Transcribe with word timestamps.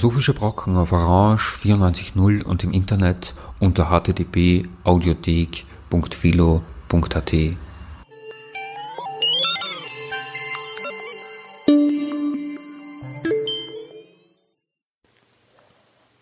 Philosophische 0.00 0.32
Brocken 0.32 0.78
auf 0.78 0.92
Orange 0.92 1.58
94.0 1.62 2.42
und 2.42 2.64
im 2.64 2.72
Internet 2.72 3.34
unter 3.58 3.90
http 3.90 4.66
audiothek.philo.at. 4.82 7.34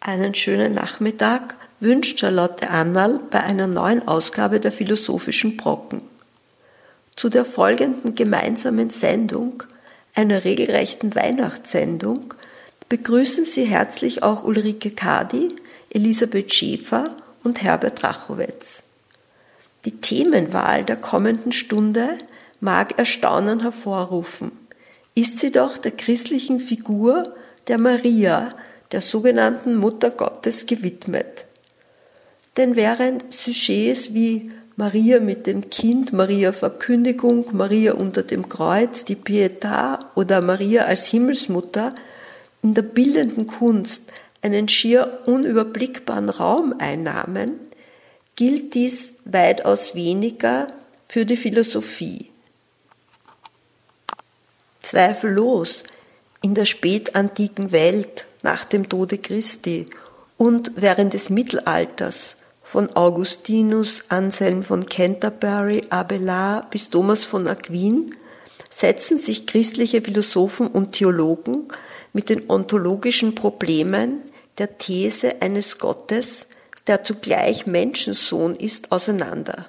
Einen 0.00 0.34
schönen 0.34 0.74
Nachmittag 0.74 1.54
wünscht 1.78 2.18
Charlotte 2.18 2.68
Annal 2.68 3.20
bei 3.30 3.44
einer 3.44 3.68
neuen 3.68 4.08
Ausgabe 4.08 4.58
der 4.58 4.72
Philosophischen 4.72 5.56
Brocken. 5.56 6.02
Zu 7.14 7.28
der 7.28 7.44
folgenden 7.44 8.16
gemeinsamen 8.16 8.90
Sendung, 8.90 9.62
einer 10.16 10.42
regelrechten 10.42 11.14
Weihnachtssendung, 11.14 12.34
begrüßen 12.88 13.44
Sie 13.44 13.64
herzlich 13.64 14.22
auch 14.22 14.44
Ulrike 14.44 14.90
Kadi, 14.90 15.54
Elisabeth 15.90 16.52
Schäfer 16.52 17.16
und 17.44 17.62
Herbert 17.62 18.02
Rachowitz. 18.02 18.82
Die 19.84 20.00
Themenwahl 20.00 20.84
der 20.84 20.96
kommenden 20.96 21.52
Stunde 21.52 22.18
mag 22.60 22.98
Erstaunen 22.98 23.60
hervorrufen. 23.60 24.52
Ist 25.14 25.38
sie 25.38 25.50
doch 25.50 25.78
der 25.78 25.92
christlichen 25.92 26.60
Figur 26.60 27.34
der 27.68 27.78
Maria, 27.78 28.50
der 28.92 29.00
sogenannten 29.00 29.76
Mutter 29.76 30.10
Gottes, 30.10 30.66
gewidmet. 30.66 31.46
Denn 32.56 32.76
während 32.76 33.32
Sujets 33.32 34.14
wie 34.14 34.48
Maria 34.76 35.20
mit 35.20 35.46
dem 35.46 35.70
Kind, 35.70 36.12
Maria 36.12 36.52
Verkündigung, 36.52 37.46
Maria 37.52 37.94
unter 37.94 38.22
dem 38.22 38.48
Kreuz, 38.48 39.04
die 39.04 39.16
Pietà 39.16 39.98
oder 40.14 40.42
Maria 40.42 40.84
als 40.84 41.06
Himmelsmutter 41.06 41.94
in 42.62 42.74
der 42.74 42.82
bildenden 42.82 43.46
Kunst 43.46 44.04
einen 44.42 44.68
schier 44.68 45.20
unüberblickbaren 45.26 46.28
Raum 46.28 46.74
einnahmen, 46.78 47.58
gilt 48.36 48.74
dies 48.74 49.14
weitaus 49.24 49.94
weniger 49.94 50.68
für 51.04 51.26
die 51.26 51.36
Philosophie. 51.36 52.30
Zweifellos 54.80 55.84
in 56.42 56.54
der 56.54 56.64
spätantiken 56.64 57.72
Welt 57.72 58.26
nach 58.42 58.64
dem 58.64 58.88
Tode 58.88 59.18
Christi 59.18 59.86
und 60.36 60.72
während 60.76 61.14
des 61.14 61.30
Mittelalters 61.30 62.36
von 62.62 62.94
Augustinus, 62.94 64.04
Anselm 64.08 64.62
von 64.62 64.86
Canterbury, 64.86 65.82
Abelard 65.90 66.70
bis 66.70 66.90
Thomas 66.90 67.24
von 67.24 67.48
Aquin 67.48 68.14
setzen 68.70 69.18
sich 69.18 69.46
christliche 69.46 70.02
Philosophen 70.02 70.68
und 70.68 70.92
Theologen 70.92 71.68
mit 72.18 72.30
den 72.30 72.50
ontologischen 72.50 73.36
Problemen 73.36 74.22
der 74.58 74.76
These 74.76 75.40
eines 75.40 75.78
Gottes, 75.78 76.48
der 76.88 77.04
zugleich 77.04 77.68
Menschensohn 77.68 78.56
ist, 78.56 78.90
auseinander. 78.90 79.66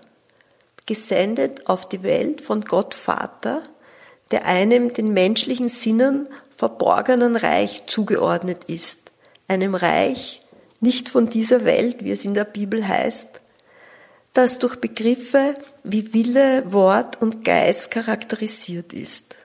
Gesendet 0.88 1.70
auf 1.70 1.88
die 1.88 2.02
Welt 2.02 2.42
von 2.42 2.62
Gott 2.62 2.96
Vater, 2.96 3.62
der 4.32 4.48
einem 4.48 4.94
den 4.94 5.14
menschlichen 5.14 5.70
Sinnen 5.70 6.28
verborgenen 6.50 7.36
Reich 7.36 7.84
zugeordnet 7.86 8.64
ist, 8.64 9.12
einem 9.48 9.76
Reich 9.76 10.42
nicht 10.80 11.08
von 11.08 11.30
dieser 11.30 11.66
Welt, 11.66 12.04
wie 12.04 12.14
es 12.14 12.26
in 12.26 12.34
der 12.34 12.46
Bibel 12.46 12.88
heißt, 12.88 13.30
das 14.34 14.58
durch 14.58 14.78
Begriffe 14.78 15.54
wie 15.84 16.16
Wille, 16.16 16.64
Wort 16.74 17.22
und 17.22 17.46
Geist 17.46 17.92
charakterisiert 17.92 18.92
ist. 18.92 19.36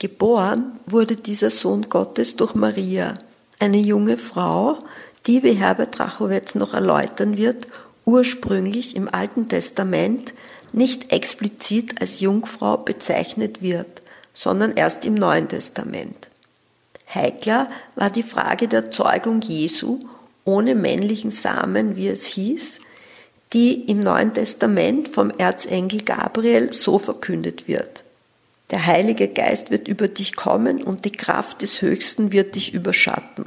Geboren 0.00 0.72
wurde 0.86 1.14
dieser 1.14 1.50
Sohn 1.50 1.82
Gottes 1.82 2.34
durch 2.34 2.54
Maria, 2.54 3.18
eine 3.58 3.76
junge 3.76 4.16
Frau, 4.16 4.78
die, 5.26 5.42
wie 5.42 5.52
Herbert 5.52 5.98
Drachowitz 5.98 6.54
noch 6.54 6.72
erläutern 6.72 7.36
wird, 7.36 7.66
ursprünglich 8.06 8.96
im 8.96 9.12
Alten 9.12 9.46
Testament 9.46 10.32
nicht 10.72 11.12
explizit 11.12 12.00
als 12.00 12.20
Jungfrau 12.20 12.78
bezeichnet 12.78 13.60
wird, 13.60 14.02
sondern 14.32 14.72
erst 14.72 15.04
im 15.04 15.12
Neuen 15.12 15.48
Testament. 15.48 16.30
Heikler 17.14 17.68
war 17.94 18.08
die 18.08 18.22
Frage 18.22 18.68
der 18.68 18.90
Zeugung 18.90 19.42
Jesu 19.42 20.00
ohne 20.46 20.74
männlichen 20.74 21.30
Samen, 21.30 21.96
wie 21.96 22.08
es 22.08 22.24
hieß, 22.24 22.80
die 23.52 23.84
im 23.90 24.02
Neuen 24.02 24.32
Testament 24.32 25.08
vom 25.08 25.30
Erzengel 25.30 26.04
Gabriel 26.04 26.72
so 26.72 26.98
verkündet 26.98 27.68
wird. 27.68 28.04
Der 28.70 28.86
Heilige 28.86 29.28
Geist 29.28 29.70
wird 29.70 29.88
über 29.88 30.08
dich 30.08 30.36
kommen 30.36 30.82
und 30.82 31.04
die 31.04 31.12
Kraft 31.12 31.62
des 31.62 31.82
Höchsten 31.82 32.32
wird 32.32 32.54
dich 32.54 32.72
überschatten. 32.72 33.46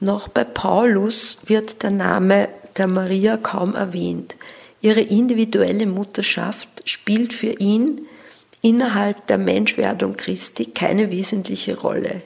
Noch 0.00 0.28
bei 0.28 0.44
Paulus 0.44 1.38
wird 1.46 1.82
der 1.82 1.90
Name 1.90 2.48
der 2.76 2.88
Maria 2.88 3.36
kaum 3.36 3.74
erwähnt. 3.74 4.36
Ihre 4.82 5.00
individuelle 5.00 5.86
Mutterschaft 5.86 6.68
spielt 6.84 7.32
für 7.32 7.54
ihn 7.58 8.02
innerhalb 8.60 9.26
der 9.28 9.38
Menschwerdung 9.38 10.16
Christi 10.16 10.66
keine 10.66 11.10
wesentliche 11.10 11.78
Rolle. 11.78 12.22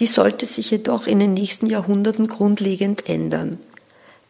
Die 0.00 0.06
sollte 0.06 0.46
sich 0.46 0.72
jedoch 0.72 1.06
in 1.06 1.20
den 1.20 1.34
nächsten 1.34 1.66
Jahrhunderten 1.66 2.26
grundlegend 2.26 3.08
ändern. 3.08 3.58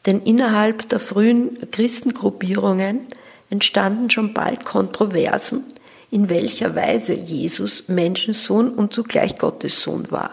Denn 0.05 0.21
innerhalb 0.21 0.87
der 0.91 1.00
frühen 1.00 1.59
Christengruppierungen 1.71 3.06
entstanden 3.49 4.11
schon 4.11 4.34
bald 4.34 4.66
Kontroversen, 4.66 5.65
in 6.14 6.28
welcher 6.28 6.76
Weise 6.76 7.12
Jesus 7.12 7.88
Menschensohn 7.88 8.72
und 8.72 8.94
zugleich 8.94 9.36
Gottes 9.36 9.82
Sohn 9.82 10.12
war. 10.12 10.30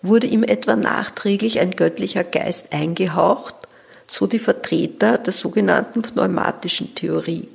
Wurde 0.00 0.28
ihm 0.28 0.44
etwa 0.44 0.76
nachträglich 0.76 1.58
ein 1.58 1.72
göttlicher 1.72 2.22
Geist 2.22 2.72
eingehaucht, 2.72 3.56
so 4.06 4.28
die 4.28 4.38
Vertreter 4.38 5.18
der 5.18 5.32
sogenannten 5.32 6.02
pneumatischen 6.02 6.94
Theorie? 6.94 7.48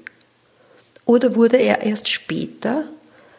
Oder 1.06 1.34
wurde 1.34 1.56
er 1.56 1.84
erst 1.84 2.10
später, 2.10 2.84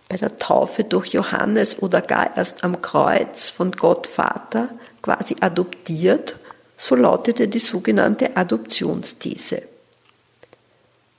bei 0.08 0.16
der 0.16 0.38
Taufe 0.38 0.84
durch 0.84 1.08
Johannes 1.08 1.82
oder 1.82 2.00
gar 2.00 2.34
erst 2.34 2.64
am 2.64 2.80
Kreuz 2.80 3.50
von 3.50 3.72
Gott 3.72 4.06
Vater 4.06 4.70
quasi 5.02 5.36
adoptiert, 5.40 6.36
so 6.78 6.94
lautete 6.94 7.46
die 7.46 7.58
sogenannte 7.58 8.38
Adoptionsthese. 8.38 9.60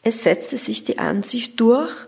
Es 0.01 0.23
setzte 0.23 0.57
sich 0.57 0.83
die 0.83 0.97
Ansicht 0.97 1.59
durch, 1.59 2.07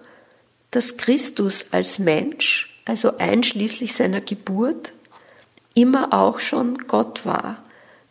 dass 0.75 0.97
Christus 0.97 1.67
als 1.71 1.99
Mensch, 1.99 2.69
also 2.83 3.17
einschließlich 3.17 3.93
seiner 3.93 4.19
Geburt, 4.19 4.91
immer 5.73 6.13
auch 6.13 6.39
schon 6.39 6.79
Gott 6.87 7.25
war, 7.25 7.63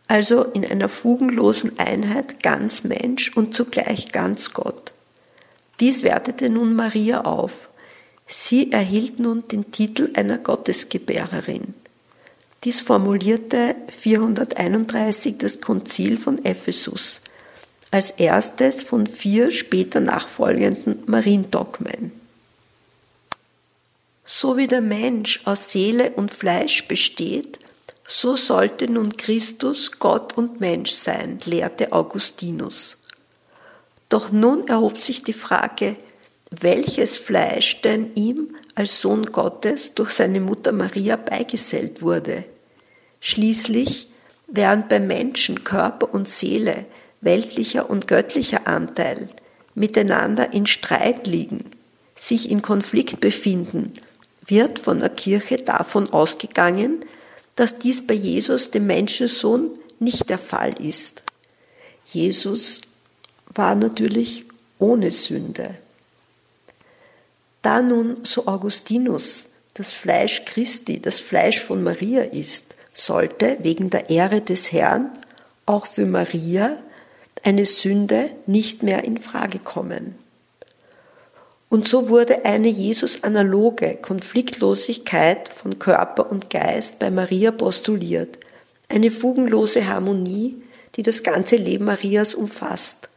also 0.08 0.44
in 0.44 0.64
einer 0.64 0.88
fugenlosen 0.88 1.78
Einheit 1.78 2.42
ganz 2.42 2.82
Mensch 2.82 3.36
und 3.36 3.54
zugleich 3.54 4.12
ganz 4.12 4.54
Gott. 4.54 4.92
Dies 5.78 6.02
wertete 6.02 6.48
nun 6.48 6.74
Maria 6.74 7.22
auf. 7.22 7.68
Sie 8.26 8.72
erhielt 8.72 9.18
nun 9.18 9.46
den 9.48 9.70
Titel 9.70 10.10
einer 10.16 10.38
Gottesgebärerin. 10.38 11.74
Dies 12.64 12.80
formulierte 12.80 13.74
431 13.94 15.36
das 15.36 15.60
Konzil 15.60 16.16
von 16.16 16.42
Ephesus 16.46 17.20
als 17.90 18.12
erstes 18.12 18.82
von 18.82 19.06
vier 19.06 19.50
später 19.50 20.00
nachfolgenden 20.00 21.02
Mariendogmen. 21.06 22.23
So 24.26 24.56
wie 24.56 24.66
der 24.66 24.80
Mensch 24.80 25.40
aus 25.44 25.70
Seele 25.70 26.12
und 26.12 26.32
Fleisch 26.32 26.88
besteht, 26.88 27.58
so 28.06 28.36
sollte 28.36 28.90
nun 28.90 29.16
Christus 29.16 29.98
Gott 29.98 30.36
und 30.36 30.60
Mensch 30.60 30.92
sein, 30.92 31.38
lehrte 31.44 31.92
Augustinus. 31.92 32.96
Doch 34.08 34.32
nun 34.32 34.66
erhob 34.66 34.98
sich 34.98 35.22
die 35.22 35.34
Frage, 35.34 35.96
welches 36.50 37.18
Fleisch 37.18 37.82
denn 37.82 38.12
ihm 38.14 38.54
als 38.74 39.00
Sohn 39.00 39.26
Gottes 39.26 39.94
durch 39.94 40.10
seine 40.10 40.40
Mutter 40.40 40.72
Maria 40.72 41.16
beigesellt 41.16 42.00
wurde. 42.00 42.44
Schließlich, 43.20 44.08
während 44.46 44.88
beim 44.88 45.06
Menschen 45.06 45.64
Körper 45.64 46.12
und 46.14 46.28
Seele, 46.28 46.86
weltlicher 47.20 47.90
und 47.90 48.06
göttlicher 48.06 48.66
Anteil 48.66 49.28
miteinander 49.74 50.52
in 50.52 50.66
Streit 50.66 51.26
liegen, 51.26 51.64
sich 52.14 52.50
in 52.50 52.62
Konflikt 52.62 53.20
befinden 53.20 53.92
wird 54.46 54.78
von 54.78 55.00
der 55.00 55.10
Kirche 55.10 55.56
davon 55.56 56.12
ausgegangen, 56.12 57.04
dass 57.56 57.78
dies 57.78 58.06
bei 58.06 58.14
Jesus, 58.14 58.70
dem 58.70 58.86
Menschensohn, 58.86 59.70
nicht 59.98 60.28
der 60.28 60.38
Fall 60.38 60.80
ist. 60.80 61.22
Jesus 62.04 62.80
war 63.48 63.74
natürlich 63.74 64.46
ohne 64.78 65.12
Sünde. 65.12 65.76
Da 67.62 67.80
nun, 67.80 68.18
so 68.24 68.46
Augustinus, 68.46 69.46
das 69.74 69.92
Fleisch 69.92 70.44
Christi, 70.44 71.00
das 71.00 71.20
Fleisch 71.20 71.60
von 71.60 71.82
Maria 71.82 72.22
ist, 72.22 72.74
sollte 72.92 73.56
wegen 73.60 73.90
der 73.90 74.10
Ehre 74.10 74.40
des 74.40 74.72
Herrn 74.72 75.10
auch 75.66 75.86
für 75.86 76.06
Maria 76.06 76.76
eine 77.42 77.66
Sünde 77.66 78.30
nicht 78.46 78.82
mehr 78.82 79.04
in 79.04 79.18
Frage 79.18 79.58
kommen. 79.58 80.16
Und 81.74 81.88
so 81.88 82.08
wurde 82.08 82.44
eine 82.44 82.68
Jesus-analoge 82.68 83.96
Konfliktlosigkeit 83.96 85.48
von 85.48 85.80
Körper 85.80 86.30
und 86.30 86.48
Geist 86.48 87.00
bei 87.00 87.10
Maria 87.10 87.50
postuliert, 87.50 88.38
eine 88.88 89.10
fugenlose 89.10 89.88
Harmonie, 89.88 90.62
die 90.94 91.02
das 91.02 91.24
ganze 91.24 91.56
Leben 91.56 91.86
Marias 91.86 92.36
umfasst, 92.36 93.08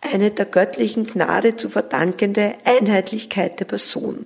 eine 0.00 0.30
der 0.30 0.46
göttlichen 0.46 1.06
Gnade 1.06 1.56
zu 1.56 1.68
verdankende 1.68 2.54
Einheitlichkeit 2.64 3.60
der 3.60 3.66
Person. 3.66 4.24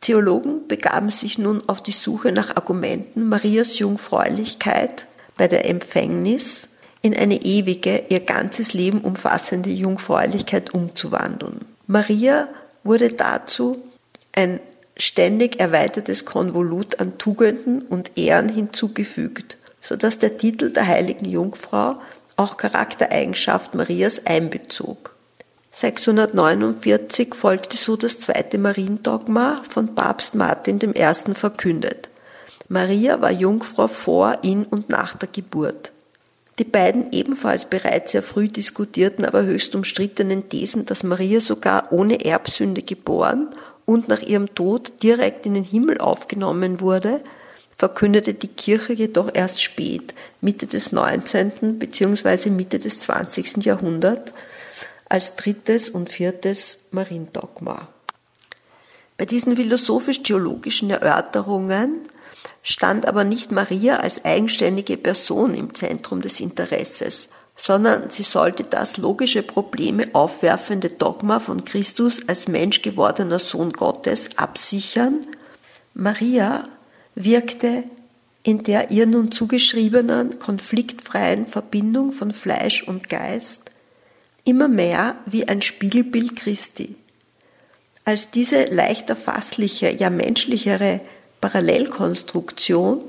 Theologen 0.00 0.68
begaben 0.68 1.10
sich 1.10 1.36
nun 1.36 1.62
auf 1.68 1.82
die 1.82 1.92
Suche 1.92 2.32
nach 2.32 2.56
Argumenten, 2.56 3.28
Marias 3.28 3.78
Jungfräulichkeit 3.78 5.08
bei 5.36 5.46
der 5.46 5.68
Empfängnis 5.68 6.70
in 7.02 7.14
eine 7.14 7.42
ewige, 7.42 8.04
ihr 8.08 8.20
ganzes 8.20 8.72
Leben 8.72 9.00
umfassende 9.00 9.70
Jungfräulichkeit 9.70 10.74
umzuwandeln. 10.74 11.64
Maria 11.86 12.48
wurde 12.82 13.12
dazu 13.12 13.82
ein 14.34 14.60
ständig 14.96 15.60
erweitertes 15.60 16.24
Konvolut 16.24 17.00
an 17.00 17.18
Tugenden 17.18 17.82
und 17.82 18.16
Ehren 18.16 18.48
hinzugefügt, 18.48 19.58
so 19.80 19.96
dass 19.96 20.18
der 20.18 20.36
Titel 20.36 20.72
der 20.72 20.86
heiligen 20.86 21.26
Jungfrau 21.26 21.96
auch 22.36 22.56
Charaktereigenschaft 22.56 23.74
Marias 23.74 24.26
einbezog. 24.26 25.14
649 25.70 27.34
folgte 27.34 27.76
so 27.76 27.96
das 27.96 28.18
zweite 28.18 28.56
Mariendogma 28.56 29.62
von 29.68 29.94
Papst 29.94 30.34
Martin 30.34 30.80
I. 30.82 31.34
verkündet. 31.34 32.08
Maria 32.68 33.20
war 33.20 33.30
Jungfrau 33.30 33.86
vor, 33.86 34.38
in 34.42 34.64
und 34.64 34.88
nach 34.88 35.16
der 35.16 35.28
Geburt. 35.28 35.92
Die 36.58 36.64
beiden 36.64 37.12
ebenfalls 37.12 37.66
bereits 37.66 38.12
sehr 38.12 38.22
früh 38.22 38.48
diskutierten, 38.48 39.24
aber 39.24 39.44
höchst 39.44 39.74
umstrittenen 39.74 40.48
Thesen, 40.48 40.86
dass 40.86 41.02
Maria 41.02 41.40
sogar 41.40 41.92
ohne 41.92 42.24
Erbsünde 42.24 42.82
geboren 42.82 43.50
und 43.84 44.08
nach 44.08 44.22
ihrem 44.22 44.54
Tod 44.54 45.02
direkt 45.02 45.44
in 45.44 45.54
den 45.54 45.64
Himmel 45.64 45.98
aufgenommen 45.98 46.80
wurde, 46.80 47.20
verkündete 47.76 48.32
die 48.32 48.48
Kirche 48.48 48.94
jedoch 48.94 49.30
erst 49.34 49.62
spät, 49.62 50.14
Mitte 50.40 50.66
des 50.66 50.92
19. 50.92 51.78
bzw. 51.78 52.48
Mitte 52.48 52.78
des 52.78 53.00
20. 53.00 53.64
Jahrhunderts, 53.64 54.32
als 55.08 55.36
drittes 55.36 55.90
und 55.90 56.10
viertes 56.10 56.86
Mariendogma. 56.90 57.88
Bei 59.18 59.24
diesen 59.24 59.56
philosophisch-theologischen 59.56 60.90
Erörterungen 60.90 62.00
stand 62.62 63.06
aber 63.06 63.24
nicht 63.24 63.52
Maria 63.52 63.98
als 63.98 64.24
eigenständige 64.24 64.96
Person 64.96 65.54
im 65.54 65.74
Zentrum 65.74 66.20
des 66.20 66.40
Interesses, 66.40 67.28
sondern 67.56 68.10
sie 68.10 68.22
sollte 68.22 68.64
das 68.64 68.96
logische 68.96 69.42
Probleme 69.42 70.08
aufwerfende 70.12 70.90
Dogma 70.90 71.40
von 71.40 71.64
Christus 71.64 72.28
als 72.28 72.48
Mensch 72.48 72.82
gewordener 72.82 73.38
Sohn 73.38 73.72
Gottes 73.72 74.30
absichern. 74.36 75.20
Maria 75.94 76.68
wirkte 77.14 77.84
in 78.46 78.62
der 78.62 78.92
ihr 78.92 79.06
nun 79.06 79.32
zugeschriebenen 79.32 80.38
konfliktfreien 80.38 81.46
Verbindung 81.46 82.12
von 82.12 82.30
Fleisch 82.30 82.84
und 82.84 83.08
Geist 83.08 83.72
immer 84.44 84.68
mehr 84.68 85.16
wie 85.26 85.48
ein 85.48 85.62
Spiegelbild 85.62 86.36
Christi. 86.36 86.94
Als 88.04 88.30
diese 88.30 88.66
leicht 88.66 89.10
erfassliche, 89.10 89.90
ja 89.90 90.10
menschlichere 90.10 91.00
Parallelkonstruktion 91.40 93.02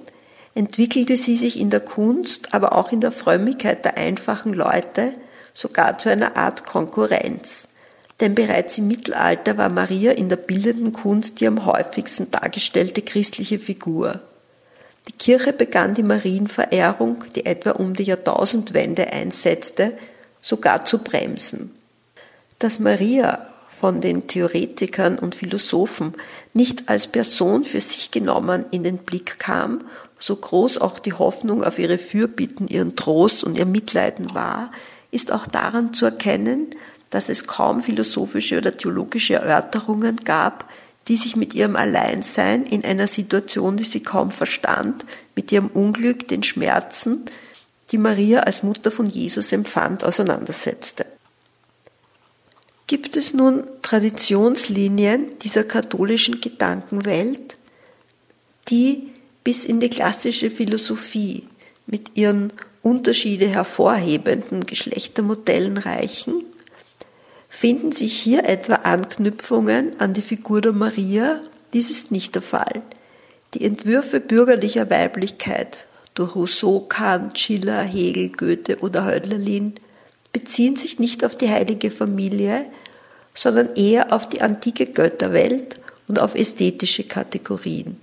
entwickelte 0.55 1.17
sie 1.17 1.37
sich 1.37 1.59
in 1.59 1.69
der 1.69 1.81
Kunst, 1.81 2.53
aber 2.53 2.73
auch 2.75 2.91
in 2.91 2.99
der 2.99 3.11
Frömmigkeit 3.11 3.85
der 3.85 3.97
einfachen 3.97 4.53
Leute 4.53 5.13
sogar 5.53 5.97
zu 5.97 6.09
einer 6.09 6.35
Art 6.35 6.65
Konkurrenz. 6.65 7.67
Denn 8.19 8.33
bereits 8.33 8.77
im 8.77 8.87
Mittelalter 8.87 9.57
war 9.57 9.69
Maria 9.69 10.11
in 10.11 10.29
der 10.29 10.37
bildenden 10.37 10.93
Kunst 10.93 11.39
die 11.39 11.47
am 11.47 11.65
häufigsten 11.65 12.31
dargestellte 12.31 13.01
christliche 13.03 13.59
Figur. 13.59 14.21
Die 15.07 15.13
Kirche 15.13 15.53
begann 15.53 15.93
die 15.93 16.03
Marienverehrung, 16.03 17.23
die 17.35 17.45
etwa 17.45 17.71
um 17.71 17.95
die 17.95 18.03
Jahrtausendwende 18.03 19.11
einsetzte, 19.11 19.93
sogar 20.41 20.85
zu 20.85 20.99
bremsen. 20.99 21.75
Dass 22.59 22.79
Maria 22.79 23.46
von 23.69 24.01
den 24.01 24.27
Theoretikern 24.27 25.19
und 25.19 25.35
Philosophen 25.35 26.13
nicht 26.53 26.89
als 26.89 27.07
Person 27.07 27.63
für 27.63 27.81
sich 27.81 28.11
genommen 28.11 28.65
in 28.71 28.83
den 28.83 28.97
Blick 28.97 29.39
kam, 29.39 29.81
so 30.17 30.35
groß 30.35 30.79
auch 30.79 30.99
die 30.99 31.13
Hoffnung 31.13 31.63
auf 31.63 31.77
ihre 31.79 31.97
Fürbitten, 31.97 32.67
ihren 32.67 32.95
Trost 32.95 33.43
und 33.43 33.57
ihr 33.57 33.65
Mitleiden 33.65 34.33
war, 34.33 34.71
ist 35.11 35.31
auch 35.31 35.47
daran 35.47 35.93
zu 35.93 36.05
erkennen, 36.05 36.67
dass 37.09 37.29
es 37.29 37.47
kaum 37.47 37.79
philosophische 37.79 38.57
oder 38.57 38.71
theologische 38.75 39.35
Erörterungen 39.35 40.17
gab, 40.17 40.69
die 41.07 41.17
sich 41.17 41.35
mit 41.35 41.53
ihrem 41.53 41.75
Alleinsein 41.75 42.65
in 42.65 42.83
einer 42.83 43.07
Situation, 43.07 43.77
die 43.77 43.85
sie 43.85 44.01
kaum 44.01 44.31
verstand, 44.31 45.05
mit 45.35 45.51
ihrem 45.51 45.67
Unglück, 45.67 46.27
den 46.27 46.43
Schmerzen, 46.43 47.25
die 47.91 47.97
Maria 47.97 48.41
als 48.41 48.63
Mutter 48.63 48.91
von 48.91 49.05
Jesus 49.07 49.53
empfand, 49.53 50.03
auseinandersetzte. 50.03 51.05
Gibt 52.87 53.17
es 53.17 53.33
nun 53.33 53.65
Traditionslinien 53.81 55.37
dieser 55.43 55.65
katholischen 55.65 56.39
Gedankenwelt, 56.39 57.57
die 58.69 59.11
bis 59.43 59.65
in 59.65 59.81
die 59.81 59.89
klassische 59.89 60.49
Philosophie 60.49 61.43
mit 61.85 62.17
ihren 62.17 62.53
Unterschiede 62.81 63.49
hervorhebenden 63.49 64.65
Geschlechtermodellen 64.65 65.77
reichen? 65.77 66.45
Finden 67.49 67.91
sich 67.91 68.17
hier 68.17 68.45
etwa 68.45 68.75
Anknüpfungen 68.75 69.99
an 69.99 70.13
die 70.13 70.21
Figur 70.21 70.61
der 70.61 70.71
Maria? 70.71 71.41
Dies 71.73 71.89
ist 71.89 72.11
nicht 72.11 72.35
der 72.35 72.41
Fall. 72.41 72.83
Die 73.53 73.65
Entwürfe 73.65 74.21
bürgerlicher 74.21 74.89
Weiblichkeit 74.89 75.87
durch 76.13 76.35
Rousseau, 76.35 76.79
Kant, 76.87 77.37
Schiller, 77.37 77.81
Hegel, 77.81 78.29
Goethe 78.29 78.77
oder 78.79 79.03
Hölderlin 79.03 79.73
beziehen 80.37 80.75
sich 80.75 80.99
nicht 80.99 81.25
auf 81.25 81.35
die 81.35 81.49
heilige 81.49 81.89
Familie, 81.89 82.67
sondern 83.33 83.73
eher 83.73 84.13
auf 84.13 84.29
die 84.29 84.41
antike 84.41 84.85
Götterwelt 84.85 85.79
und 86.07 86.19
auf 86.19 86.35
ästhetische 86.35 87.05
Kategorien. 87.05 87.97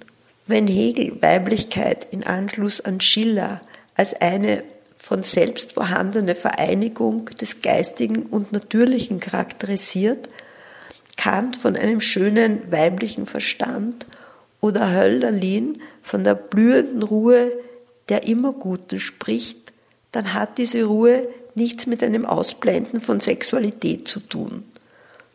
Wenn 0.49 0.67
Hegel 0.67 1.23
Weiblichkeit 1.23 2.09
in 2.11 2.25
Anschluss 2.25 2.81
an 2.81 3.01
Schiller 3.01 3.61
als 3.95 4.21
eine 4.21 4.65
von 4.97 5.23
selbst 5.23 5.75
vorhandene 5.75 6.35
Vereinigung 6.35 7.27
des 7.41 7.63
Geistigen 7.63 8.25
und 8.25 8.51
Natürlichen 8.51 9.21
charakterisiert, 9.21 10.29
Kant 11.17 11.57
von 11.57 11.77
einem 11.77 12.01
schönen 12.01 12.73
weiblichen 12.73 13.27
Verstand 13.27 14.07
oder 14.61 14.93
Hölderlin 14.93 15.81
von 16.03 16.25
der 16.25 16.35
blühenden 16.35 17.05
Ruhe 17.05 17.53
der 18.09 18.27
immer 18.27 18.53
Guten 18.53 18.99
spricht, 18.99 19.73
dann 20.11 20.35
hat 20.35 20.59
diese 20.59 20.83
Ruhe 20.83 21.29
nichts 21.57 21.87
mit 21.87 22.03
einem 22.03 22.27
Ausblenden 22.27 23.01
von 23.01 23.21
Sexualität 23.21 24.09
zu 24.09 24.21
tun. 24.21 24.65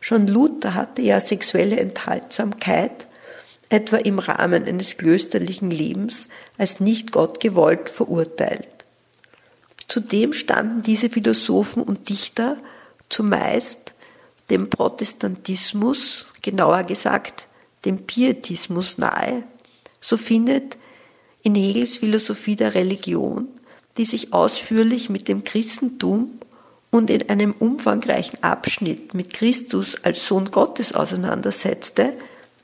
Schon 0.00 0.26
Luther 0.26 0.74
hatte 0.74 1.02
ja 1.02 1.20
sexuelle 1.20 1.78
Enthaltsamkeit, 1.78 3.06
etwa 3.68 3.96
im 3.96 4.18
Rahmen 4.18 4.64
eines 4.64 4.96
klösterlichen 4.96 5.70
Lebens, 5.70 6.28
als 6.58 6.80
nicht 6.80 7.12
Gott 7.12 7.40
gewollt 7.40 7.88
verurteilt. 7.88 8.68
Zudem 9.86 10.32
standen 10.32 10.82
diese 10.82 11.10
Philosophen 11.10 11.82
und 11.82 12.08
Dichter 12.08 12.56
zumeist 13.08 13.94
dem 14.50 14.70
Protestantismus, 14.70 16.26
genauer 16.42 16.84
gesagt 16.84 17.46
dem 17.84 18.06
Pietismus 18.06 18.98
nahe. 18.98 19.44
So 20.00 20.16
findet 20.16 20.76
in 21.42 21.54
Hegels 21.54 21.96
Philosophie 21.96 22.56
der 22.56 22.74
Religion, 22.74 23.48
die 23.96 24.04
sich 24.04 24.32
ausführlich 24.32 25.10
mit 25.10 25.28
dem 25.28 25.44
Christentum 25.44 26.38
und 26.90 27.10
in 27.10 27.28
einem 27.28 27.52
umfangreichen 27.52 28.42
Abschnitt 28.42 29.14
mit 29.14 29.32
Christus 29.32 30.02
als 30.02 30.26
Sohn 30.26 30.50
Gottes 30.50 30.92
auseinandersetzte, 30.92 32.14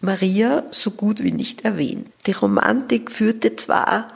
Maria 0.00 0.64
so 0.71 0.90
gut 0.90 1.23
wie 1.23 1.33
nicht 1.33 1.64
erwähnt. 1.64 2.11
Die 2.26 2.33
Romantik 2.33 3.11
führte 3.11 3.56
zwar 3.56 4.09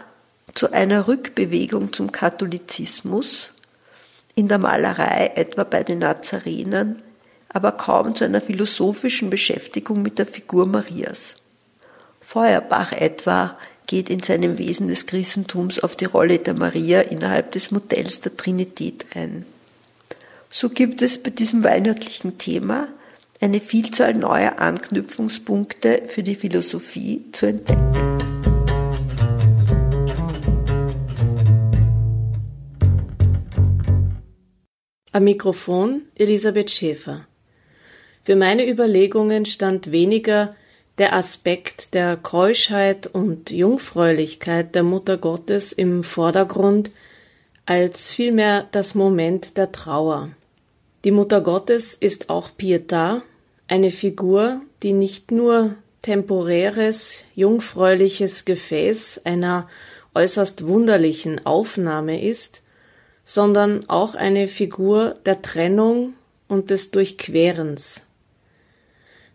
zu 0.55 0.73
einer 0.73 1.09
Rückbewegung 1.09 1.93
zum 1.93 2.13
Katholizismus, 2.13 3.53
in 4.35 4.49
der 4.49 4.59
Malerei 4.59 5.33
etwa 5.35 5.65
bei 5.65 5.83
den 5.83 6.01
Nazarenern, 6.01 7.03
aber 7.49 7.73
kaum 7.73 8.15
zu 8.15 8.25
einer 8.25 8.41
philosophischen 8.41 9.31
Beschäftigung 9.31 10.03
mit 10.03 10.19
der 10.19 10.27
Figur 10.27 10.67
Marias. 10.67 11.37
Feuerbach 12.21 12.93
etwa 12.93 13.57
geht 13.91 14.09
in 14.09 14.23
seinem 14.23 14.57
Wesen 14.59 14.87
des 14.87 15.07
Christentums 15.07 15.81
auf 15.81 15.97
die 15.97 16.05
Rolle 16.05 16.39
der 16.39 16.55
Maria 16.55 17.01
innerhalb 17.01 17.51
des 17.51 17.73
Modells 17.73 18.21
der 18.21 18.37
Trinität 18.37 19.05
ein. 19.17 19.45
So 20.49 20.69
gibt 20.69 21.03
es 21.03 21.21
bei 21.21 21.31
diesem 21.31 21.65
weihnachtlichen 21.65 22.39
Thema 22.39 22.87
eine 23.41 23.61
Vielzahl 23.61 24.15
neuer 24.15 24.61
Anknüpfungspunkte 24.61 26.03
für 26.07 26.23
die 26.23 26.37
Philosophie 26.37 27.25
zu 27.33 27.47
entdecken. 27.47 27.91
Am 35.11 35.25
Mikrofon 35.25 36.03
Elisabeth 36.15 36.71
Schäfer. 36.71 37.27
Für 38.23 38.37
meine 38.37 38.71
Überlegungen 38.71 39.47
stand 39.47 39.91
weniger 39.91 40.55
der 41.01 41.15
Aspekt 41.15 41.95
der 41.95 42.19
Keuschheit 42.19 43.07
und 43.07 43.51
Jungfräulichkeit 43.51 44.75
der 44.75 44.83
Mutter 44.83 45.17
Gottes 45.17 45.73
im 45.73 46.05
Vordergrund, 46.05 46.91
als 47.65 48.11
vielmehr 48.11 48.69
das 48.71 48.95
Moment 48.95 49.57
der 49.57 49.73
Trauer. 49.73 50.29
Die 51.05 51.11
Mutter 51.11 51.41
Gottes 51.41 51.95
ist 51.95 52.29
auch 52.29 52.51
Pietà, 52.51 53.23
eine 53.67 53.91
Figur, 53.91 54.61
die 54.83 54.93
nicht 54.93 55.31
nur 55.31 55.75
temporäres, 56.03 57.25
jungfräuliches 57.35 58.45
Gefäß 58.45 59.23
einer 59.25 59.71
äußerst 60.15 60.67
wunderlichen 60.67 61.47
Aufnahme 61.47 62.23
ist, 62.23 62.63
sondern 63.25 63.89
auch 63.89 64.15
eine 64.15 64.49
Figur 64.49 65.15
der 65.25 65.41
Trennung 65.41 66.13
und 66.47 66.69
des 66.69 66.91
Durchquerens. 66.91 68.03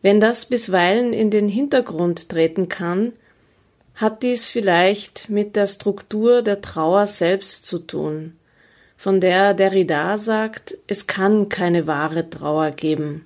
Wenn 0.02 0.20
das 0.20 0.46
bisweilen 0.46 1.14
in 1.14 1.32
den 1.32 1.48
Hintergrund 1.48 2.30
treten 2.30 2.70
kann, 2.70 3.14
hat 3.96 4.24
dies 4.24 4.50
vielleicht 4.50 5.30
mit 5.30 5.56
der 5.56 5.68
Struktur 5.68 6.42
der 6.42 6.62
Trauer 6.62 7.08
selbst 7.08 7.66
zu 7.66 7.80
tun, 7.80 8.34
von 8.98 9.20
der 9.20 9.54
Derrida 9.54 10.18
sagt, 10.18 10.78
es 10.88 11.08
kann 11.08 11.50
keine 11.50 11.88
wahre 11.88 12.30
Trauer 12.30 12.72
geben. 12.72 13.24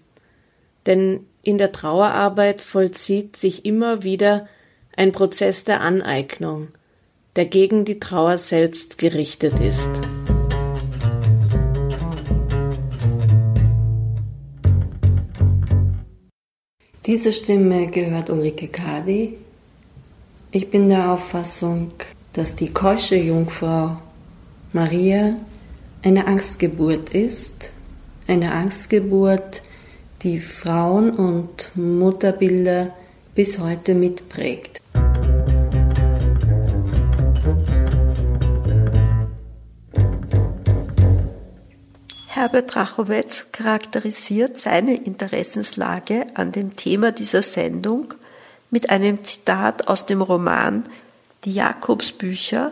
Denn 0.85 1.25
in 1.43 1.57
der 1.57 1.71
Trauerarbeit 1.71 2.61
vollzieht 2.61 3.35
sich 3.35 3.65
immer 3.65 4.03
wieder 4.03 4.47
ein 4.95 5.11
Prozess 5.11 5.63
der 5.63 5.81
Aneignung, 5.81 6.69
der 7.35 7.45
gegen 7.45 7.85
die 7.85 7.99
Trauer 7.99 8.37
selbst 8.37 8.97
gerichtet 8.97 9.59
ist. 9.59 10.18
Diese 17.09 17.33
Stimme 17.33 17.87
gehört 17.87 18.29
Ulrike 18.29 18.67
Kadi. 18.67 19.35
Ich 20.51 20.69
bin 20.69 20.89
der 20.89 21.11
Auffassung, 21.11 21.89
dass 22.33 22.55
die 22.55 22.69
keusche 22.69 23.15
Jungfrau 23.15 23.97
Maria 24.73 25.35
eine 26.03 26.27
Angstgeburt 26.27 27.09
ist, 27.15 27.71
eine 28.27 28.51
Angstgeburt, 28.51 29.63
die 30.21 30.39
Frauen- 30.39 31.09
und 31.09 31.75
Mutterbilder 31.75 32.93
bis 33.33 33.57
heute 33.57 33.95
mitprägt. 33.95 34.78
Herbert 42.39 42.73
Rachowitz 42.77 43.47
charakterisiert 43.51 44.57
seine 44.61 44.95
Interessenslage 44.95 46.25
an 46.35 46.53
dem 46.53 46.73
Thema 46.73 47.11
dieser 47.11 47.41
Sendung 47.41 48.13
mit 48.71 48.91
einem 48.91 49.25
Zitat 49.25 49.89
aus 49.89 50.05
dem 50.05 50.21
Roman 50.21 50.85
Die 51.43 51.53
Jakobsbücher 51.53 52.71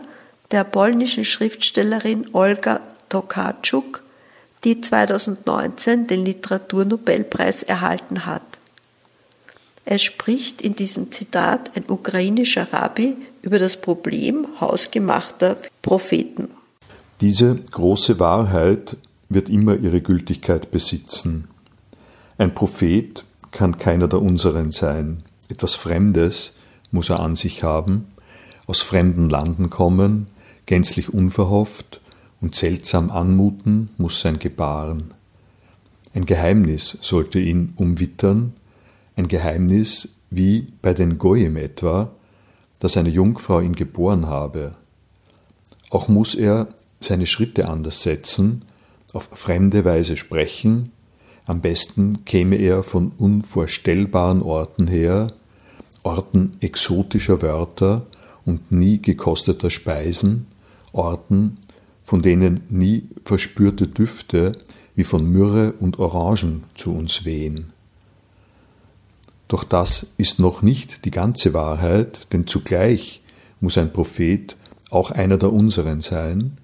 der 0.52 0.64
polnischen 0.64 1.26
Schriftstellerin 1.26 2.28
Olga 2.32 2.80
Tokarczuk 3.10 4.02
die 4.64 4.80
2019 4.80 6.06
den 6.06 6.24
Literaturnobelpreis 6.24 7.62
erhalten 7.62 8.24
hat. 8.24 8.40
Es 9.84 10.02
spricht 10.02 10.62
in 10.62 10.76
diesem 10.76 11.12
Zitat 11.12 11.76
ein 11.76 11.84
ukrainischer 11.88 12.72
Rabbi 12.72 13.18
über 13.42 13.58
das 13.58 13.76
Problem 13.76 14.46
hausgemachter 14.62 15.58
Propheten. 15.82 16.52
Diese 17.20 17.56
große 17.70 18.18
Wahrheit 18.18 18.96
wird 19.28 19.48
immer 19.48 19.76
ihre 19.76 20.00
Gültigkeit 20.00 20.70
besitzen. 20.70 21.48
Ein 22.38 22.54
Prophet 22.54 23.24
kann 23.50 23.78
keiner 23.78 24.08
der 24.08 24.22
unseren 24.22 24.70
sein. 24.70 25.22
Etwas 25.48 25.74
Fremdes 25.74 26.54
muss 26.90 27.10
er 27.10 27.20
an 27.20 27.36
sich 27.36 27.62
haben, 27.62 28.06
aus 28.66 28.82
fremden 28.82 29.28
Landen 29.28 29.70
kommen, 29.70 30.28
gänzlich 30.66 31.12
unverhofft 31.12 32.00
und 32.40 32.54
seltsam 32.54 33.10
anmuten 33.10 33.90
muss 33.96 34.20
sein 34.20 34.38
Gebaren. 34.38 35.12
Ein 36.14 36.26
Geheimnis 36.26 36.98
sollte 37.00 37.38
ihn 37.38 37.72
umwittern, 37.76 38.54
ein 39.16 39.28
Geheimnis 39.28 40.16
wie 40.30 40.66
bei 40.82 40.94
den 40.94 41.18
Goyim 41.18 41.56
etwa, 41.56 42.10
dass 42.78 42.96
eine 42.96 43.08
Jungfrau 43.08 43.60
ihn 43.60 43.74
geboren 43.74 44.26
habe. 44.26 44.72
Auch 45.90 46.08
muss 46.08 46.34
er 46.34 46.68
seine 47.00 47.26
Schritte 47.26 47.68
anders 47.68 48.02
setzen, 48.02 48.62
auf 49.18 49.30
fremde 49.32 49.84
Weise 49.84 50.16
sprechen, 50.16 50.92
am 51.44 51.60
besten 51.60 52.24
käme 52.24 52.54
er 52.54 52.84
von 52.84 53.10
unvorstellbaren 53.18 54.42
Orten 54.42 54.86
her, 54.86 55.32
Orten 56.04 56.56
exotischer 56.60 57.42
Wörter 57.42 58.06
und 58.46 58.70
nie 58.70 59.02
gekosteter 59.02 59.70
Speisen, 59.70 60.46
Orten, 60.92 61.58
von 62.04 62.22
denen 62.22 62.60
nie 62.68 63.08
verspürte 63.24 63.88
Düfte 63.88 64.52
wie 64.94 65.02
von 65.02 65.26
Myrrhe 65.26 65.72
und 65.72 65.98
Orangen 65.98 66.62
zu 66.76 66.94
uns 66.94 67.24
wehen. 67.24 67.72
Doch 69.48 69.64
das 69.64 70.06
ist 70.16 70.38
noch 70.38 70.62
nicht 70.62 71.04
die 71.06 71.10
ganze 71.10 71.54
Wahrheit, 71.54 72.32
denn 72.32 72.46
zugleich 72.46 73.20
muss 73.60 73.78
ein 73.78 73.92
Prophet 73.92 74.56
auch 74.90 75.10
einer 75.10 75.38
der 75.38 75.52
unseren 75.52 76.02
sein, 76.02 76.58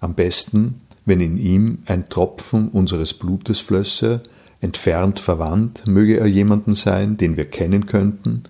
am 0.00 0.14
besten, 0.14 0.80
wenn 1.04 1.20
in 1.20 1.38
ihm 1.38 1.78
ein 1.86 2.08
Tropfen 2.08 2.68
unseres 2.68 3.14
Blutes 3.14 3.60
flösse, 3.60 4.22
entfernt 4.60 5.18
verwandt 5.18 5.86
möge 5.86 6.18
er 6.18 6.26
jemanden 6.26 6.74
sein, 6.74 7.16
den 7.16 7.36
wir 7.36 7.46
kennen 7.46 7.86
könnten, 7.86 8.44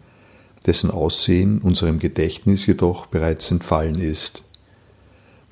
dessen 0.66 0.90
Aussehen 0.90 1.58
unserem 1.60 1.98
Gedächtnis 1.98 2.66
jedoch 2.66 3.06
bereits 3.06 3.50
entfallen 3.50 4.00
ist. 4.00 4.42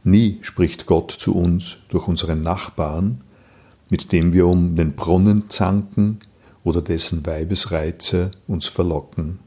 Nie 0.04 0.38
spricht 0.42 0.86
Gott 0.86 1.10
zu 1.10 1.34
uns 1.34 1.78
durch 1.88 2.08
unseren 2.08 2.42
Nachbarn, 2.42 3.22
mit 3.90 4.12
dem 4.12 4.32
wir 4.32 4.46
um 4.46 4.76
den 4.76 4.92
Brunnen 4.92 5.48
zanken 5.48 6.18
oder 6.64 6.82
dessen 6.82 7.24
Weibesreize 7.24 8.30
uns 8.46 8.66
verlocken. 8.66 9.38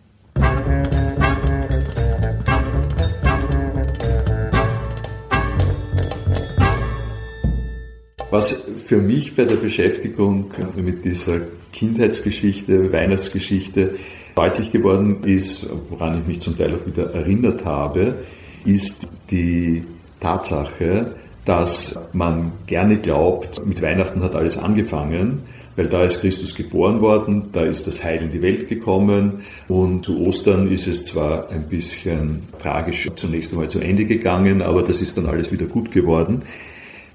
Was 8.32 8.64
für 8.86 8.98
mich 8.98 9.36
bei 9.36 9.44
der 9.44 9.58
Beschäftigung 9.58 10.52
mit 10.78 11.04
dieser 11.04 11.42
Kindheitsgeschichte, 11.74 12.94
Weihnachtsgeschichte 12.94 13.96
deutlich 14.36 14.72
geworden 14.72 15.26
ist, 15.26 15.70
woran 15.90 16.22
ich 16.22 16.28
mich 16.28 16.40
zum 16.40 16.58
Teil 16.58 16.74
auch 16.74 16.86
wieder 16.86 17.14
erinnert 17.14 17.66
habe, 17.66 18.16
ist 18.64 19.08
die 19.30 19.84
Tatsache, 20.22 21.16
dass 21.44 22.00
man 22.14 22.54
gerne 22.68 23.00
glaubt, 23.00 23.66
mit 23.66 23.82
Weihnachten 23.82 24.24
hat 24.24 24.34
alles 24.34 24.58
angefangen, 24.58 25.44
weil 25.76 25.88
da 25.88 26.06
ist 26.06 26.22
Christus 26.22 26.56
geboren 26.56 27.02
worden, 27.02 27.50
da 27.52 27.64
ist 27.64 27.86
das 27.86 28.02
Heil 28.02 28.22
in 28.24 28.32
die 28.32 28.42
Welt 28.42 28.70
gekommen 28.70 29.42
und 29.68 30.06
zu 30.06 30.26
Ostern 30.26 30.72
ist 30.72 30.88
es 30.88 31.06
zwar 31.06 31.50
ein 31.50 31.64
bisschen 31.64 32.44
tragisch 32.60 33.10
zunächst 33.16 33.52
einmal 33.52 33.70
zu 33.70 33.80
Ende 33.80 34.06
gegangen, 34.06 34.62
aber 34.62 34.84
das 34.84 35.02
ist 35.02 35.18
dann 35.18 35.26
alles 35.26 35.52
wieder 35.52 35.66
gut 35.66 35.92
geworden. 35.92 36.44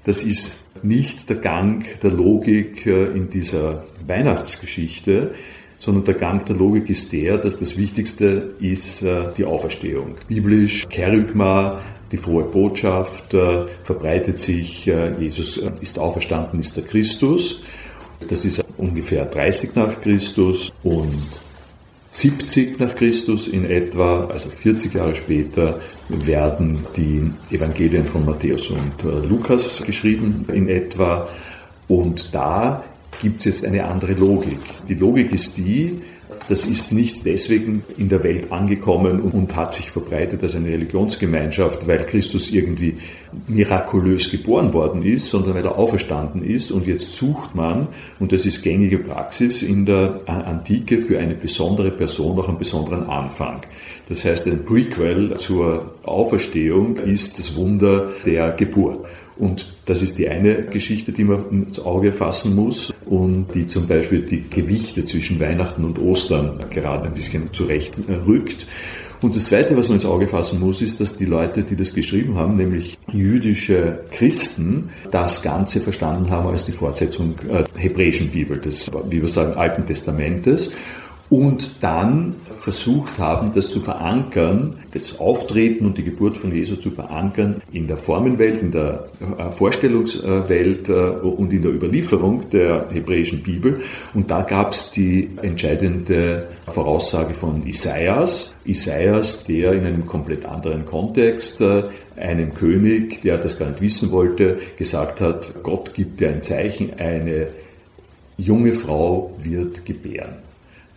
Das 0.07 0.23
ist 0.23 0.59
nicht 0.83 1.27
der 1.27 1.35
Gang 1.35 1.85
der 1.99 2.11
Logik 2.11 2.85
äh, 2.85 3.07
in 3.07 3.29
dieser 3.29 3.83
Weihnachtsgeschichte, 4.07 5.33
sondern 5.79 6.05
der 6.05 6.13
Gang 6.13 6.45
der 6.45 6.55
Logik 6.55 6.89
ist 6.89 7.11
der, 7.11 7.37
dass 7.37 7.57
das 7.57 7.75
Wichtigste 7.75 8.53
ist 8.61 9.03
äh, 9.03 9.33
die 9.37 9.43
Auferstehung. 9.43 10.15
Biblisch, 10.29 10.87
Kerygma, 10.87 11.81
die 12.09 12.15
frohe 12.15 12.45
Botschaft 12.45 13.33
äh, 13.33 13.65
verbreitet 13.83 14.39
sich, 14.39 14.85
Jesus 15.19 15.57
ist 15.57 15.99
auferstanden, 15.99 16.61
ist 16.61 16.77
der 16.77 16.85
Christus. 16.85 17.63
Das 18.29 18.45
ist 18.45 18.63
ungefähr 18.77 19.25
30 19.25 19.75
nach 19.75 19.99
Christus 19.99 20.71
und 20.83 21.21
70 22.11 22.79
nach 22.79 22.95
Christus 22.95 23.49
in 23.49 23.65
etwa, 23.65 24.27
also 24.27 24.49
40 24.49 24.93
Jahre 24.93 25.15
später, 25.15 25.81
werden 26.09 26.85
die 26.95 27.31
Evangelien 27.51 28.05
von 28.05 28.25
Matthäus 28.25 28.69
und 28.69 29.03
äh, 29.03 29.25
Lukas 29.25 29.83
geschrieben 29.83 30.45
in 30.53 30.69
etwa. 30.69 31.27
Und 31.87 32.33
da 32.33 32.83
gibt 33.21 33.39
es 33.39 33.45
jetzt 33.45 33.65
eine 33.65 33.85
andere 33.85 34.13
Logik. 34.13 34.59
Die 34.87 34.95
Logik 34.95 35.33
ist 35.33 35.57
die, 35.57 36.01
das 36.49 36.65
ist 36.65 36.91
nicht 36.91 37.25
deswegen 37.25 37.83
in 37.97 38.09
der 38.09 38.23
Welt 38.23 38.51
angekommen 38.51 39.21
und 39.21 39.55
hat 39.55 39.73
sich 39.73 39.91
verbreitet 39.91 40.43
als 40.43 40.55
eine 40.55 40.69
Religionsgemeinschaft, 40.69 41.87
weil 41.87 42.05
Christus 42.05 42.51
irgendwie 42.51 42.97
mirakulös 43.47 44.31
geboren 44.31 44.73
worden 44.73 45.03
ist, 45.03 45.29
sondern 45.29 45.55
weil 45.55 45.65
er 45.65 45.77
auferstanden 45.77 46.43
ist. 46.43 46.71
Und 46.71 46.85
jetzt 46.85 47.15
sucht 47.15 47.55
man, 47.55 47.87
und 48.19 48.31
das 48.31 48.45
ist 48.45 48.61
gängige 48.61 48.99
Praxis 48.99 49.61
in 49.61 49.85
der 49.85 50.19
Antike, 50.25 50.99
für 50.99 51.17
eine 51.19 51.33
besondere 51.33 51.91
Person 51.91 52.37
auch 52.39 52.49
einen 52.49 52.57
besonderen 52.57 53.09
Anfang. 53.09 53.61
Das 54.09 54.25
heißt, 54.25 54.47
ein 54.47 54.65
Prequel 54.65 55.37
zur 55.37 55.95
Auferstehung 56.03 56.97
ist 56.97 57.39
das 57.39 57.55
Wunder 57.55 58.09
der 58.25 58.51
Geburt. 58.51 59.05
Und 59.39 59.71
das 59.85 60.01
ist 60.01 60.17
die 60.17 60.27
eine 60.27 60.63
Geschichte, 60.63 61.11
die 61.11 61.23
man 61.23 61.49
ins 61.49 61.79
Auge 61.79 62.11
fassen 62.11 62.55
muss 62.55 62.93
und 63.05 63.53
die 63.53 63.67
zum 63.67 63.87
Beispiel 63.87 64.21
die 64.21 64.43
Gewichte 64.49 65.05
zwischen 65.05 65.39
Weihnachten 65.39 65.83
und 65.83 65.99
Ostern 65.99 66.59
gerade 66.69 67.05
ein 67.05 67.13
bisschen 67.13 67.53
zurechtrückt. 67.53 68.65
Und 69.21 69.35
das 69.35 69.45
Zweite, 69.45 69.75
was 69.75 69.89
man 69.89 69.97
ins 69.97 70.05
Auge 70.05 70.27
fassen 70.27 70.59
muss, 70.59 70.81
ist, 70.81 70.99
dass 70.99 71.17
die 71.17 71.25
Leute, 71.25 71.63
die 71.63 71.75
das 71.75 71.93
geschrieben 71.93 72.35
haben, 72.35 72.55
nämlich 72.55 72.97
jüdische 73.11 73.99
Christen, 74.11 74.89
das 75.09 75.41
Ganze 75.41 75.81
verstanden 75.81 76.29
haben 76.29 76.47
als 76.49 76.65
die 76.65 76.71
Fortsetzung 76.71 77.35
der 77.47 77.65
hebräischen 77.75 78.29
Bibel, 78.29 78.59
des, 78.59 78.91
wie 79.09 79.21
wir 79.21 79.29
sagen, 79.29 79.53
Alten 79.53 79.87
Testamentes 79.87 80.71
und 81.29 81.71
dann 81.81 82.35
versucht 82.67 83.17
haben, 83.17 83.53
das 83.53 83.69
zu 83.69 83.79
verankern, 83.79 84.75
das 84.91 85.21
Auftreten 85.21 85.85
und 85.85 85.97
die 85.97 86.03
Geburt 86.03 86.35
von 86.35 86.53
Jesu 86.53 86.75
zu 86.75 86.91
verankern 86.91 87.61
in 87.71 87.87
der 87.87 87.95
Formenwelt, 87.95 88.61
in 88.61 88.71
der 88.71 89.07
äh, 89.21 89.51
Vorstellungswelt 89.53 90.89
äh, 90.89 90.91
und 90.91 91.53
in 91.53 91.61
der 91.61 91.71
Überlieferung 91.71 92.49
der 92.49 92.89
hebräischen 92.91 93.41
Bibel. 93.41 93.79
Und 94.13 94.29
da 94.29 94.41
gab 94.41 94.73
es 94.73 94.91
die 94.91 95.29
entscheidende 95.41 96.49
Voraussage 96.65 97.33
von 97.33 97.65
Isaias. 97.65 98.53
Isaias, 98.65 99.45
der 99.45 99.71
in 99.71 99.85
einem 99.85 100.05
komplett 100.05 100.43
anderen 100.43 100.85
Kontext 100.85 101.61
äh, 101.61 101.83
einem 102.17 102.53
König, 102.53 103.21
der 103.21 103.37
das 103.37 103.57
gar 103.57 103.69
nicht 103.69 103.79
wissen 103.79 104.11
wollte, 104.11 104.57
gesagt 104.75 105.21
hat, 105.21 105.63
Gott 105.63 105.93
gibt 105.93 106.19
dir 106.19 106.31
ein 106.31 106.43
Zeichen, 106.43 106.95
eine 106.99 107.47
junge 108.37 108.73
Frau 108.73 109.33
wird 109.41 109.85
gebären. 109.85 110.46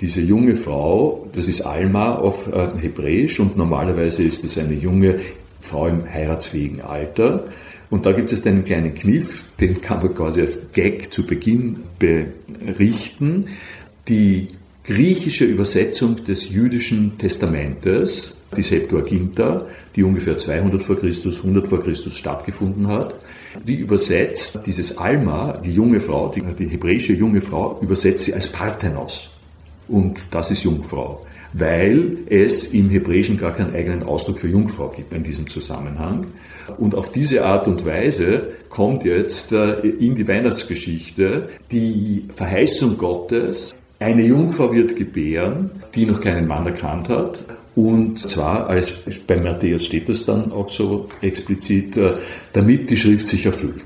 Diese 0.01 0.23
junge 0.23 0.57
Frau, 0.57 1.29
das 1.35 1.47
ist 1.47 1.61
Alma 1.61 2.15
auf 2.15 2.49
äh, 2.49 2.69
Hebräisch 2.81 3.39
und 3.39 3.59
normalerweise 3.59 4.23
ist 4.23 4.45
es 4.45 4.57
eine 4.57 4.73
junge 4.73 5.21
Frau 5.61 5.89
im 5.89 6.11
heiratsfähigen 6.11 6.81
Alter. 6.81 7.49
Und 7.91 8.07
da 8.07 8.13
gibt 8.13 8.33
es 8.33 8.47
einen 8.47 8.65
kleinen 8.65 8.95
Kniff, 8.95 9.45
den 9.61 9.83
kann 9.83 9.99
man 9.99 10.15
quasi 10.15 10.41
als 10.41 10.73
Gag 10.73 11.13
zu 11.13 11.27
Beginn 11.27 11.81
berichten. 11.99 13.49
Die 14.09 14.49
griechische 14.85 15.45
Übersetzung 15.45 16.25
des 16.25 16.49
jüdischen 16.49 17.19
Testamentes, 17.19 18.39
die 18.57 18.63
Septuaginta, 18.63 19.67
die 19.95 20.03
ungefähr 20.03 20.39
200 20.39 20.83
vor 20.83 20.99
Christus, 20.99 21.39
100 21.39 21.69
vor 21.69 21.83
Christus 21.83 22.17
stattgefunden 22.17 22.89
hat, 22.89 23.17
die 23.67 23.77
übersetzt 23.77 24.61
dieses 24.65 24.97
Alma, 24.97 25.59
die 25.59 25.75
junge 25.75 26.01
Frau, 26.01 26.33
die, 26.35 26.43
die 26.59 26.69
hebräische 26.69 27.13
junge 27.13 27.43
Frau, 27.43 27.79
übersetzt 27.83 28.25
sie 28.25 28.33
als 28.33 28.47
Parthenos 28.47 29.33
und 29.91 30.21
das 30.31 30.51
ist 30.51 30.63
Jungfrau, 30.63 31.27
weil 31.53 32.19
es 32.29 32.73
im 32.73 32.91
Hebräischen 32.91 33.37
gar 33.37 33.53
keinen 33.53 33.75
eigenen 33.75 34.03
Ausdruck 34.03 34.39
für 34.39 34.49
Jungfrau 34.49 34.89
gibt 34.89 35.13
in 35.13 35.23
diesem 35.23 35.49
Zusammenhang. 35.49 36.27
Und 36.79 36.95
auf 36.95 37.11
diese 37.11 37.45
Art 37.45 37.67
und 37.67 37.85
Weise 37.85 38.49
kommt 38.69 39.05
jetzt 39.05 39.53
äh, 39.53 39.81
in 39.81 40.15
die 40.15 40.29
Weihnachtsgeschichte 40.29 41.49
die 41.73 42.29
Verheißung 42.35 42.97
Gottes, 42.97 43.75
eine 43.99 44.23
Jungfrau 44.23 44.73
wird 44.73 44.97
gebären, 44.97 45.71
die 45.95 46.07
noch 46.07 46.21
keinen 46.21 46.47
Mann 46.47 46.67
erkannt 46.67 47.09
hat. 47.09 47.45
Und 47.75 48.19
zwar, 48.19 48.69
als 48.69 49.03
bei 49.27 49.37
Matthäus 49.37 49.85
steht 49.85 50.09
das 50.09 50.25
dann 50.25 50.53
auch 50.53 50.69
so 50.69 51.09
explizit, 51.21 51.97
äh, 51.97 52.13
damit 52.53 52.91
die 52.91 52.97
Schrift 52.97 53.27
sich 53.27 53.45
erfüllt. 53.47 53.85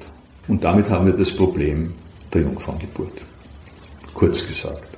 Und 0.49 0.63
damit 0.63 0.91
haben 0.91 1.07
wir 1.07 1.15
das 1.15 1.33
Problem 1.33 1.95
der 2.33 2.43
Jungfrauengeburt. 2.43 3.23
Kurz 4.13 4.47
gesagt. 4.47 4.94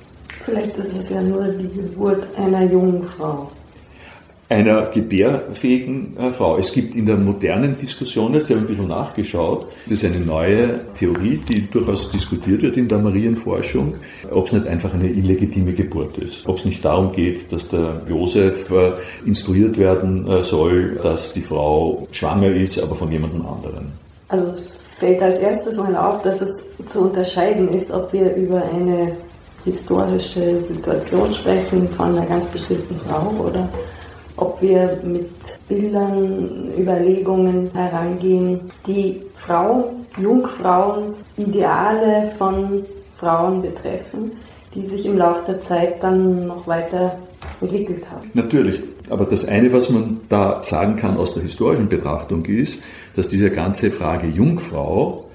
Vielleicht 0.47 0.77
ist 0.77 0.97
es 0.97 1.09
ja 1.09 1.21
nur 1.21 1.43
die 1.49 1.67
Geburt 1.67 2.25
einer 2.37 2.63
jungen 2.63 3.03
Frau. 3.03 3.51
Einer 4.47 4.83
gebärfähigen 4.83 6.15
äh, 6.17 6.31
Frau. 6.31 6.55
Es 6.55 6.71
gibt 6.71 6.95
in 6.95 7.05
der 7.05 7.17
modernen 7.17 7.77
Diskussion, 7.77 8.33
jetzt 8.33 8.45
habe 8.45 8.59
ich 8.59 8.61
ein 8.61 8.67
bisschen 8.67 8.87
nachgeschaut, 8.87 9.67
das 9.89 10.01
ist 10.01 10.05
eine 10.05 10.23
neue 10.23 10.79
Theorie, 10.95 11.41
die 11.49 11.69
durchaus 11.69 12.09
diskutiert 12.11 12.61
wird 12.61 12.77
in 12.77 12.87
der 12.87 12.99
Marienforschung, 12.99 13.95
ob 14.31 14.47
es 14.47 14.53
nicht 14.53 14.67
einfach 14.67 14.93
eine 14.93 15.09
illegitime 15.09 15.73
Geburt 15.73 16.17
ist. 16.19 16.47
Ob 16.47 16.59
es 16.59 16.63
nicht 16.63 16.85
darum 16.85 17.11
geht, 17.11 17.51
dass 17.51 17.67
der 17.67 18.01
Josef 18.07 18.71
äh, 18.71 18.93
instruiert 19.25 19.77
werden 19.77 20.25
äh, 20.29 20.43
soll, 20.43 20.97
dass 21.03 21.33
die 21.33 21.41
Frau 21.41 22.07
schwanger 22.13 22.51
ist, 22.51 22.81
aber 22.81 22.95
von 22.95 23.11
jemandem 23.11 23.45
anderen. 23.45 23.91
Also 24.29 24.51
es 24.53 24.79
fällt 24.97 25.21
als 25.21 25.39
erstes 25.39 25.75
mal 25.75 25.93
auf, 25.97 26.21
dass 26.23 26.39
es 26.39 26.63
zu 26.85 27.01
unterscheiden 27.01 27.67
ist, 27.67 27.91
ob 27.91 28.13
wir 28.13 28.33
über 28.35 28.63
eine 28.63 29.11
historische 29.67 30.61
Situation 30.61 31.33
sprechen 31.33 31.89
von 31.89 32.15
einer 32.15 32.25
ganz 32.25 32.47
bestimmten 32.47 32.97
Frau 32.97 33.33
oder 33.43 33.67
ob 34.37 34.61
wir 34.61 34.97
mit 35.03 35.59
Bildern, 35.67 36.71
Überlegungen 36.77 37.69
herangehen, 37.73 38.61
die 38.85 39.21
Frauen, 39.35 40.05
Jungfrauen, 40.17 41.15
Ideale 41.35 42.31
von 42.37 42.83
Frauen 43.15 43.61
betreffen, 43.61 44.31
die 44.73 44.85
sich 44.85 45.05
im 45.05 45.17
Laufe 45.17 45.43
der 45.45 45.59
Zeit 45.59 46.01
dann 46.01 46.47
noch 46.47 46.65
weiter 46.65 47.17
entwickelt 47.59 48.09
haben. 48.09 48.29
Natürlich, 48.35 48.79
aber 49.09 49.25
das 49.25 49.43
eine, 49.45 49.73
was 49.73 49.89
man 49.89 50.21
da 50.29 50.61
sagen 50.61 50.95
kann 50.95 51.17
aus 51.17 51.33
der 51.33 51.43
historischen 51.43 51.89
Betrachtung 51.89 52.45
ist, 52.45 52.83
dass 53.15 53.27
diese 53.27 53.49
ganze 53.49 53.91
Frage 53.91 54.27
Jungfrau 54.27 55.26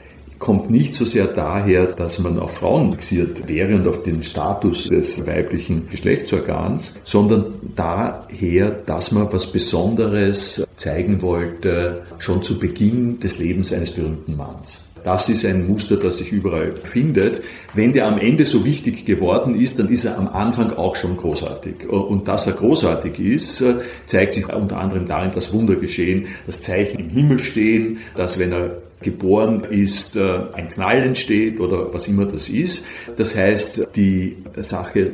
kommt 0.42 0.70
nicht 0.70 0.92
so 0.92 1.04
sehr 1.04 1.28
daher, 1.28 1.86
dass 1.86 2.18
man 2.18 2.38
auf 2.40 2.56
Frauen 2.56 2.90
fixiert 2.90 3.46
wäre 3.46 3.76
und 3.76 3.86
auf 3.86 4.02
den 4.02 4.24
Status 4.24 4.88
des 4.88 5.24
weiblichen 5.24 5.88
Geschlechtsorgans, 5.88 6.94
sondern 7.04 7.54
daher, 7.76 8.70
dass 8.70 9.12
man 9.12 9.32
was 9.32 9.46
Besonderes 9.46 10.66
zeigen 10.74 11.22
wollte, 11.22 12.02
schon 12.18 12.42
zu 12.42 12.58
Beginn 12.58 13.20
des 13.20 13.38
Lebens 13.38 13.72
eines 13.72 13.92
berühmten 13.92 14.36
Manns. 14.36 14.84
Das 15.04 15.28
ist 15.28 15.44
ein 15.44 15.66
Muster, 15.66 15.96
das 15.96 16.18
sich 16.18 16.32
überall 16.32 16.74
findet. 16.76 17.42
Wenn 17.74 17.92
der 17.92 18.06
am 18.06 18.18
Ende 18.18 18.44
so 18.44 18.64
wichtig 18.64 19.04
geworden 19.04 19.58
ist, 19.58 19.78
dann 19.78 19.88
ist 19.88 20.04
er 20.04 20.18
am 20.18 20.28
Anfang 20.28 20.72
auch 20.74 20.96
schon 20.96 21.16
großartig. 21.16 21.88
Und 21.88 22.28
dass 22.28 22.46
er 22.46 22.54
großartig 22.54 23.18
ist, 23.18 23.64
zeigt 24.06 24.34
sich 24.34 24.48
unter 24.52 24.78
anderem 24.78 25.06
darin, 25.06 25.32
dass 25.34 25.52
Wunder 25.52 25.76
geschehen, 25.76 26.26
dass 26.46 26.62
Zeichen 26.62 27.00
im 27.00 27.08
Himmel 27.10 27.38
stehen, 27.38 27.98
dass 28.14 28.38
wenn 28.38 28.52
er 28.52 28.76
geboren 29.00 29.64
ist, 29.68 30.16
ein 30.16 30.68
Knall 30.68 31.02
entsteht 31.02 31.58
oder 31.58 31.92
was 31.92 32.06
immer 32.06 32.24
das 32.24 32.48
ist. 32.48 32.86
Das 33.16 33.34
heißt, 33.34 33.88
die 33.96 34.36
Sache 34.56 35.10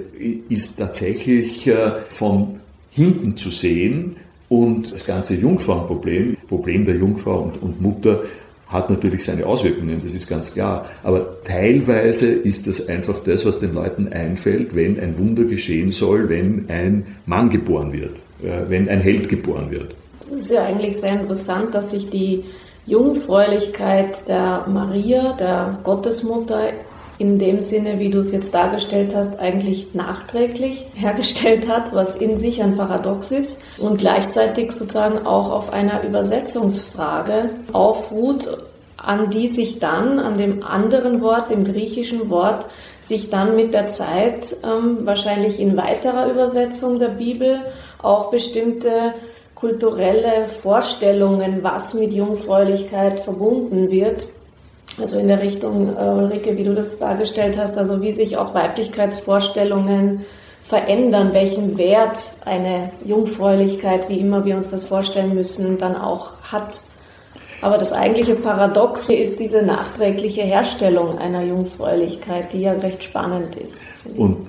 ist 0.48 0.79
tatsächlich 0.79 1.66
äh, 1.66 1.92
von 2.11 2.61
hinten 2.90 3.37
zu 3.37 3.51
sehen 3.51 4.16
und 4.48 4.92
das 4.92 5.07
ganze 5.07 5.35
Jungfrauenproblem, 5.35 6.37
Problem 6.48 6.85
der 6.85 6.96
Jungfrau 6.96 7.42
und, 7.42 7.62
und 7.62 7.81
Mutter, 7.81 8.22
hat 8.69 8.91
natürlich 8.91 9.25
seine 9.25 9.47
Auswirkungen, 9.47 10.01
das 10.05 10.15
ist 10.15 10.29
ganz 10.29 10.53
klar. 10.53 10.87
Aber 11.03 11.43
teilweise 11.45 12.29
ist 12.29 12.67
das 12.67 12.89
einfach 12.89 13.19
das, 13.25 13.47
was 13.47 13.61
den 13.61 13.75
Leuten 13.75 14.09
einfällt, 14.13 14.75
wenn 14.75 15.01
ein 15.01 15.19
Wunder 15.19 15.45
geschehen 15.45 15.91
soll, 15.91 16.29
wenn 16.29 16.67
ein 16.69 17.07
Mann 17.27 17.49
geboren 17.49 17.93
wird, 17.93 18.17
wenn 18.41 18.89
ein 18.89 19.01
Held 19.01 19.29
geboren 19.29 19.71
wird. 19.71 19.95
Es 20.31 20.43
ist 20.43 20.51
ja 20.51 20.65
eigentlich 20.65 20.99
sehr 20.99 21.19
interessant, 21.19 21.75
dass 21.75 21.91
sich 21.91 22.11
die 22.11 22.45
Jungfräulichkeit 22.85 24.29
der 24.29 24.67
Maria, 24.71 25.33
der 25.39 25.79
Gottesmutter, 25.83 26.69
in 27.19 27.39
dem 27.39 27.63
Sinne, 27.63 27.99
wie 27.99 28.11
du 28.11 28.21
es 28.21 28.33
jetzt 28.33 28.55
dargestellt 28.55 29.15
hast, 29.15 29.39
eigentlich 29.41 29.95
nachträglich 29.95 30.87
hergestellt 30.95 31.69
hat, 31.69 31.93
was 31.93 32.17
in 32.17 32.37
sich 32.37 32.63
ein 32.63 32.77
Paradox 32.77 33.33
ist 33.33 33.61
und 33.79 33.99
gleichzeitig 33.99 34.73
sozusagen 34.73 35.27
auch 35.27 35.51
auf 35.51 35.73
einer 35.73 36.03
Übersetzungsfrage 36.05 37.51
aufruht, 37.73 38.49
an 38.97 39.31
die 39.31 39.49
sich 39.49 39.79
dann, 39.79 40.19
an 40.19 40.39
dem 40.39 40.63
anderen 40.65 41.21
Wort, 41.21 41.51
dem 41.51 41.65
griechischen 41.65 42.31
Wort, 42.31 42.67
sich 43.01 43.31
dann 43.31 43.57
mit 43.57 43.73
der 43.73 43.89
Zeit 43.89 44.57
ähm, 44.65 45.07
wahrscheinlich 45.07 45.61
in 45.61 45.77
weiterer 45.77 46.31
Übersetzung 46.31 46.99
der 46.99 47.09
Bibel 47.09 47.61
auch 48.03 48.31
bestimmte 48.31 49.15
kulturelle 49.55 50.49
Vorstellungen, 50.63 51.63
was 51.63 51.95
mit 51.95 52.13
Jungfräulichkeit 52.13 53.21
verbunden 53.21 53.91
wird. 53.91 54.27
Also 55.01 55.19
in 55.19 55.29
der 55.29 55.41
Richtung, 55.41 55.97
äh, 55.97 56.03
Ulrike, 56.03 56.57
wie 56.57 56.65
du 56.65 56.75
das 56.75 56.99
dargestellt 56.99 57.57
hast, 57.57 57.79
also 57.79 58.03
wie 58.03 58.13
sich 58.13 58.37
auch 58.37 58.55
Weiblichkeitsvorstellungen 58.55 60.25
verändern, 60.67 61.33
welchen 61.33 61.79
Wert 61.79 62.19
eine 62.45 62.91
Jungfräulichkeit, 63.05 64.09
wie 64.09 64.19
immer 64.19 64.45
wir 64.45 64.57
uns 64.57 64.69
das 64.69 64.85
vorstellen 64.85 65.35
müssen, 65.35 65.79
dann 65.79 65.97
auch 65.97 66.33
hat. 66.43 66.81
Aber 67.63 67.79
das 67.79 67.93
eigentliche 67.93 68.35
Paradox 68.35 69.09
ist 69.09 69.41
diese 69.41 69.63
nachträgliche 69.63 70.43
Herstellung 70.43 71.19
einer 71.19 71.43
Jungfräulichkeit, 71.43 72.53
die 72.53 72.63
ja 72.63 72.73
recht 72.73 73.03
spannend 73.03 73.57
ist. 73.57 73.87
Und 74.17 74.47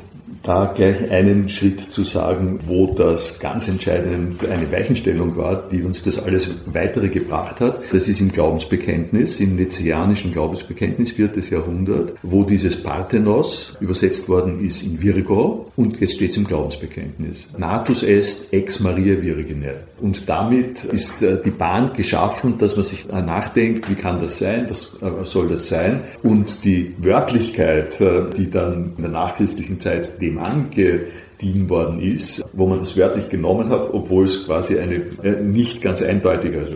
da 0.50 0.66
gleich 0.74 1.12
einen 1.12 1.48
Schritt 1.48 1.80
zu 1.80 2.04
sagen, 2.04 2.60
wo 2.66 2.88
das 2.88 3.40
ganz 3.40 3.68
entscheidend 3.68 4.50
eine 4.50 4.72
Weichenstellung 4.72 5.38
war, 5.38 5.70
die 5.70 5.84
uns 5.84 6.02
das 6.02 6.24
alles 6.24 6.62
weitere 6.66 7.10
gebracht 7.10 7.60
hat. 7.60 7.82
Das 7.92 8.08
ist 8.08 8.20
im 8.20 8.32
Glaubensbekenntnis, 8.32 9.40
im 9.40 9.56
Nizianischen 9.56 10.32
Glaubensbekenntnis, 10.32 11.12
viertes 11.12 11.52
Jahrhundert, 11.52 12.14
wo 12.24 12.44
dieses 12.44 12.82
Parthenos 12.82 13.78
übersetzt 13.80 14.28
worden 14.28 14.66
ist 14.66 14.82
in 14.82 15.00
Virgo 15.00 15.72
und 15.76 16.00
jetzt 16.00 16.16
steht 16.16 16.32
es 16.32 16.38
im 16.38 16.46
Glaubensbekenntnis. 16.46 17.48
Natus 17.56 18.02
est 18.02 18.52
ex 18.52 18.80
Maria 18.80 19.22
Virgine. 19.22 19.76
Und 20.02 20.28
damit 20.30 20.84
ist 20.86 21.22
äh, 21.22 21.42
die 21.42 21.52
Bahn 21.52 21.94
geschaffen, 21.94 22.58
dass 22.58 22.76
man 22.76 22.86
sich 22.86 23.08
äh, 23.10 23.22
nachdenkt, 23.22 23.90
wie 23.90 23.96
kann 23.96 24.20
das 24.20 24.40
sein, 24.40 24.66
was 24.70 24.98
äh, 25.02 25.26
soll 25.26 25.50
das 25.50 25.68
sein? 25.68 26.02
Und 26.24 26.64
die 26.64 26.96
Wörtlichkeit, 26.98 28.00
die 28.00 28.50
dann 28.50 28.94
in 28.96 29.04
der 29.04 29.12
nachchristlichen 29.12 29.80
Zeit 29.80 30.22
dem 30.22 30.38
angedient 30.39 31.69
worden 31.69 32.02
ist, 32.02 32.43
wo 32.52 32.67
man 32.67 32.80
das 32.80 32.97
wörtlich 32.97 33.30
genommen 33.30 33.69
hat, 33.69 33.93
obwohl 33.93 34.25
es 34.25 34.45
quasi 34.45 34.78
eine 34.78 34.99
nicht 35.41 35.82
ganz 35.82 36.02
eindeutige, 36.02 36.60
also 36.60 36.75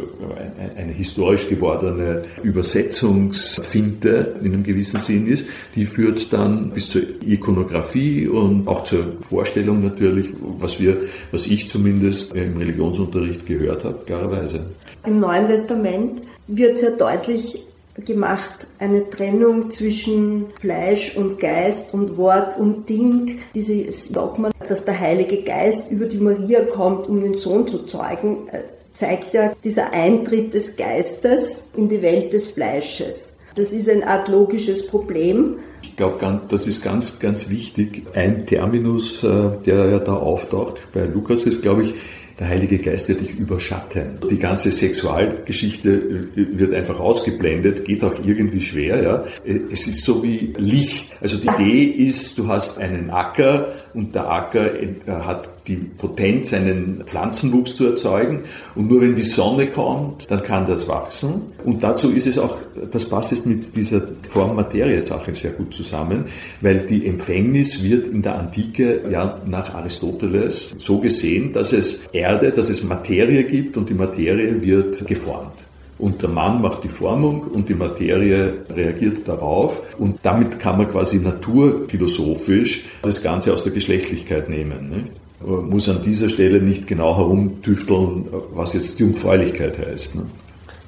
eine 0.78 0.94
historisch 0.94 1.50
gewordene 1.50 2.24
Übersetzungsfinte 2.44 4.36
in 4.42 4.54
einem 4.54 4.64
gewissen 4.64 5.00
Sinn 5.00 5.28
ist, 5.28 5.48
die 5.76 5.86
führt 5.86 6.32
dann 6.32 6.70
bis 6.72 6.90
zur 6.92 7.02
Ikonografie 7.26 8.28
und 8.28 8.68
auch 8.68 8.86
zur 8.86 9.18
Vorstellung 9.28 9.84
natürlich, 9.84 10.30
was 10.60 10.80
wir, 10.80 10.98
was 11.32 11.46
ich 11.48 11.68
zumindest 11.68 12.34
im 12.34 12.56
Religionsunterricht 12.58 13.46
gehört 13.46 13.84
habe, 13.84 14.00
klarerweise. 14.06 14.62
Im 15.06 15.20
Neuen 15.20 15.48
Testament 15.48 16.22
wird 16.48 16.78
sehr 16.78 16.92
deutlich 16.92 17.64
gemacht, 18.02 18.68
eine 18.80 19.10
Trennung 19.10 19.70
zwischen 19.72 20.48
Fleisch 20.60 21.16
und 21.16 21.40
Geist 21.40 21.94
und 21.94 22.18
Wort 22.18 22.58
und 22.58 22.90
Ding. 22.90 23.40
Dieses 23.54 24.10
Dogma, 24.10 24.50
dass 24.68 24.84
der 24.86 25.00
Heilige 25.00 25.44
Geist 25.44 25.92
über 25.92 26.06
die 26.06 26.18
Maria 26.18 26.62
kommt, 26.62 27.08
um 27.08 27.22
den 27.22 27.36
Sohn 27.36 27.68
zu 27.68 27.86
zeugen, 27.86 28.48
äh, 28.52 28.64
zeigt 28.94 29.34
ja 29.34 29.54
dieser 29.64 29.94
Eintritt 29.94 30.54
des 30.54 30.76
Geistes 30.76 31.64
in 31.76 31.90
die 31.90 32.02
Welt 32.02 32.34
des 32.34 32.48
Fleisches. 32.48 33.34
Das 33.56 33.72
ist 33.72 33.88
eine 33.88 34.08
Art 34.08 34.30
logisches 34.30 34.88
Problem. 34.88 35.58
Ich 35.84 35.96
glaube, 35.96 36.42
das 36.50 36.66
ist 36.66 36.84
ganz, 36.84 37.20
ganz 37.20 37.50
wichtig. 37.50 38.04
Ein 38.16 38.48
Terminus, 38.48 39.24
äh, 39.24 39.52
der 39.66 39.90
ja 39.90 40.00
da 40.00 40.16
auftaucht 40.16 40.82
bei 40.94 41.06
Lukas, 41.06 41.46
ist, 41.46 41.62
glaube 41.62 41.84
ich, 41.84 41.96
der 42.40 42.48
Heilige 42.48 42.80
Geist 42.80 43.10
wird 43.10 43.22
dich 43.22 43.38
überschatten. 43.38 44.20
Die 44.30 44.40
ganze 44.40 44.72
Sexualgeschichte 44.72 45.90
äh, 46.36 46.58
wird 46.58 46.74
einfach 46.74 47.00
ausgeblendet, 47.00 47.86
geht 47.86 48.04
auch 48.04 48.16
irgendwie 48.26 48.62
schwer. 48.62 49.02
Ja. 49.04 49.26
Äh, 49.46 49.60
es 49.72 49.88
ist 49.88 50.04
so 50.04 50.24
wie 50.24 50.54
Licht. 50.58 51.16
Also 51.22 51.38
die 51.38 51.48
Idee 51.48 51.84
ist, 51.84 52.38
du 52.38 52.48
hast 52.48 52.80
einen 52.80 53.10
Acker 53.12 53.74
und 53.94 54.16
der 54.16 54.30
Acker 54.30 54.72
hat 55.08 55.50
die 55.68 55.76
Potenz, 55.76 56.54
einen 56.54 57.04
Pflanzenwuchs 57.06 57.76
zu 57.76 57.88
erzeugen. 57.88 58.42
Und 58.76 58.90
nur 58.90 59.02
wenn 59.02 59.16
die 59.16 59.22
Sonne 59.22 59.68
kommt, 59.68 60.30
dann 60.30 60.44
kann 60.44 60.68
das 60.68 60.88
wachsen. 60.88 61.54
Und 61.64 61.84
dazu 61.84 62.12
ist 62.12 62.28
es 62.28 62.38
auch, 62.38 62.58
das 62.92 63.08
passt 63.08 63.32
jetzt 63.32 63.46
mit 63.46 63.76
dieser 63.76 64.02
Form-Materie-Sache 64.30 65.34
sehr 65.34 65.52
gut 65.52 65.74
zusammen, 65.74 66.26
weil 66.62 66.80
die 66.80 67.06
Empfängnis 67.06 67.84
wird 67.84 68.08
in 68.08 68.22
der 68.22 68.40
Antike 68.40 69.02
ja 69.10 69.40
nach 69.46 69.74
Aristoteles 69.74 70.76
so 70.78 71.00
gesehen, 71.00 71.54
dass 71.54 71.72
es 71.72 72.02
Erde, 72.12 72.52
dass 72.52 72.70
es 72.70 72.84
Materie 72.84 73.44
gibt 73.44 73.78
und 73.78 73.90
die 73.90 73.94
Materie 73.94 74.62
wird 74.62 75.06
geformt. 75.08 75.56
Und 76.04 76.22
der 76.22 76.28
Mann 76.28 76.62
macht 76.62 76.84
die 76.84 76.90
Formung 76.90 77.44
und 77.44 77.70
die 77.70 77.76
Materie 77.76 78.66
reagiert 78.70 79.26
darauf. 79.26 79.82
Und 79.98 80.20
damit 80.24 80.60
kann 80.60 80.78
man 80.78 80.92
quasi 80.92 81.20
naturphilosophisch 81.20 82.90
das 83.04 83.24
Ganze 83.24 83.54
aus 83.54 83.64
der 83.64 83.72
Geschlechtlichkeit 83.72 84.50
nehmen. 84.50 84.90
Nicht? 84.90 85.14
Man 85.40 85.70
muss 85.70 85.88
an 85.88 86.02
dieser 86.02 86.28
Stelle 86.28 86.62
nicht 86.62 86.88
genau 86.88 87.16
herumtüfteln, 87.16 88.28
was 88.54 88.74
jetzt 88.74 89.00
Jungfräulichkeit 89.00 89.78
heißt. 89.78 90.16
Ne? 90.16 90.24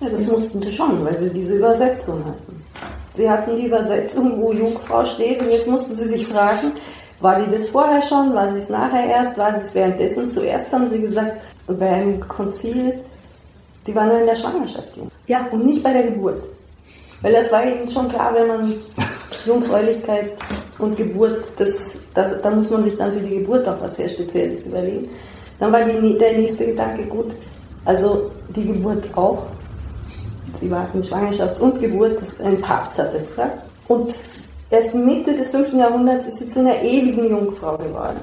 Ja, 0.02 0.10
das 0.10 0.28
mussten 0.28 0.62
sie 0.62 0.72
schon, 0.74 1.06
weil 1.06 1.18
sie 1.18 1.30
diese 1.30 1.56
Übersetzung 1.56 2.20
hatten. 2.26 2.62
Sie 3.14 3.30
hatten 3.30 3.56
die 3.56 3.68
Übersetzung, 3.68 4.42
wo 4.42 4.52
Jungfrau 4.52 5.06
steht, 5.06 5.42
und 5.42 5.50
jetzt 5.50 5.70
mussten 5.70 5.96
sie 5.96 6.10
sich 6.10 6.28
fragen, 6.28 6.74
war 7.22 7.42
die 7.42 7.50
das 7.50 7.70
vorher 7.70 8.02
schon, 8.02 8.34
war 8.34 8.52
sie 8.52 8.58
es 8.58 8.70
nachher 8.70 9.08
erst, 9.08 9.38
war 9.38 9.52
sie 9.52 9.66
es 9.66 9.74
währenddessen? 9.76 10.30
Zuerst 10.30 10.74
haben 10.74 10.90
sie 10.90 11.00
gesagt, 11.00 11.38
beim 11.68 12.20
Konzil, 12.20 12.96
die 13.86 13.96
war 13.96 14.06
nur 14.06 14.20
in 14.20 14.26
der 14.26 14.36
Schwangerschaft. 14.36 14.90
Ja, 15.28 15.48
und 15.52 15.66
nicht 15.66 15.84
bei 15.84 15.94
der 15.94 16.04
Geburt. 16.04 16.42
Weil 17.22 17.34
das 17.34 17.52
war 17.52 17.66
ihnen 17.66 17.90
schon 17.90 18.08
klar, 18.10 18.34
wenn 18.34 18.48
man 18.48 18.74
Jungfräulichkeit 19.46 20.34
und 20.80 20.98
Geburt, 20.98 21.44
das, 21.58 21.98
das, 22.14 22.42
da 22.42 22.50
muss 22.52 22.70
man 22.70 22.84
sich 22.84 22.98
dann 22.98 23.14
für 23.14 23.20
die 23.20 23.40
Geburt 23.40 23.68
auch 23.68 23.80
was 23.82 23.96
sehr 23.96 24.10
Spezielles 24.10 24.66
überlegen. 24.66 25.10
Dann 25.60 25.72
war 25.72 25.84
die, 25.84 26.18
der 26.18 26.34
nächste 26.34 26.66
Gedanke 26.66 27.04
gut, 27.04 27.36
also 27.86 28.32
die 28.56 28.66
Geburt 28.66 29.06
auch. 29.16 29.44
Sie 30.60 30.70
war 30.72 30.88
in 30.94 31.04
Schwangerschaft 31.04 31.60
und 31.60 31.80
Geburt, 31.80 32.20
das, 32.20 32.40
ein 32.40 32.58
Papst 32.58 32.98
hat 33.00 33.14
das 33.14 33.30
gesagt. 33.30 33.64
Und 33.88 34.16
erst 34.70 34.96
Mitte 34.96 35.34
des 35.34 35.52
5. 35.52 35.74
Jahrhunderts 35.74 36.28
ist 36.28 36.40
sie 36.40 36.50
zu 36.50 36.60
einer 36.60 36.82
ewigen 36.82 37.30
Jungfrau 37.30 37.78
geworden. 37.78 38.20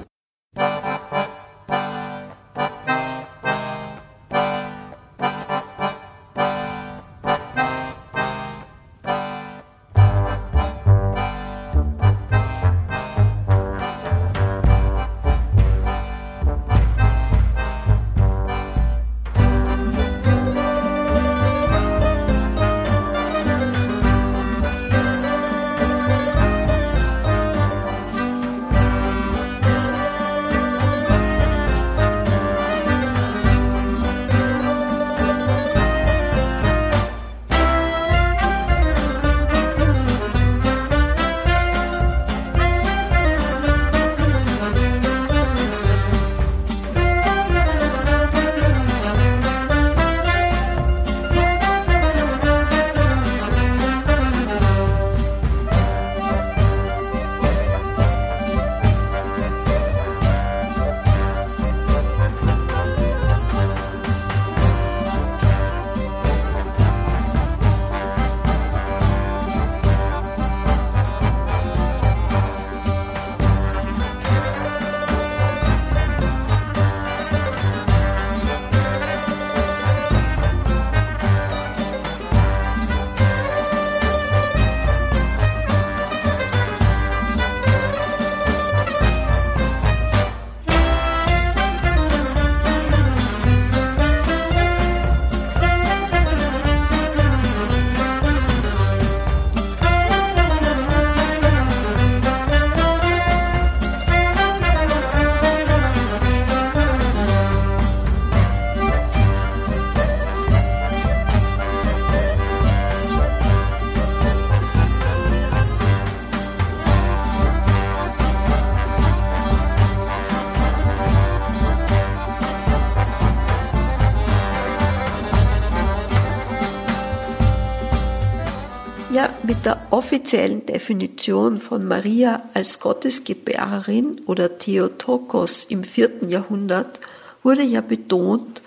Der 129.65 129.87
offiziellen 129.91 130.65
Definition 130.65 131.57
von 131.57 131.87
Maria 131.87 132.43
als 132.53 132.79
Gottesgebärerin 132.79 134.21
oder 134.25 134.57
Theotokos 134.57 135.65
im 135.65 135.83
vierten 135.83 136.27
Jahrhundert 136.29 136.99
wurde 137.43 137.63
ja 137.63 137.81
betont, 137.81 138.61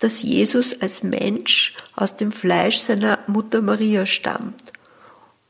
dass 0.00 0.22
Jesus 0.22 0.80
als 0.80 1.02
Mensch 1.02 1.72
aus 1.96 2.16
dem 2.16 2.32
Fleisch 2.32 2.78
seiner 2.78 3.20
Mutter 3.26 3.62
Maria 3.62 4.04
stammt. 4.04 4.72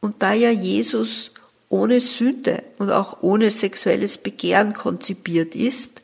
Und 0.01 0.23
da 0.23 0.35
ja 0.35 0.51
Jesus 0.51 1.33
ohne 1.69 2.01
Sünde 2.01 2.63
und 2.79 2.91
auch 2.91 3.23
ohne 3.23 3.51
sexuelles 3.51 4.19
Begehren 4.19 4.75
konzipiert 4.75 5.55
ist, 5.55 6.03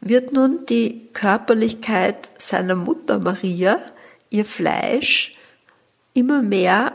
wird 0.00 0.32
nun 0.32 0.64
die 0.66 1.08
Körperlichkeit 1.12 2.28
seiner 2.38 2.76
Mutter 2.76 3.18
Maria, 3.18 3.78
ihr 4.30 4.44
Fleisch, 4.44 5.32
immer 6.14 6.42
mehr 6.42 6.92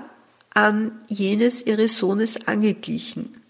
an 0.55 0.97
jenes 1.07 1.63
ihres 1.67 1.97
Sohnes 1.97 2.47
angeglichen. 2.47 3.41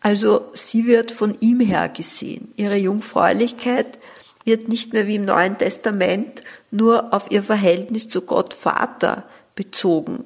Also 0.00 0.50
sie 0.52 0.86
wird 0.86 1.10
von 1.10 1.36
ihm 1.40 1.58
her 1.58 1.88
gesehen. 1.88 2.52
Ihre 2.54 2.76
Jungfräulichkeit 2.76 3.98
wird 4.44 4.68
nicht 4.68 4.92
mehr 4.92 5.08
wie 5.08 5.16
im 5.16 5.24
Neuen 5.24 5.58
Testament 5.58 6.42
nur 6.70 7.12
auf 7.12 7.30
ihr 7.32 7.42
Verhältnis 7.42 8.08
zu 8.08 8.20
Gott 8.22 8.54
Vater 8.54 9.24
bezogen, 9.56 10.24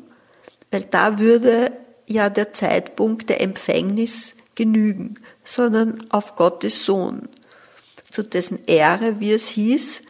weil 0.70 0.82
da 0.82 1.18
würde 1.18 1.72
ja 2.06 2.28
der 2.28 2.52
Zeitpunkt 2.52 3.30
der 3.30 3.40
Empfängnis 3.40 4.34
genügen, 4.56 5.14
sondern 5.44 6.04
auf 6.10 6.34
Gottes 6.34 6.84
Sohn, 6.84 7.28
zu 8.10 8.22
dessen 8.24 8.58
Ehre, 8.66 9.20
wie 9.20 9.32
es 9.32 9.48
hieß, 9.48 10.02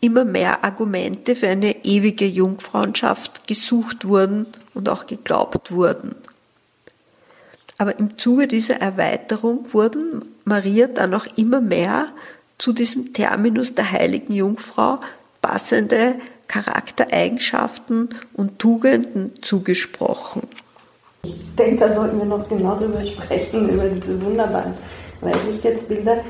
immer 0.00 0.24
mehr 0.24 0.64
Argumente 0.64 1.34
für 1.34 1.48
eine 1.48 1.84
ewige 1.84 2.26
Jungfrauenschaft 2.26 3.46
gesucht 3.48 4.06
wurden 4.06 4.46
und 4.74 4.88
auch 4.88 5.06
geglaubt 5.06 5.72
wurden. 5.72 6.14
Aber 7.78 7.98
im 7.98 8.18
Zuge 8.18 8.48
dieser 8.48 8.80
Erweiterung 8.80 9.72
wurden 9.72 10.24
Maria 10.44 10.88
dann 10.88 11.14
auch 11.14 11.26
immer 11.36 11.60
mehr 11.60 12.06
zu 12.58 12.72
diesem 12.72 13.12
Terminus 13.12 13.74
der 13.74 13.92
heiligen 13.92 14.32
Jungfrau 14.32 14.98
passende 15.40 16.16
Charaktereigenschaften 16.48 18.08
und 18.32 18.58
Tugenden 18.58 19.32
zugesprochen. 19.42 20.42
Ich 21.22 21.36
denke, 21.56 21.86
da 21.86 21.94
sollten 21.94 22.18
wir 22.18 22.24
noch 22.24 22.48
genau 22.48 22.74
darüber 22.74 23.04
sprechen, 23.04 23.68
über 23.68 23.88
diese 23.88 24.20
wunderbaren 24.20 24.74
Weiblichkeitsbilder. 25.20 26.24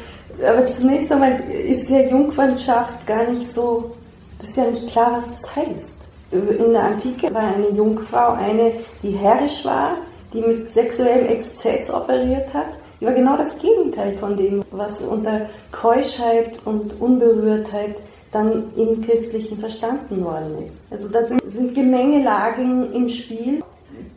Aber 0.46 0.66
zunächst 0.66 1.10
einmal 1.10 1.40
ist 1.50 1.88
ja 1.90 2.00
Jungfernschaft 2.00 3.06
gar 3.06 3.24
nicht 3.24 3.50
so, 3.50 3.92
das 4.38 4.50
ist 4.50 4.56
ja 4.56 4.64
nicht 4.64 4.88
klar, 4.88 5.12
was 5.12 5.30
das 5.30 5.56
heißt. 5.56 5.96
In 6.30 6.72
der 6.72 6.84
Antike 6.84 7.32
war 7.32 7.54
eine 7.54 7.70
Jungfrau 7.70 8.34
eine, 8.34 8.72
die 9.02 9.12
herrisch 9.12 9.64
war, 9.64 9.96
die 10.32 10.40
mit 10.42 10.70
sexuellem 10.70 11.26
Exzess 11.28 11.90
operiert 11.90 12.52
hat. 12.52 12.68
Die 13.00 13.06
war 13.06 13.14
genau 13.14 13.36
das 13.36 13.56
Gegenteil 13.58 14.14
von 14.16 14.36
dem, 14.36 14.62
was 14.70 15.00
unter 15.02 15.46
Keuschheit 15.72 16.60
und 16.64 17.00
Unberührtheit 17.00 17.96
dann 18.30 18.64
im 18.76 19.00
Christlichen 19.00 19.58
verstanden 19.58 20.22
worden 20.22 20.62
ist. 20.64 20.82
Also 20.90 21.08
da 21.08 21.24
sind, 21.26 21.40
sind 21.46 21.74
Gemengelagen 21.74 22.92
im 22.92 23.08
Spiel, 23.08 23.62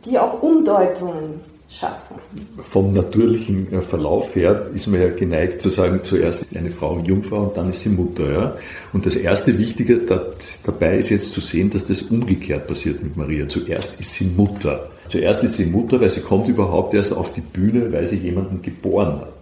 die 0.04 0.18
auch 0.18 0.42
Umdeutungen 0.42 1.40
schaffen. 1.72 2.16
Vom 2.62 2.92
natürlichen 2.92 3.72
äh, 3.72 3.82
Verlauf 3.82 4.34
her 4.36 4.70
ist 4.74 4.86
man 4.86 5.00
ja 5.00 5.08
geneigt 5.08 5.60
zu 5.60 5.68
sagen, 5.68 6.00
zuerst 6.02 6.42
ist 6.42 6.56
eine 6.56 6.70
Frau 6.70 6.98
Jungfrau 6.98 7.44
und 7.44 7.56
dann 7.56 7.68
ist 7.68 7.80
sie 7.80 7.88
Mutter. 7.88 8.32
Ja? 8.32 8.56
Und 8.92 9.06
das 9.06 9.16
erste 9.16 9.58
Wichtige 9.58 10.00
dabei 10.64 10.98
ist 10.98 11.10
jetzt 11.10 11.32
zu 11.32 11.40
sehen, 11.40 11.70
dass 11.70 11.84
das 11.84 12.02
umgekehrt 12.02 12.66
passiert 12.66 13.02
mit 13.02 13.16
Maria. 13.16 13.48
Zuerst 13.48 13.98
ist 14.00 14.14
sie 14.14 14.26
Mutter. 14.26 14.88
Zuerst 15.08 15.44
ist 15.44 15.56
sie 15.56 15.66
Mutter, 15.66 16.00
weil 16.00 16.10
sie 16.10 16.20
kommt 16.20 16.48
überhaupt 16.48 16.94
erst 16.94 17.14
auf 17.14 17.32
die 17.32 17.40
Bühne, 17.40 17.92
weil 17.92 18.06
sie 18.06 18.16
jemanden 18.16 18.62
geboren 18.62 19.20
hat. 19.20 19.32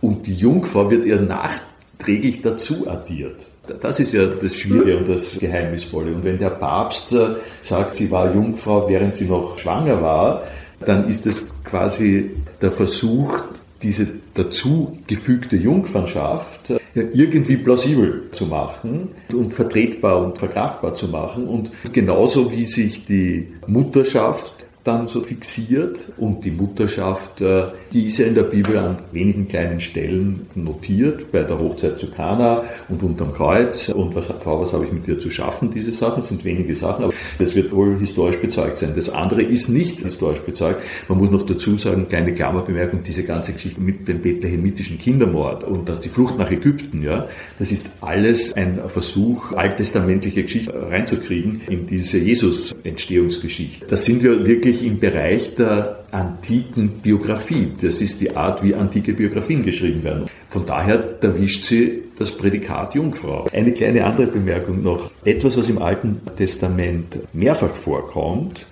Und 0.00 0.26
die 0.26 0.34
Jungfrau 0.34 0.90
wird 0.90 1.04
ihr 1.04 1.20
nachträglich 1.20 2.42
dazu 2.42 2.88
addiert. 2.88 3.46
Das 3.80 3.98
ist 3.98 4.12
ja 4.12 4.26
das 4.26 4.54
Schwierige 4.54 4.98
und 4.98 5.08
das 5.08 5.40
Geheimnisvolle. 5.40 6.12
Und 6.12 6.22
wenn 6.22 6.38
der 6.38 6.50
Papst 6.50 7.12
äh, 7.12 7.34
sagt, 7.62 7.96
sie 7.96 8.10
war 8.12 8.32
Jungfrau, 8.32 8.88
während 8.88 9.16
sie 9.16 9.24
noch 9.24 9.58
schwanger 9.58 10.00
war, 10.00 10.42
dann 10.80 11.08
ist 11.08 11.26
es 11.26 11.48
quasi 11.64 12.30
der 12.60 12.72
Versuch, 12.72 13.42
diese 13.82 14.08
dazugefügte 14.34 15.56
Jungfernschaft 15.56 16.70
äh, 16.70 16.78
irgendwie 17.12 17.56
plausibel 17.56 18.24
zu 18.32 18.46
machen 18.46 19.10
und 19.32 19.52
vertretbar 19.54 20.24
und 20.24 20.38
verkraftbar 20.38 20.94
zu 20.94 21.08
machen. 21.08 21.46
Und 21.46 21.70
genauso 21.92 22.50
wie 22.52 22.64
sich 22.64 23.04
die 23.04 23.48
Mutterschaft 23.66 24.65
dann 24.86 25.08
so 25.08 25.20
fixiert 25.20 26.08
und 26.16 26.44
die 26.44 26.50
Mutterschaft, 26.50 27.40
äh, 27.40 27.64
die 27.92 28.06
ist 28.06 28.18
ja 28.18 28.26
in 28.26 28.34
der 28.34 28.44
Bibel 28.44 28.76
an 28.78 28.98
wenigen 29.12 29.48
kleinen 29.48 29.80
Stellen 29.80 30.46
notiert, 30.54 31.32
bei 31.32 31.42
der 31.42 31.58
Hochzeit 31.58 31.98
zu 31.98 32.10
Kana 32.10 32.62
und 32.88 33.02
unterm 33.02 33.32
Kreuz 33.32 33.88
und 33.88 34.14
was, 34.14 34.26
Frau, 34.26 34.60
was 34.60 34.72
habe 34.72 34.84
ich 34.84 34.92
mit 34.92 35.06
dir 35.06 35.18
zu 35.18 35.30
schaffen, 35.30 35.70
diese 35.70 35.90
Sachen 35.90 36.22
sind 36.22 36.44
wenige 36.44 36.74
Sachen, 36.74 37.04
aber 37.04 37.12
das 37.38 37.54
wird 37.56 37.72
wohl 37.72 37.98
historisch 37.98 38.38
bezeugt 38.38 38.78
sein. 38.78 38.92
Das 38.94 39.10
andere 39.10 39.42
ist 39.42 39.68
nicht 39.68 40.00
historisch 40.00 40.40
bezeugt. 40.40 40.82
Man 41.08 41.18
muss 41.18 41.30
noch 41.30 41.44
dazu 41.44 41.76
sagen, 41.76 42.06
kleine 42.08 42.32
Klammerbemerkung, 42.32 43.02
diese 43.02 43.24
ganze 43.24 43.52
Geschichte 43.52 43.80
mit 43.80 44.06
dem 44.06 44.22
bethlehemitischen 44.22 44.98
Kindermord 44.98 45.64
und 45.64 45.90
die 46.04 46.08
Flucht 46.08 46.38
nach 46.38 46.50
Ägypten, 46.50 47.02
ja, 47.02 47.26
das 47.58 47.72
ist 47.72 47.90
alles 48.00 48.52
ein 48.54 48.78
Versuch, 48.86 49.52
alttestamentliche 49.52 50.44
Geschichte 50.44 50.74
reinzukriegen 50.74 51.62
in 51.68 51.86
diese 51.86 52.18
Jesus-Entstehungsgeschichte. 52.18 53.86
Da 53.86 53.96
sind 53.96 54.22
wir 54.22 54.46
wirklich 54.46 54.75
wirklich 54.76 54.90
im 54.90 54.98
Bereich 54.98 55.54
der 55.54 56.04
antiken 56.10 57.00
Biografie. 57.02 57.72
Das 57.80 58.00
ist 58.00 58.20
die 58.20 58.36
Art, 58.36 58.62
wie 58.62 58.74
antike 58.74 59.12
Biografien 59.14 59.64
geschrieben 59.64 60.04
werden. 60.04 60.26
Von 60.48 60.66
daher 60.66 61.16
erwischt 61.20 61.62
sie 61.62 62.02
das 62.18 62.32
Prädikat 62.32 62.94
Jungfrau. 62.94 63.46
Eine 63.52 63.72
kleine 63.72 64.04
andere 64.04 64.26
Bemerkung 64.26 64.82
noch. 64.82 65.10
Etwas, 65.24 65.56
was 65.58 65.68
im 65.68 65.80
Alten 65.80 66.20
Testament 66.36 67.18
mehrfach 67.32 67.74
vorkommt, 67.74 68.66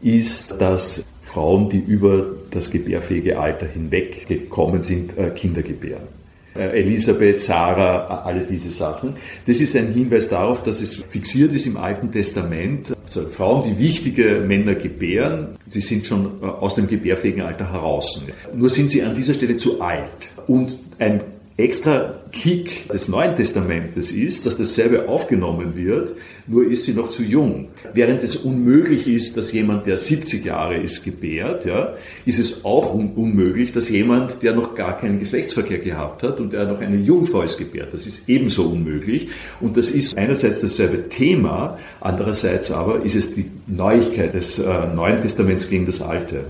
ist, 0.00 0.60
dass 0.60 1.04
Frauen, 1.22 1.68
die 1.68 1.78
über 1.78 2.26
das 2.50 2.70
gebärfähige 2.70 3.38
Alter 3.38 3.66
hinweg 3.66 4.26
gekommen 4.26 4.82
sind, 4.82 5.16
äh, 5.18 5.30
Kinder 5.30 5.62
gebären. 5.62 6.17
Äh, 6.56 6.80
Elisabeth, 6.80 7.40
Sarah, 7.40 8.22
alle 8.24 8.40
diese 8.40 8.70
Sachen. 8.70 9.14
Das 9.46 9.60
ist 9.60 9.76
ein 9.76 9.92
Hinweis 9.92 10.28
darauf, 10.28 10.62
dass 10.62 10.80
es 10.80 10.96
fixiert 11.08 11.52
ist 11.52 11.66
im 11.66 11.76
Alten 11.76 12.10
Testament. 12.10 12.94
Also 13.04 13.28
Frauen, 13.28 13.64
die 13.68 13.78
wichtige 13.78 14.42
Männer 14.46 14.74
gebären, 14.74 15.56
die 15.66 15.80
sind 15.80 16.06
schon 16.06 16.42
äh, 16.42 16.46
aus 16.46 16.74
dem 16.74 16.88
gebärfähigen 16.88 17.42
Alter 17.42 17.72
heraus. 17.72 18.24
Nur 18.54 18.70
sind 18.70 18.90
sie 18.90 19.02
an 19.02 19.14
dieser 19.14 19.34
Stelle 19.34 19.56
zu 19.56 19.80
alt. 19.80 20.32
Und 20.46 20.78
ein 20.98 21.20
extra 21.58 22.14
Kick 22.30 22.88
des 22.88 23.08
Neuen 23.08 23.34
Testamentes 23.34 24.12
ist, 24.12 24.46
dass 24.46 24.56
dasselbe 24.56 25.08
aufgenommen 25.08 25.74
wird, 25.74 26.14
nur 26.46 26.64
ist 26.64 26.84
sie 26.84 26.92
noch 26.92 27.10
zu 27.10 27.24
jung. 27.24 27.66
Während 27.92 28.22
es 28.22 28.36
unmöglich 28.36 29.08
ist, 29.08 29.36
dass 29.36 29.52
jemand, 29.52 29.86
der 29.86 29.96
70 29.96 30.44
Jahre 30.44 30.76
ist, 30.76 31.02
gebärt, 31.02 31.64
ja, 31.64 31.94
ist 32.24 32.38
es 32.38 32.64
auch 32.64 32.94
un 32.94 33.10
unmöglich, 33.16 33.72
dass 33.72 33.88
jemand, 33.88 34.40
der 34.44 34.54
noch 34.54 34.76
gar 34.76 34.96
keinen 34.98 35.18
Geschlechtsverkehr 35.18 35.78
gehabt 35.78 36.22
hat 36.22 36.38
und 36.38 36.52
der 36.52 36.64
noch 36.64 36.80
eine 36.80 36.96
Jungfrau 36.96 37.42
ist, 37.42 37.58
gebärt. 37.58 37.92
Das 37.92 38.06
ist 38.06 38.28
ebenso 38.28 38.62
unmöglich. 38.62 39.28
Und 39.60 39.76
das 39.76 39.90
ist 39.90 40.16
einerseits 40.16 40.60
dasselbe 40.60 41.08
Thema, 41.08 41.76
andererseits 42.00 42.70
aber 42.70 43.02
ist 43.02 43.16
es 43.16 43.34
die 43.34 43.50
Neuigkeit 43.66 44.32
des 44.32 44.60
äh, 44.60 44.86
Neuen 44.94 45.20
Testaments 45.20 45.68
gegen 45.68 45.86
das 45.86 46.02
Alte. 46.02 46.44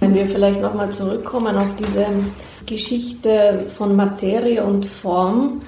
Wenn 0.00 0.14
wir 0.14 0.26
vielleicht 0.26 0.60
nochmal 0.60 0.90
zurückkommen 0.90 1.56
auf 1.56 1.68
diese 1.78 2.06
Geschichte 2.68 3.66
von 3.76 3.96
Materie 3.96 4.62
und 4.62 4.86
Form, 4.86 5.62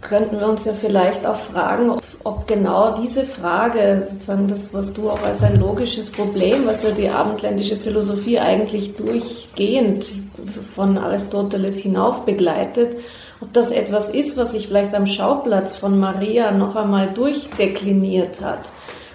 könnten 0.00 0.40
wir 0.40 0.48
uns 0.48 0.64
ja 0.64 0.72
vielleicht 0.72 1.24
auch 1.24 1.36
fragen, 1.36 1.90
ob, 2.24 2.46
genau 2.46 2.96
diese 3.00 3.24
Frage, 3.24 4.06
sozusagen 4.08 4.48
das, 4.48 4.74
was 4.74 4.92
du 4.92 5.08
auch 5.08 5.22
als 5.22 5.42
ein 5.42 5.60
logisches 5.60 6.10
Problem, 6.10 6.66
was 6.66 6.82
ja 6.82 6.90
die 6.90 7.08
abendländische 7.08 7.76
Philosophie 7.76 8.38
eigentlich 8.38 8.96
durchgehend 8.96 10.06
von 10.74 10.98
Aristoteles 10.98 11.78
hinauf 11.78 12.24
begleitet, 12.24 12.96
ob 13.40 13.52
das 13.52 13.70
etwas 13.70 14.10
ist, 14.10 14.36
was 14.36 14.52
sich 14.52 14.68
vielleicht 14.68 14.94
am 14.94 15.06
Schauplatz 15.06 15.74
von 15.74 15.98
Maria 15.98 16.52
noch 16.52 16.76
einmal 16.76 17.08
durchdekliniert 17.08 18.40
hat. 18.40 18.70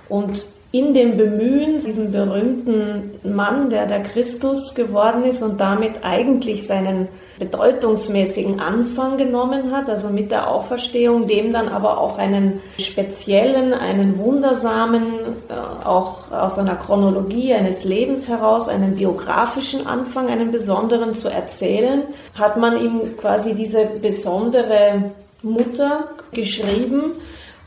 Und 0.10 0.57
in 0.78 0.94
dem 0.94 1.18
Bemühen, 1.18 1.80
diesen 1.80 2.12
berühmten 2.12 3.12
Mann, 3.24 3.70
der 3.70 3.88
der 3.88 4.04
Christus 4.04 4.76
geworden 4.76 5.26
ist 5.26 5.42
und 5.42 5.60
damit 5.60 6.04
eigentlich 6.04 6.68
seinen 6.68 7.08
bedeutungsmäßigen 7.40 8.60
Anfang 8.60 9.18
genommen 9.18 9.72
hat, 9.72 9.90
also 9.90 10.10
mit 10.10 10.32
der 10.32 10.50
Auferstehung, 10.50 11.28
dem 11.28 11.54
dann 11.54 11.68
aber 11.70 12.00
auch 12.00 12.18
einen 12.18 12.62
speziellen, 12.80 13.74
einen 13.74 14.18
wundersamen, 14.18 15.04
äh, 15.50 15.86
auch 15.86 16.32
aus 16.32 16.58
einer 16.60 16.76
Chronologie 16.76 17.54
eines 17.54 17.84
Lebens 17.84 18.28
heraus, 18.28 18.68
einen 18.68 18.96
biografischen 18.96 19.86
Anfang, 19.86 20.30
einen 20.30 20.52
besonderen 20.52 21.13
zu 21.13 21.30
erzählen, 21.30 22.04
hat 22.38 22.58
man 22.58 22.82
ihm 22.82 23.18
quasi 23.18 23.54
diese 23.54 23.86
besondere 24.02 25.12
Mutter 25.44 26.10
geschrieben 26.32 27.12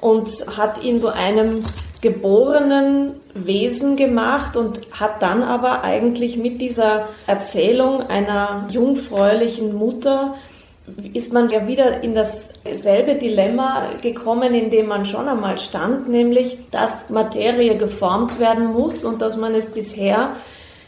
und 0.01 0.29
hat 0.57 0.83
ihn 0.83 0.99
so 0.99 1.09
einem 1.09 1.65
geborenen 2.01 3.13
Wesen 3.35 3.97
gemacht 3.97 4.57
und 4.57 4.81
hat 4.93 5.23
dann 5.23 5.43
aber 5.43 5.85
eigentlich 5.85 6.37
mit 6.37 6.61
dieser 6.61 7.09
Erzählung 7.27 8.09
einer 8.09 8.67
jungfräulichen 8.71 9.75
Mutter 9.75 10.35
ist 11.13 11.33
man 11.33 11.51
ja 11.51 11.67
wieder 11.69 12.03
in 12.03 12.15
dasselbe 12.15 13.15
Dilemma 13.15 13.91
gekommen, 14.03 14.55
in 14.55 14.71
dem 14.71 14.89
man 14.89 15.07
schon 15.07 15.29
einmal 15.29 15.59
stand, 15.59 16.09
nämlich, 16.09 16.59
dass 16.71 17.11
Materie 17.11 17.77
geformt 17.77 18.39
werden 18.41 18.73
muss 18.73 19.05
und 19.05 19.23
dass 19.23 19.37
man 19.37 19.55
es 19.55 19.73
bisher, 19.73 20.31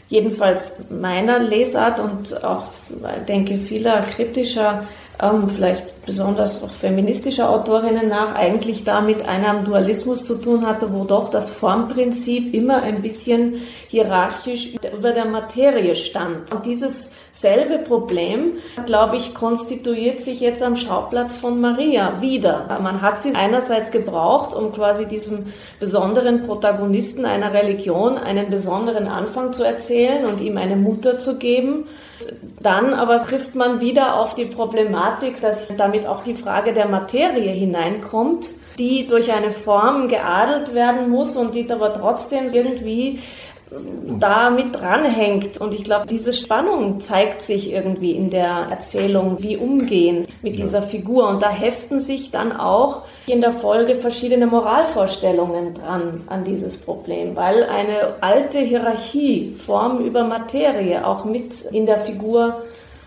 jedenfalls 0.09 0.77
meiner 0.89 1.39
Lesart 1.39 1.99
und 1.99 2.43
auch, 2.43 2.65
denke, 3.27 3.57
vieler 3.57 4.01
kritischer 4.01 4.83
ähm, 5.21 5.49
vielleicht 5.49 6.05
besonders 6.05 6.61
auch 6.63 6.71
feministischer 6.71 7.49
Autorinnen 7.49 8.09
nach, 8.09 8.35
eigentlich 8.35 8.83
da 8.83 9.01
mit 9.01 9.27
einem 9.27 9.63
Dualismus 9.63 10.25
zu 10.25 10.35
tun 10.35 10.65
hatte, 10.65 10.93
wo 10.93 11.05
doch 11.05 11.29
das 11.29 11.49
Formprinzip 11.49 12.53
immer 12.53 12.81
ein 12.81 13.01
bisschen 13.01 13.61
hierarchisch 13.87 14.73
über 14.95 15.11
der 15.11 15.25
Materie 15.25 15.95
stand. 15.95 16.51
Und 16.51 16.65
dieses 16.65 17.11
selbe 17.31 17.79
Problem, 17.79 18.53
glaube 18.85 19.17
ich, 19.17 19.33
konstituiert 19.33 20.23
sich 20.23 20.39
jetzt 20.39 20.61
am 20.61 20.77
Schauplatz 20.77 21.35
von 21.35 21.59
Maria 21.59 22.21
wieder. 22.21 22.79
Man 22.81 23.01
hat 23.01 23.23
sie 23.23 23.33
einerseits 23.33 23.91
gebraucht, 23.91 24.55
um 24.55 24.71
quasi 24.71 25.05
diesem 25.07 25.45
besonderen 25.79 26.43
Protagonisten 26.43 27.25
einer 27.25 27.53
Religion 27.53 28.17
einen 28.17 28.49
besonderen 28.49 29.07
Anfang 29.07 29.51
zu 29.51 29.63
erzählen 29.63 30.25
und 30.25 30.41
ihm 30.41 30.57
eine 30.57 30.75
Mutter 30.75 31.17
zu 31.17 31.37
geben. 31.37 31.85
Dann 32.59 32.93
aber 32.93 33.23
trifft 33.23 33.55
man 33.55 33.79
wieder 33.79 34.19
auf 34.19 34.35
die 34.35 34.45
Problematik, 34.45 35.39
dass 35.41 35.67
damit 35.77 36.07
auch 36.07 36.23
die 36.23 36.35
Frage 36.35 36.73
der 36.73 36.87
Materie 36.87 37.51
hineinkommt, 37.51 38.47
die 38.77 39.07
durch 39.07 39.31
eine 39.31 39.51
Form 39.51 40.07
geadelt 40.07 40.73
werden 40.73 41.09
muss 41.09 41.37
und 41.37 41.55
die 41.55 41.69
aber 41.69 41.93
trotzdem 41.93 42.47
irgendwie 42.51 43.19
da 44.19 44.49
mit 44.49 44.75
dranhängt. 44.75 45.59
Und 45.59 45.73
ich 45.73 45.83
glaube, 45.83 46.05
diese 46.07 46.33
Spannung 46.33 47.01
zeigt 47.01 47.43
sich 47.43 47.71
irgendwie 47.71 48.11
in 48.11 48.29
der 48.29 48.67
Erzählung, 48.69 49.37
wie 49.39 49.57
umgehen 49.57 50.25
mit 50.41 50.55
dieser 50.55 50.81
Figur. 50.81 51.27
Und 51.29 51.41
da 51.41 51.49
heften 51.49 52.01
sich 52.01 52.31
dann 52.31 52.51
auch 52.51 53.03
in 53.25 53.41
der 53.41 53.53
Folge 53.53 53.95
verschiedene 53.95 54.47
Moralvorstellungen 54.47 55.73
dran 55.73 56.21
an 56.27 56.43
dieses 56.43 56.77
Problem, 56.77 57.35
weil 57.35 57.63
eine 57.63 58.15
alte 58.21 58.59
Hierarchie, 58.59 59.55
Form 59.65 60.05
über 60.05 60.23
Materie, 60.25 61.05
auch 61.05 61.23
mit 61.23 61.61
in 61.71 61.85
der 61.85 61.99
Figur 61.99 62.63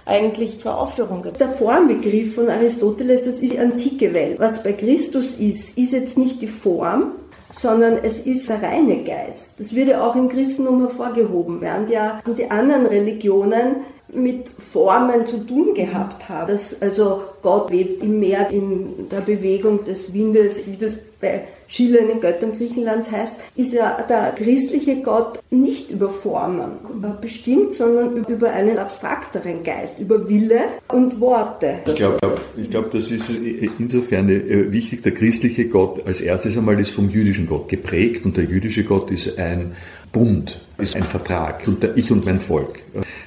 eigentlich 0.07 0.61
zur 0.61 0.79
Aufführung 0.79 1.23
gibt. 1.23 1.41
Der 1.41 1.49
Formbegriff 1.51 2.37
von 2.37 2.49
Aristoteles, 2.49 3.25
das 3.25 3.41
ist 3.41 3.53
die 3.53 3.59
antike 3.59 4.15
Welt. 4.15 4.39
Was 4.39 4.63
bei 4.63 4.73
Christus 4.73 5.35
ist, 5.35 5.77
ist 5.77 5.93
jetzt 5.93 6.17
nicht 6.17 6.41
die 6.41 6.47
Form, 6.47 7.13
sondern 7.59 7.99
es 8.03 8.21
ist 8.21 8.49
der 8.49 8.63
reine 8.63 9.03
Geist. 9.03 9.59
Das 9.59 9.75
würde 9.75 10.03
auch 10.03 10.15
im 10.15 10.29
Christentum 10.29 10.81
hervorgehoben, 10.81 11.61
während 11.61 11.91
ja 11.91 12.21
die 12.37 12.51
anderen 12.51 12.87
Religionen 12.87 13.77
mit 14.13 14.51
Formen 14.51 15.27
zu 15.27 15.39
tun 15.39 15.75
gehabt 15.75 16.29
haben. 16.29 16.53
Dass 16.53 16.81
also 16.81 17.23
Gott 17.43 17.71
webt 17.71 18.03
im 18.03 18.21
Meer 18.21 18.51
in 18.51 19.09
der 19.11 19.21
Bewegung 19.21 19.85
des 19.85 20.13
Windes, 20.13 20.67
wie 20.67 20.77
das 20.77 20.97
bei 21.21 21.45
Schiller 21.69 22.01
in 22.01 22.21
Göttern 22.21 22.53
Griechenlands 22.53 23.11
heißt, 23.11 23.37
ist 23.57 23.73
ja 23.73 24.05
der 24.09 24.33
christliche 24.37 25.03
Gott 25.03 25.41
nicht 25.51 25.91
über 25.91 26.11
Formen 26.11 26.73
bestimmt, 27.21 27.73
sondern 27.73 28.25
über 28.27 28.51
einen 28.51 28.79
abstrakteren 28.79 29.63
Geist, 29.65 29.99
über 29.99 30.29
Wille 30.29 30.61
und 30.89 31.21
Worte. 31.21 31.79
Ich 31.87 31.95
glaube, 31.97 32.19
ich 32.57 32.71
glaub, 32.71 32.91
das 32.91 33.11
ist 33.11 33.31
insofern 33.79 34.29
äh, 34.29 34.71
wichtig. 34.71 35.03
Der 35.03 35.13
christliche 35.13 35.69
Gott 35.69 36.07
als 36.07 36.21
erstes 36.21 36.57
einmal 36.57 36.79
ist 36.79 36.91
vom 36.91 37.11
jüdischen 37.11 37.47
Gott 37.47 37.69
geprägt 37.69 38.25
und 38.25 38.37
der 38.37 38.45
jüdische 38.45 38.85
Gott 38.85 39.11
ist 39.11 39.39
ein 39.39 39.75
Bund, 40.13 40.61
ist 40.79 40.97
ein 40.97 41.03
Vertrag 41.03 41.67
unter 41.67 41.97
ich 41.97 42.11
und 42.13 42.25
mein 42.25 42.41
Volk. 42.41 42.81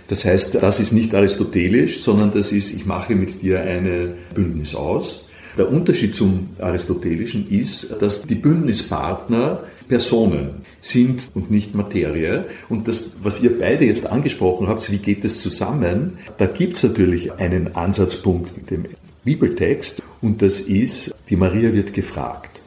Das 0.07 0.25
heißt, 0.25 0.55
das 0.55 0.79
ist 0.79 0.91
nicht 0.91 1.13
aristotelisch, 1.13 2.01
sondern 2.01 2.31
das 2.31 2.51
ist, 2.51 2.73
ich 2.73 2.85
mache 2.85 3.15
mit 3.15 3.41
dir 3.41 3.61
eine 3.61 4.13
Bündnis 4.33 4.75
aus 4.75 5.25
der 5.59 5.71
Unterschied 5.71 6.15
zum 6.15 6.49
Aristotelischen 6.57 7.49
ist, 7.49 8.01
dass 8.01 8.23
die 8.23 8.35
Bündnispartner 8.35 9.63
Personen 9.89 10.61
sind 10.79 11.29
und 11.33 11.51
nicht 11.51 11.75
Materie. 11.75 12.45
Und 12.69 12.87
das, 12.87 13.11
was 13.21 13.41
ihr 13.43 13.59
beide 13.59 13.85
jetzt 13.85 14.07
angesprochen 14.07 14.67
habt, 14.67 14.89
wie 14.91 14.99
geht 14.99 15.25
das 15.25 15.41
zusammen? 15.41 16.17
Da 16.37 16.45
gibt 16.45 16.77
es 16.77 16.83
natürlich 16.83 17.33
einen 17.33 17.75
Ansatzpunkt 17.75 18.55
mit 18.55 18.71
dem 18.71 18.85
Bibeltext 19.25 20.01
und 20.21 20.41
das 20.41 20.61
ist, 20.61 21.13
die 21.29 21.35
Maria 21.35 21.73
wird 21.73 21.93
gefragt. 21.93 22.61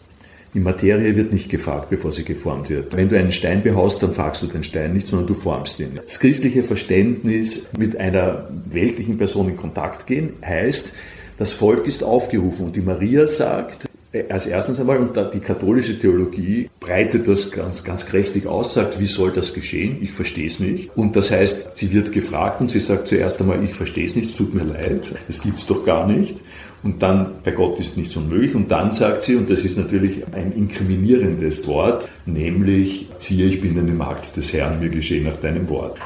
Die 0.54 0.60
Materie 0.60 1.16
wird 1.16 1.32
nicht 1.32 1.48
gefragt, 1.48 1.88
bevor 1.88 2.12
sie 2.12 2.24
geformt 2.24 2.68
wird. 2.68 2.94
Wenn 2.94 3.08
du 3.08 3.18
einen 3.18 3.32
Stein 3.32 3.62
behaust, 3.62 4.02
dann 4.02 4.12
fragst 4.12 4.42
du 4.42 4.48
den 4.48 4.64
Stein 4.64 4.92
nicht, 4.92 5.06
sondern 5.06 5.26
du 5.26 5.32
formst 5.32 5.80
ihn. 5.80 5.92
Das 5.96 6.20
christliche 6.20 6.62
Verständnis 6.62 7.68
mit 7.78 7.96
einer 7.96 8.50
weltlichen 8.66 9.16
Person 9.16 9.48
in 9.48 9.56
Kontakt 9.56 10.06
gehen 10.06 10.34
heißt, 10.44 10.92
das 11.38 11.52
Volk 11.52 11.86
ist 11.86 12.04
aufgerufen 12.04 12.66
und 12.66 12.76
die 12.76 12.80
Maria 12.80 13.26
sagt, 13.26 13.88
äh, 14.12 14.24
als 14.28 14.46
erstens 14.46 14.78
einmal, 14.78 14.98
und 14.98 15.16
die 15.34 15.40
katholische 15.40 15.98
Theologie 15.98 16.70
breitet 16.80 17.26
das 17.26 17.50
ganz, 17.50 17.82
ganz 17.82 18.06
kräftig 18.06 18.46
aus, 18.46 18.74
sagt, 18.74 19.00
wie 19.00 19.06
soll 19.06 19.32
das 19.32 19.54
geschehen? 19.54 19.98
Ich 20.00 20.12
verstehe 20.12 20.46
es 20.46 20.60
nicht. 20.60 20.90
Und 20.96 21.16
das 21.16 21.30
heißt, 21.30 21.76
sie 21.76 21.92
wird 21.92 22.12
gefragt 22.12 22.60
und 22.60 22.70
sie 22.70 22.80
sagt 22.80 23.08
zuerst 23.08 23.40
einmal, 23.40 23.62
ich 23.64 23.74
verstehe 23.74 24.06
es 24.06 24.14
nicht, 24.14 24.30
es 24.30 24.36
tut 24.36 24.54
mir 24.54 24.64
leid, 24.64 25.12
es 25.28 25.42
gibt 25.42 25.58
es 25.58 25.66
doch 25.66 25.84
gar 25.84 26.06
nicht. 26.06 26.40
Und 26.82 27.00
dann, 27.00 27.34
bei 27.44 27.52
Gott 27.52 27.78
ist 27.78 27.96
nichts 27.96 28.16
unmöglich. 28.16 28.56
Und 28.56 28.70
dann 28.70 28.90
sagt 28.90 29.22
sie, 29.22 29.36
und 29.36 29.48
das 29.48 29.62
ist 29.62 29.78
natürlich 29.78 30.24
ein 30.32 30.52
inkriminierendes 30.52 31.66
Wort, 31.68 32.08
nämlich, 32.26 33.08
siehe, 33.18 33.46
ich 33.46 33.60
bin 33.60 33.78
eine 33.78 33.92
Magd 33.92 34.36
des 34.36 34.52
Herrn, 34.52 34.80
mir 34.80 34.90
geschehe 34.90 35.22
nach 35.22 35.36
deinem 35.36 35.68
Wort. 35.68 35.98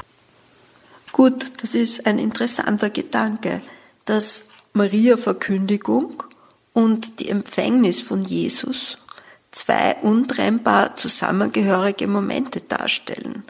Gut, 1.11 1.47
das 1.63 1.73
ist 1.73 2.05
ein 2.05 2.19
interessanter 2.19 2.91
Gedanke, 2.91 3.61
dass 4.05 4.45
Maria-Verkündigung 4.77 6.23
und 6.73 7.19
die 7.19 7.29
Empfängnis 7.29 7.99
von 7.99 8.23
Jesus 8.23 8.97
zwei 9.51 9.95
untrennbar 10.01 10.95
zusammengehörige 10.95 12.07
Momente 12.07 12.61
darstellen. 12.61 13.43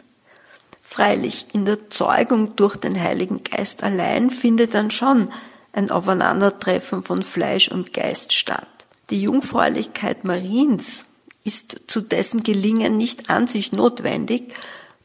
Freilich, 0.80 1.48
in 1.52 1.66
der 1.66 1.90
Zeugung 1.90 2.56
durch 2.56 2.76
den 2.76 2.98
Heiligen 2.98 3.42
Geist 3.44 3.82
allein 3.82 4.30
findet 4.30 4.72
dann 4.72 4.90
schon 4.90 5.28
ein 5.72 5.90
Aufeinandertreffen 5.90 7.02
von 7.02 7.22
Fleisch 7.22 7.68
und 7.68 7.92
Geist 7.92 8.32
statt. 8.32 8.66
Die 9.10 9.22
Jungfräulichkeit 9.22 10.24
Mariens 10.24 11.04
ist 11.44 11.82
zu 11.86 12.00
dessen 12.00 12.42
Gelingen 12.42 12.96
nicht 12.96 13.30
an 13.30 13.46
sich 13.46 13.72
notwendig, 13.72 14.54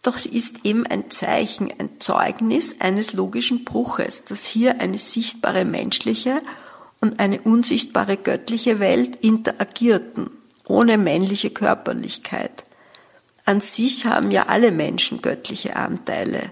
doch 0.03 0.17
sie 0.17 0.29
ist 0.29 0.65
eben 0.65 0.85
ein 0.85 1.09
Zeichen, 1.09 1.71
ein 1.79 1.99
Zeugnis 1.99 2.75
eines 2.79 3.13
logischen 3.13 3.63
Bruches, 3.63 4.25
dass 4.25 4.45
hier 4.45 4.81
eine 4.81 4.97
sichtbare 4.97 5.65
menschliche 5.65 6.41
und 6.99 7.19
eine 7.19 7.41
unsichtbare 7.41 8.17
göttliche 8.17 8.79
Welt 8.79 9.15
interagierten, 9.21 10.29
ohne 10.67 10.97
männliche 10.97 11.49
Körperlichkeit. 11.49 12.65
An 13.45 13.61
sich 13.61 14.05
haben 14.05 14.29
ja 14.31 14.43
alle 14.47 14.71
Menschen 14.71 15.21
göttliche 15.21 15.75
Anteile, 15.75 16.51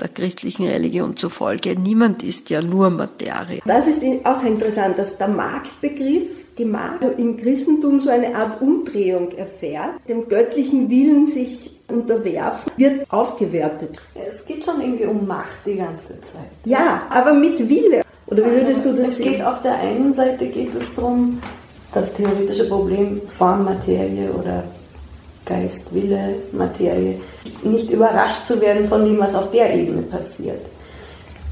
der 0.00 0.08
christlichen 0.08 0.66
Religion 0.66 1.16
zufolge. 1.16 1.78
Niemand 1.78 2.22
ist 2.22 2.50
ja 2.50 2.62
nur 2.62 2.90
Materie. 2.90 3.60
Das 3.66 3.86
ist 3.86 4.04
auch 4.24 4.42
interessant, 4.42 4.98
dass 4.98 5.18
der 5.18 5.28
Marktbegriff, 5.28 6.44
die 6.56 6.64
Markt 6.64 7.04
im 7.18 7.36
Christentum 7.36 8.00
so 8.00 8.10
eine 8.10 8.34
Art 8.34 8.60
Umdrehung 8.60 9.32
erfährt, 9.32 9.90
dem 10.08 10.28
göttlichen 10.28 10.90
Willen 10.90 11.26
sich 11.26 11.79
unterwerfen, 11.90 12.72
wird 12.76 13.10
aufgewertet. 13.10 14.00
Es 14.14 14.44
geht 14.44 14.64
schon 14.64 14.80
irgendwie 14.80 15.06
um 15.06 15.26
Macht 15.26 15.66
die 15.66 15.76
ganze 15.76 16.20
Zeit. 16.20 16.50
Ja, 16.64 17.02
aber 17.10 17.32
mit 17.32 17.68
Wille. 17.68 18.02
Oder 18.26 18.46
wie 18.46 18.56
würdest 18.56 18.84
du 18.84 18.92
das 18.92 19.08
es 19.08 19.16
sehen? 19.16 19.32
Geht 19.32 19.42
auf 19.44 19.60
der 19.62 19.74
einen 19.74 20.12
Seite 20.12 20.46
geht 20.46 20.74
es 20.74 20.94
darum, 20.94 21.40
das 21.92 22.12
theoretische 22.14 22.68
Problem 22.68 23.20
Form, 23.26 23.64
Materie 23.64 24.30
oder 24.32 24.62
Geist, 25.44 25.92
Wille, 25.92 26.36
Materie, 26.52 27.20
nicht 27.64 27.90
überrascht 27.90 28.46
zu 28.46 28.60
werden 28.60 28.88
von 28.88 29.04
dem, 29.04 29.18
was 29.18 29.34
auf 29.34 29.50
der 29.50 29.74
Ebene 29.74 30.02
passiert. 30.02 30.60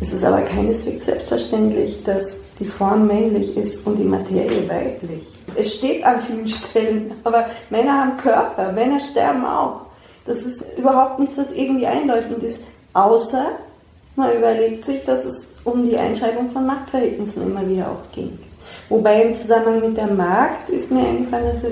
Es 0.01 0.12
ist 0.12 0.24
aber 0.24 0.42
keineswegs 0.42 1.07
selbstverständlich, 1.07 2.05
dass 2.05 2.37
die 2.61 2.64
Form 2.64 3.09
männlich 3.09 3.57
ist 3.57 3.85
und 3.87 3.96
die 3.96 4.05
Materie 4.05 4.68
weiblich. 4.68 5.27
Es 5.57 5.74
steht 5.74 6.05
an 6.05 6.20
vielen 6.20 6.46
Stellen, 6.46 7.12
aber 7.24 7.46
Männer 7.70 7.98
haben 7.98 8.16
Körper, 8.16 8.72
Männer 8.72 9.01
sterben 9.01 9.44
auch. 9.44 9.88
Das 10.28 10.42
ist 10.42 10.62
überhaupt 10.76 11.18
nichts, 11.18 11.38
was 11.38 11.52
irgendwie 11.52 11.86
einleuchtend 11.86 12.42
ist, 12.42 12.64
außer 12.92 13.46
man 14.14 14.36
überlegt 14.36 14.84
sich, 14.84 15.02
dass 15.04 15.24
es 15.24 15.46
um 15.64 15.88
die 15.88 15.96
Einschreibung 15.96 16.50
von 16.50 16.66
Machtverhältnissen 16.66 17.44
immer 17.44 17.66
wieder 17.66 17.86
auch 17.90 18.14
ging. 18.14 18.38
Wobei 18.90 19.22
im 19.22 19.34
Zusammenhang 19.34 19.80
mit 19.80 19.96
der 19.96 20.09
Magd 20.09 20.68
ist 20.68 20.90
mir 20.92 21.07
eingefallen, 21.07 21.48
dass 21.48 21.62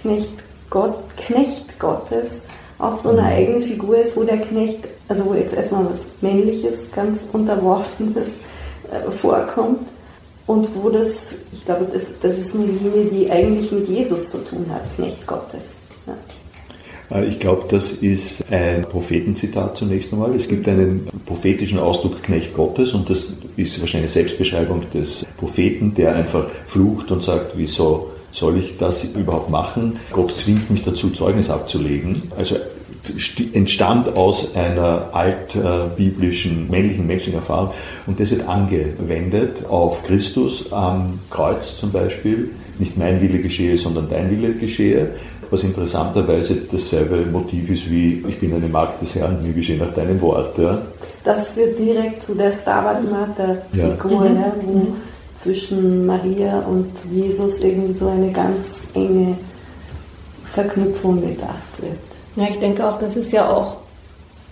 Knecht 0.00 0.30
Gott, 0.68 0.98
Knecht 1.16 1.78
Gottes 1.78 2.42
auch 2.78 2.94
so 2.96 3.10
eine 3.10 3.22
eigene 3.22 3.60
Figur 3.60 3.98
ist, 3.98 4.16
wo 4.16 4.24
der 4.24 4.38
Knecht, 4.38 4.88
also 5.08 5.26
wo 5.26 5.34
jetzt 5.34 5.54
erstmal 5.54 5.88
was 5.88 6.06
Männliches, 6.20 6.90
ganz 6.90 7.26
Unterworfenes 7.32 8.38
äh, 8.90 9.10
vorkommt 9.10 9.86
und 10.48 10.68
wo 10.74 10.88
das, 10.88 11.36
ich 11.52 11.64
glaube, 11.64 11.86
das, 11.92 12.18
das 12.20 12.38
ist 12.38 12.54
eine 12.54 12.64
Linie, 12.64 13.04
die 13.04 13.30
eigentlich 13.30 13.70
mit 13.70 13.86
Jesus 13.86 14.30
zu 14.30 14.38
tun 14.38 14.66
hat, 14.72 14.82
Knecht 14.96 15.24
Gottes. 15.26 15.81
Äh, 17.12 17.26
ich 17.26 17.38
glaube, 17.38 17.64
das 17.68 17.92
ist 17.92 18.44
ein 18.50 18.82
Prophetenzitat 18.82 19.76
zunächst 19.76 20.12
einmal. 20.12 20.34
Es 20.34 20.48
gibt 20.48 20.68
einen 20.68 21.06
prophetischen 21.26 21.78
Ausdruck 21.78 22.22
Knecht 22.22 22.54
Gottes 22.54 22.94
und 22.94 23.08
das 23.08 23.32
ist 23.56 23.80
wahrscheinlich 23.80 24.10
eine 24.10 24.24
Selbstbeschreibung 24.24 24.82
des 24.92 25.24
Propheten, 25.36 25.94
der 25.94 26.14
einfach 26.14 26.46
flucht 26.66 27.10
und 27.10 27.22
sagt, 27.22 27.52
wieso 27.56 28.10
soll 28.32 28.58
ich 28.58 28.78
das 28.78 29.04
überhaupt 29.04 29.50
machen? 29.50 29.98
Gott 30.10 30.32
zwingt 30.38 30.70
mich 30.70 30.82
dazu, 30.84 31.10
Zeugnis 31.10 31.50
abzulegen. 31.50 32.22
Also 32.36 32.56
entstand 33.52 34.16
aus 34.16 34.54
einer 34.54 35.10
altbiblischen 35.12 36.70
männlichen 36.70 37.06
menschlichen 37.06 37.34
Erfahrung 37.34 37.72
und 38.06 38.20
das 38.20 38.30
wird 38.30 38.48
angewendet 38.48 39.66
auf 39.68 40.04
Christus 40.04 40.72
am 40.72 41.18
Kreuz 41.28 41.76
zum 41.78 41.90
Beispiel. 41.90 42.50
Nicht 42.78 42.96
mein 42.96 43.20
Wille 43.20 43.40
geschehe, 43.40 43.76
sondern 43.76 44.08
dein 44.08 44.30
Wille 44.30 44.54
geschehe 44.54 45.10
was 45.52 45.64
interessanterweise 45.64 46.62
dasselbe 46.70 47.26
Motiv 47.26 47.70
ist 47.70 47.90
wie 47.90 48.24
ich 48.26 48.40
bin 48.40 48.54
eine 48.54 48.68
Magd 48.68 49.02
des 49.02 49.14
Herrn, 49.14 49.42
mir 49.42 49.52
geschehe 49.52 49.76
nach 49.76 49.92
deinem 49.92 50.20
Wort. 50.22 50.56
Ja. 50.56 50.80
Das 51.24 51.48
führt 51.48 51.78
direkt 51.78 52.22
zu 52.22 52.34
der 52.34 52.50
Stabat 52.50 53.08
Mater-Figur, 53.08 54.24
ja. 54.26 54.32
ja, 54.32 54.54
wo 54.62 54.78
mhm. 54.78 54.96
zwischen 55.36 56.06
Maria 56.06 56.60
und 56.60 56.90
Jesus 57.12 57.60
irgendwie 57.60 57.92
so 57.92 58.08
eine 58.08 58.32
ganz 58.32 58.86
enge 58.94 59.36
Verknüpfung 60.44 61.20
gedacht 61.20 61.74
wird. 61.80 62.00
Ja, 62.36 62.44
ich 62.50 62.58
denke 62.58 62.86
auch, 62.86 62.98
das 62.98 63.16
ist 63.16 63.30
ja 63.30 63.48
auch 63.48 63.81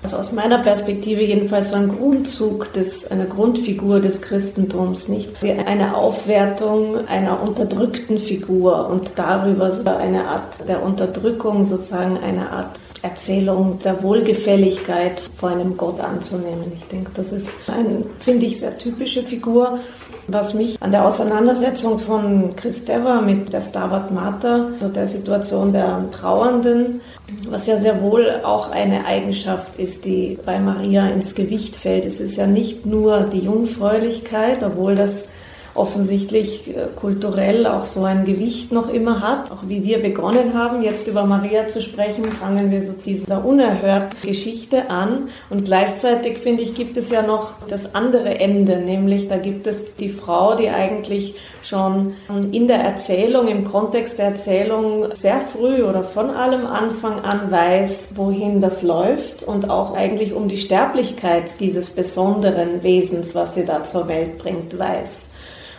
also 0.02 0.16
aus 0.16 0.32
meiner 0.32 0.58
Perspektive 0.58 1.22
jedenfalls 1.22 1.70
so 1.70 1.76
ein 1.76 1.88
Grundzug 1.88 2.72
des, 2.72 3.10
einer 3.10 3.26
Grundfigur 3.26 4.00
des 4.00 4.22
Christentums, 4.22 5.08
nicht 5.08 5.30
eine 5.42 5.94
Aufwertung 5.94 7.06
einer 7.06 7.42
unterdrückten 7.42 8.18
Figur 8.18 8.88
und 8.88 9.10
darüber 9.16 9.70
so 9.70 9.84
eine 9.90 10.26
Art 10.26 10.66
der 10.66 10.82
Unterdrückung, 10.82 11.66
sozusagen 11.66 12.18
eine 12.18 12.50
Art 12.50 12.80
Erzählung 13.02 13.78
der 13.82 14.02
Wohlgefälligkeit 14.02 15.22
vor 15.36 15.50
einem 15.50 15.76
Gott 15.76 16.00
anzunehmen. 16.00 16.72
Ich 16.78 16.86
denke, 16.88 17.10
das 17.14 17.32
ist 17.32 17.48
eine, 17.66 18.04
finde 18.18 18.46
ich, 18.46 18.60
sehr 18.60 18.76
typische 18.76 19.22
Figur. 19.22 19.80
Was 20.28 20.54
mich 20.54 20.80
an 20.80 20.92
der 20.92 21.04
Auseinandersetzung 21.06 21.98
von 21.98 22.54
Christeva 22.56 23.20
mit 23.20 23.52
der 23.52 23.60
Stabat 23.60 24.10
Mater, 24.10 24.68
also 24.80 24.92
der 24.92 25.08
Situation 25.08 25.72
der 25.72 26.04
Trauernden, 26.10 27.00
was 27.48 27.66
ja 27.66 27.78
sehr 27.78 28.00
wohl 28.02 28.40
auch 28.44 28.70
eine 28.70 29.04
Eigenschaft 29.06 29.78
ist, 29.78 30.04
die 30.04 30.38
bei 30.44 30.58
Maria 30.58 31.08
ins 31.08 31.34
Gewicht 31.34 31.76
fällt. 31.76 32.04
Es 32.04 32.20
ist 32.20 32.36
ja 32.36 32.46
nicht 32.46 32.86
nur 32.86 33.20
die 33.22 33.40
Jungfräulichkeit, 33.40 34.62
obwohl 34.62 34.94
das 34.94 35.28
offensichtlich 35.74 36.68
äh, 36.68 36.86
kulturell 36.96 37.66
auch 37.66 37.84
so 37.84 38.04
ein 38.04 38.24
Gewicht 38.24 38.72
noch 38.72 38.88
immer 38.88 39.20
hat. 39.20 39.50
Auch 39.50 39.68
wie 39.68 39.84
wir 39.84 40.00
begonnen 40.00 40.54
haben, 40.54 40.82
jetzt 40.82 41.06
über 41.06 41.24
Maria 41.24 41.68
zu 41.68 41.82
sprechen, 41.82 42.24
fangen 42.24 42.70
wir 42.70 42.82
so 42.82 42.92
dieser 42.92 43.44
unerhörten 43.44 44.16
Geschichte 44.22 44.90
an. 44.90 45.28
Und 45.48 45.64
gleichzeitig, 45.64 46.38
finde 46.38 46.62
ich, 46.62 46.74
gibt 46.74 46.96
es 46.96 47.10
ja 47.10 47.22
noch 47.22 47.52
das 47.68 47.94
andere 47.94 48.38
Ende, 48.40 48.78
nämlich 48.78 49.28
da 49.28 49.36
gibt 49.36 49.66
es 49.66 49.94
die 49.96 50.10
Frau, 50.10 50.56
die 50.56 50.68
eigentlich 50.68 51.36
schon 51.62 52.14
in 52.52 52.66
der 52.66 52.78
Erzählung, 52.78 53.48
im 53.48 53.70
Kontext 53.70 54.18
der 54.18 54.26
Erzählung 54.26 55.14
sehr 55.14 55.40
früh 55.40 55.82
oder 55.82 56.02
von 56.02 56.30
allem 56.30 56.66
Anfang 56.66 57.20
an 57.20 57.50
weiß, 57.50 58.14
wohin 58.16 58.60
das 58.60 58.82
läuft 58.82 59.42
und 59.42 59.70
auch 59.70 59.94
eigentlich 59.94 60.32
um 60.32 60.48
die 60.48 60.58
Sterblichkeit 60.58 61.44
dieses 61.60 61.90
besonderen 61.90 62.82
Wesens, 62.82 63.34
was 63.34 63.54
sie 63.54 63.64
da 63.64 63.84
zur 63.84 64.08
Welt 64.08 64.38
bringt, 64.38 64.76
weiß. 64.78 65.29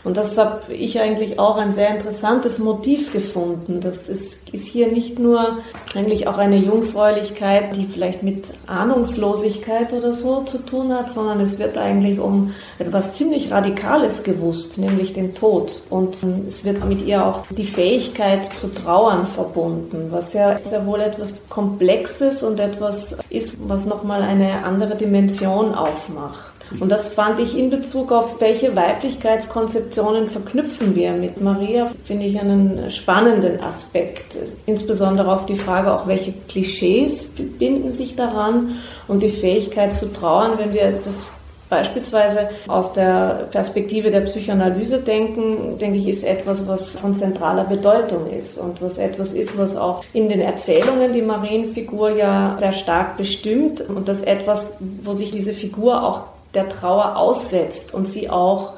Und 0.03 0.17
das 0.17 0.37
habe 0.37 0.73
ich 0.73 0.99
eigentlich 0.99 1.37
auch 1.37 1.57
ein 1.57 1.73
sehr 1.73 1.95
interessantes 1.95 2.57
Motiv 2.57 3.13
gefunden. 3.13 3.81
Das 3.81 4.09
ist, 4.09 4.39
ist 4.51 4.65
hier 4.65 4.87
nicht 4.87 5.19
nur 5.19 5.59
eigentlich 5.95 6.27
auch 6.27 6.39
eine 6.39 6.57
Jungfräulichkeit, 6.57 7.75
die 7.75 7.85
vielleicht 7.85 8.23
mit 8.23 8.45
Ahnungslosigkeit 8.65 9.93
oder 9.93 10.13
so 10.13 10.41
zu 10.41 10.57
tun 10.65 10.91
hat, 10.91 11.11
sondern 11.11 11.39
es 11.39 11.59
wird 11.59 11.77
eigentlich 11.77 12.19
um 12.19 12.53
etwas 12.79 13.13
ziemlich 13.13 13.51
Radikales 13.51 14.23
gewusst, 14.23 14.79
nämlich 14.79 15.13
den 15.13 15.35
Tod. 15.35 15.81
Und 15.91 16.15
es 16.47 16.65
wird 16.65 16.83
mit 16.85 17.05
ihr 17.05 17.23
auch 17.23 17.45
die 17.51 17.65
Fähigkeit 17.65 18.51
zu 18.53 18.73
trauern 18.73 19.27
verbunden, 19.27 20.07
was 20.09 20.33
ja 20.33 20.59
sehr 20.65 20.85
wohl 20.87 21.01
etwas 21.01 21.47
Komplexes 21.47 22.41
und 22.41 22.59
etwas 22.59 23.15
ist, 23.29 23.57
was 23.67 23.85
nochmal 23.85 24.23
eine 24.23 24.63
andere 24.65 24.95
Dimension 24.95 25.75
aufmacht. 25.75 26.50
Und 26.79 26.89
das 26.89 27.07
fand 27.07 27.39
ich 27.39 27.57
in 27.57 27.69
Bezug 27.69 28.11
auf 28.11 28.39
welche 28.39 28.75
Weiblichkeitskonzeptionen 28.75 30.27
verknüpfen 30.27 30.95
wir 30.95 31.11
mit 31.11 31.41
Maria, 31.41 31.91
finde 32.05 32.25
ich 32.25 32.39
einen 32.39 32.89
spannenden 32.89 33.61
Aspekt. 33.61 34.37
Insbesondere 34.65 35.33
auf 35.33 35.45
die 35.45 35.57
Frage 35.57 35.93
auch, 35.93 36.07
welche 36.07 36.33
Klischees 36.47 37.31
binden 37.59 37.91
sich 37.91 38.15
daran 38.15 38.77
und 39.07 39.21
die 39.21 39.31
Fähigkeit 39.31 39.95
zu 39.95 40.11
trauern, 40.11 40.51
wenn 40.57 40.73
wir 40.73 40.93
das 41.05 41.25
beispielsweise 41.71 42.49
aus 42.67 42.91
der 42.93 43.47
Perspektive 43.49 44.11
der 44.11 44.21
Psychoanalyse 44.21 44.99
denken, 44.99 45.77
denke 45.79 45.97
ich, 45.97 46.07
ist 46.09 46.23
etwas, 46.25 46.67
was 46.67 46.97
von 46.97 47.15
zentraler 47.15 47.63
Bedeutung 47.63 48.29
ist 48.29 48.57
und 48.57 48.81
was 48.81 48.97
etwas 48.97 49.33
ist, 49.33 49.57
was 49.57 49.77
auch 49.77 50.03
in 50.11 50.27
den 50.27 50.41
Erzählungen 50.41 51.13
die 51.13 51.21
Marienfigur 51.21 52.11
ja 52.11 52.57
sehr 52.59 52.73
stark 52.73 53.17
bestimmt 53.17 53.81
und 53.81 54.09
das 54.09 54.21
etwas, 54.23 54.73
wo 55.03 55.13
sich 55.13 55.31
diese 55.31 55.53
Figur 55.53 56.03
auch 56.03 56.23
der 56.53 56.69
Trauer 56.69 57.15
aussetzt 57.15 57.93
und 57.93 58.07
sie 58.07 58.29
auch 58.29 58.73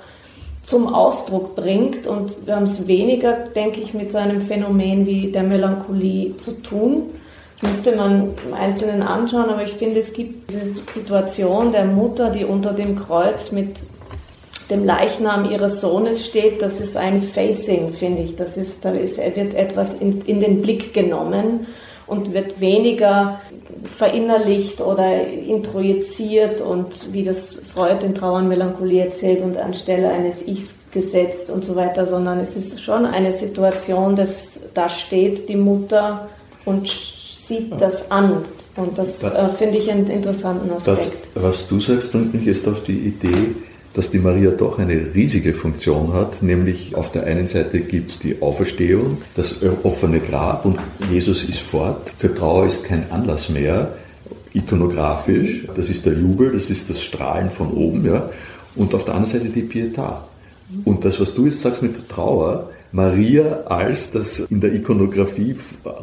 zum 0.63 0.93
Ausdruck 0.93 1.55
bringt. 1.55 2.07
Und 2.07 2.45
wir 2.45 2.55
haben 2.55 2.65
es 2.65 2.88
weniger, 2.88 3.34
denke 3.34 3.82
ich, 3.82 3.93
mit 3.93 4.11
so 4.11 4.17
einem 4.17 4.41
Phänomen 4.41 5.05
wie 5.05 5.32
der 5.32 5.43
Melancholie 5.43 6.38
zu 6.38 6.61
tun. 6.61 7.09
Müsste 7.61 7.95
man 7.95 8.34
im 8.45 8.53
Einzelnen 8.53 9.01
anschauen, 9.01 9.49
aber 9.49 9.63
ich 9.63 9.74
finde, 9.74 9.99
es 10.01 10.11
gibt 10.13 10.51
diese 10.51 10.74
Situation 10.91 11.71
der 11.71 11.86
Mutter, 11.86 12.30
die 12.30 12.43
unter 12.43 12.74
dem 12.74 12.99
Kreuz 12.99 13.51
mit 13.51 13.78
dem 14.69 14.86
Leichnam 14.86 15.49
ihres 15.49 15.82
Sohnes 15.82 16.26
steht, 16.26 16.61
das 16.61 16.80
ist 16.80 16.97
ein 16.97 17.21
Facing, 17.21 17.93
finde 17.93 18.24
ich. 18.24 18.36
Das 18.36 18.57
ist, 18.57 18.84
da 18.84 18.91
ist, 18.91 19.17
er 19.17 19.36
wird 19.36 19.53
etwas 19.55 19.95
in, 19.95 20.21
in 20.21 20.39
den 20.39 20.61
Blick 20.61 20.93
genommen 20.93 21.67
und 22.08 22.34
wird 22.34 22.60
weniger 22.60 23.39
verinnerlicht 23.97 24.82
oder 24.82 25.28
introjiziert 25.28 26.62
und 26.62 27.14
wie 27.14 27.24
das 27.24 27.62
Freud 27.74 28.06
in 28.06 28.16
Trauer 28.16 28.39
und 28.39 28.47
Melancholie 28.47 29.06
erzählt 29.06 29.41
und 29.41 29.58
anstelle 29.58 30.10
eines 30.10 30.45
Ichs 30.47 30.76
gesetzt 30.91 31.49
und 31.49 31.66
so 31.66 31.76
weiter, 31.76 32.06
sondern 32.06 32.39
es 32.39 32.56
ist 32.56 32.82
schon 32.82 33.06
eine 33.06 33.32
Situation, 33.32 34.16
dass 34.16 34.60
da 34.74 34.88
steht 34.89 35.49
die 35.49 35.56
Mutter 35.56 36.30
und 36.66 36.88
sieht 36.88 37.74
das 37.80 38.10
an. 38.12 38.38
Und 38.76 38.97
das 38.97 39.22
äh, 39.24 39.49
finde 39.58 39.78
ich 39.78 39.91
einen 39.91 40.10
interessanten 40.10 40.72
Aspekt. 40.72 41.28
Das, 41.36 41.43
was 41.43 41.68
du 41.68 41.80
sagst, 41.80 42.12
bringt 42.12 42.34
mich 42.34 42.45
jetzt 42.45 42.68
auf 42.68 42.84
die 42.84 42.99
Idee, 42.99 43.56
dass 43.94 44.10
die 44.10 44.20
Maria 44.20 44.52
doch 44.52 44.80
eine 44.80 45.14
riesige 45.14 45.54
Funktion 45.54 46.14
hat, 46.14 46.41
nämlich 46.41 46.96
auf 46.96 47.12
der 47.12 47.26
einen 47.26 47.48
Seite 47.48 47.82
gibt 47.82 48.12
es 48.12 48.20
die 48.20 48.41
Auferstehung, 48.41 49.22
das 49.36 49.62
offene 49.84 50.20
Grab 50.20 50.66
und 50.66 50.80
Jesus 51.12 51.48
ist 51.48 51.60
fort. 51.60 52.12
Für 52.18 52.34
Trauer 52.34 52.66
ist 52.66 52.86
kein 52.86 53.12
Anlass 53.12 53.50
mehr, 53.50 53.94
ikonografisch, 54.54 55.68
das 55.76 55.89
ist 55.89 56.06
der 56.06 56.14
Jubel, 56.14 56.52
das 56.52 56.70
ist 56.70 56.89
das 56.89 57.02
Strahlen 57.02 57.52
von 57.52 57.72
oben, 57.72 58.06
ja. 58.06 58.30
Und 58.76 58.94
auf 58.96 59.06
der 59.06 59.16
anderen 59.16 59.39
Seite 59.39 59.50
die 59.54 59.64
Pietà. 59.64 60.24
Und 60.86 61.06
das, 61.06 61.20
was 61.20 61.36
du 61.36 61.46
jetzt 61.46 61.62
sagst 61.62 61.84
mit 61.84 61.96
der 61.96 62.08
Trauer, 62.08 62.70
Maria 62.91 63.64
als 63.66 64.12
das 64.12 64.39
in 64.39 64.62
der 64.62 64.74
Ikonografie 64.74 65.56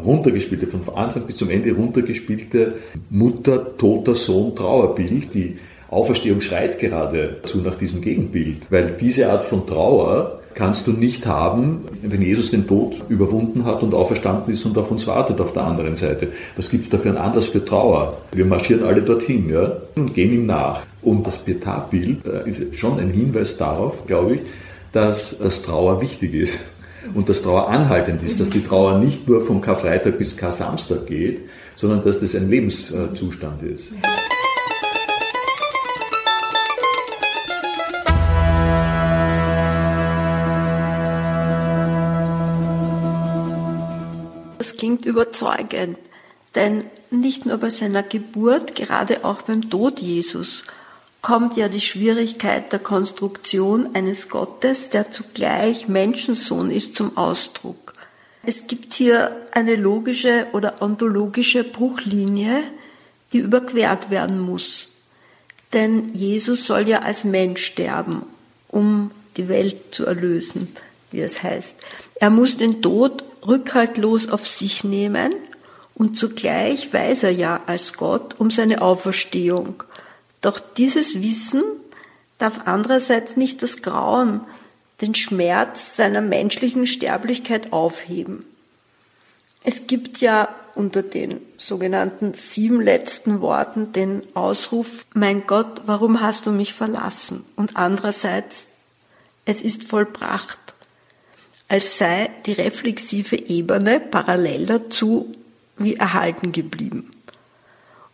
runtergespielte, 0.05 0.67
von 0.67 0.83
Anfang 0.95 1.23
bis 1.25 1.37
zum 1.37 1.51
Ende 1.51 1.73
runtergespielte 1.73 2.75
Mutter, 3.11 3.77
toter 3.77 4.15
Sohn, 4.15 4.55
Trauerbild, 4.55 5.33
die 5.33 5.57
Auferstehung 5.91 6.41
schreit 6.41 6.79
geradezu 6.79 7.59
nach 7.59 7.75
diesem 7.75 8.01
Gegenbild, 8.01 8.67
weil 8.71 8.97
diese 8.99 9.31
Art 9.31 9.45
von 9.45 9.67
Trauer 9.67 10.41
kannst 10.55 10.87
du 10.87 10.93
nicht 10.93 11.27
haben, 11.27 11.85
wenn 12.03 12.23
Jesus 12.23 12.51
den 12.51 12.67
Tod 12.67 13.01
überwunden 13.09 13.65
hat 13.65 13.83
und 13.83 13.95
auferstanden 13.95 14.53
ist 14.53 14.65
und 14.65 14.77
auf 14.79 14.91
uns 14.91 15.07
wartet 15.07 15.41
auf 15.41 15.53
der 15.53 15.65
anderen 15.65 15.97
Seite. 15.97 16.29
Was 16.57 16.71
gibt 16.71 16.85
es 16.85 16.91
da 16.91 16.99
für 16.99 17.09
einen 17.09 17.19
Anlass 17.19 17.47
für 17.47 17.65
Trauer? 17.65 18.19
Wir 18.33 18.45
marschieren 18.45 18.85
alle 18.85 19.03
dorthin 19.03 19.49
ja, 19.49 19.79
und 19.97 20.15
gehen 20.15 20.33
ihm 20.33 20.47
nach. 20.47 20.85
Und 21.03 21.27
das 21.27 21.45
Pietà-Bild 21.45 22.27
äh, 22.27 22.49
ist 22.49 22.77
schon 22.77 22.99
ein 22.99 23.11
Hinweis 23.11 23.57
darauf, 23.57 24.07
glaube 24.07 24.37
ich, 24.37 24.41
dass 24.93 25.39
das 25.39 25.63
Trauer 25.63 26.03
wichtig 26.03 26.35
ist 26.35 26.63
und 27.15 27.29
dass 27.29 27.43
Trauer 27.43 27.69
anhaltend 27.69 28.23
ist, 28.23 28.41
dass 28.41 28.51
die 28.51 28.63
Trauer 28.63 28.99
nicht 28.99 29.29
nur 29.29 29.47
vom 29.47 29.61
Karfreitag 29.61 30.19
bis 30.19 30.37
Kar-Samstag 30.37 31.07
geht, 31.07 31.41
sondern 31.77 32.05
dass 32.05 32.21
das 32.21 32.35
ein 32.35 32.51
Lebenszustand 32.51 33.63
ist. 33.63 33.93
Klingt 44.81 45.05
überzeugend, 45.05 45.99
denn 46.55 46.87
nicht 47.11 47.45
nur 47.45 47.59
bei 47.59 47.69
seiner 47.69 48.03
Geburt, 48.03 48.75
gerade 48.75 49.27
auch 49.27 49.43
beim 49.43 49.69
Tod 49.69 50.01
Jesus, 50.01 50.65
kommt 51.21 51.55
ja 51.59 51.69
die 51.69 51.83
Schwierigkeit 51.83 52.73
der 52.73 52.79
Konstruktion 52.79 53.95
eines 53.95 54.31
Gottes, 54.31 54.89
der 54.89 55.13
zugleich 55.13 55.87
Menschensohn 55.87 56.71
ist, 56.71 56.97
zum 56.97 57.19
Ausdruck. 57.19 57.93
Es 58.43 58.69
gibt 58.69 58.95
hier 58.95 59.37
eine 59.53 59.77
logische 59.77 60.47
oder 60.55 60.81
ontologische 60.81 61.63
Bruchlinie, 61.63 62.63
die 63.35 63.39
überquert 63.41 64.09
werden 64.09 64.41
muss. 64.41 64.89
Denn 65.75 66.11
Jesus 66.15 66.65
soll 66.65 66.89
ja 66.89 67.01
als 67.01 67.25
Mensch 67.25 67.67
sterben, 67.67 68.23
um 68.69 69.11
die 69.37 69.49
Welt 69.51 69.77
zu 69.91 70.07
erlösen, 70.07 70.75
wie 71.11 71.21
es 71.21 71.43
heißt. 71.43 71.77
Er 72.15 72.31
muss 72.31 72.57
den 72.57 72.81
Tod 72.81 73.25
rückhaltlos 73.47 74.29
auf 74.29 74.47
sich 74.47 74.85
nehmen 74.85 75.35
und 75.95 76.19
zugleich 76.19 76.93
weiß 76.93 77.25
er 77.25 77.33
ja 77.33 77.61
als 77.67 77.95
Gott 77.95 78.39
um 78.39 78.51
seine 78.51 78.83
Auferstehung. 78.83 79.83
Doch 80.41 80.59
dieses 80.59 81.21
Wissen 81.21 81.63
darf 82.39 82.63
andererseits 82.65 83.37
nicht 83.37 83.63
das 83.63 83.83
Grauen, 83.83 84.41
den 85.01 85.15
Schmerz 85.15 85.97
seiner 85.97 86.21
menschlichen 86.21 86.87
Sterblichkeit 86.87 87.73
aufheben. 87.73 88.45
Es 89.63 89.87
gibt 89.87 90.21
ja 90.21 90.49
unter 90.75 91.03
den 91.03 91.41
sogenannten 91.57 92.33
sieben 92.33 92.81
letzten 92.81 93.41
Worten 93.41 93.93
den 93.93 94.23
Ausruf, 94.35 95.05
mein 95.13 95.47
Gott, 95.47 95.83
warum 95.87 96.21
hast 96.21 96.47
du 96.47 96.53
mich 96.53 96.73
verlassen? 96.73 97.45
Und 97.57 97.77
andererseits, 97.77 98.71
es 99.45 99.61
ist 99.61 99.85
vollbracht, 99.85 100.60
als 101.71 101.99
sei 101.99 102.31
die 102.47 102.53
reflexive 102.53 103.37
Ebene 103.37 104.01
parallel 104.01 104.67
dazu 104.67 105.33
wie 105.79 105.95
erhalten 105.95 106.51
geblieben. 106.51 107.09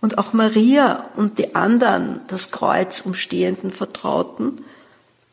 Und 0.02 0.18
auch 0.18 0.34
Maria 0.34 1.09
und 1.16 1.38
die 1.38 1.54
anderen 1.54 2.20
das 2.26 2.50
Kreuz 2.50 3.00
umstehenden 3.00 3.72
Vertrauten 3.72 4.62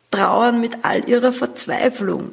trauern 0.10 0.62
mit 0.62 0.86
all 0.86 1.08
ihrer 1.10 1.34
Verzweiflung. 1.34 2.32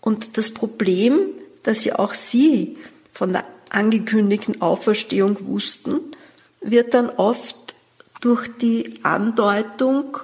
Und 0.00 0.38
das 0.38 0.52
Problem, 0.54 1.18
dass 1.64 1.84
ja 1.84 1.98
auch 1.98 2.14
sie 2.14 2.78
von 3.12 3.34
der 3.34 3.44
angekündigten 3.68 4.62
Auferstehung 4.62 5.46
wussten, 5.46 6.00
wird 6.62 6.94
dann 6.94 7.10
oft 7.10 7.74
durch 8.22 8.48
die 8.56 9.00
Andeutung 9.02 10.16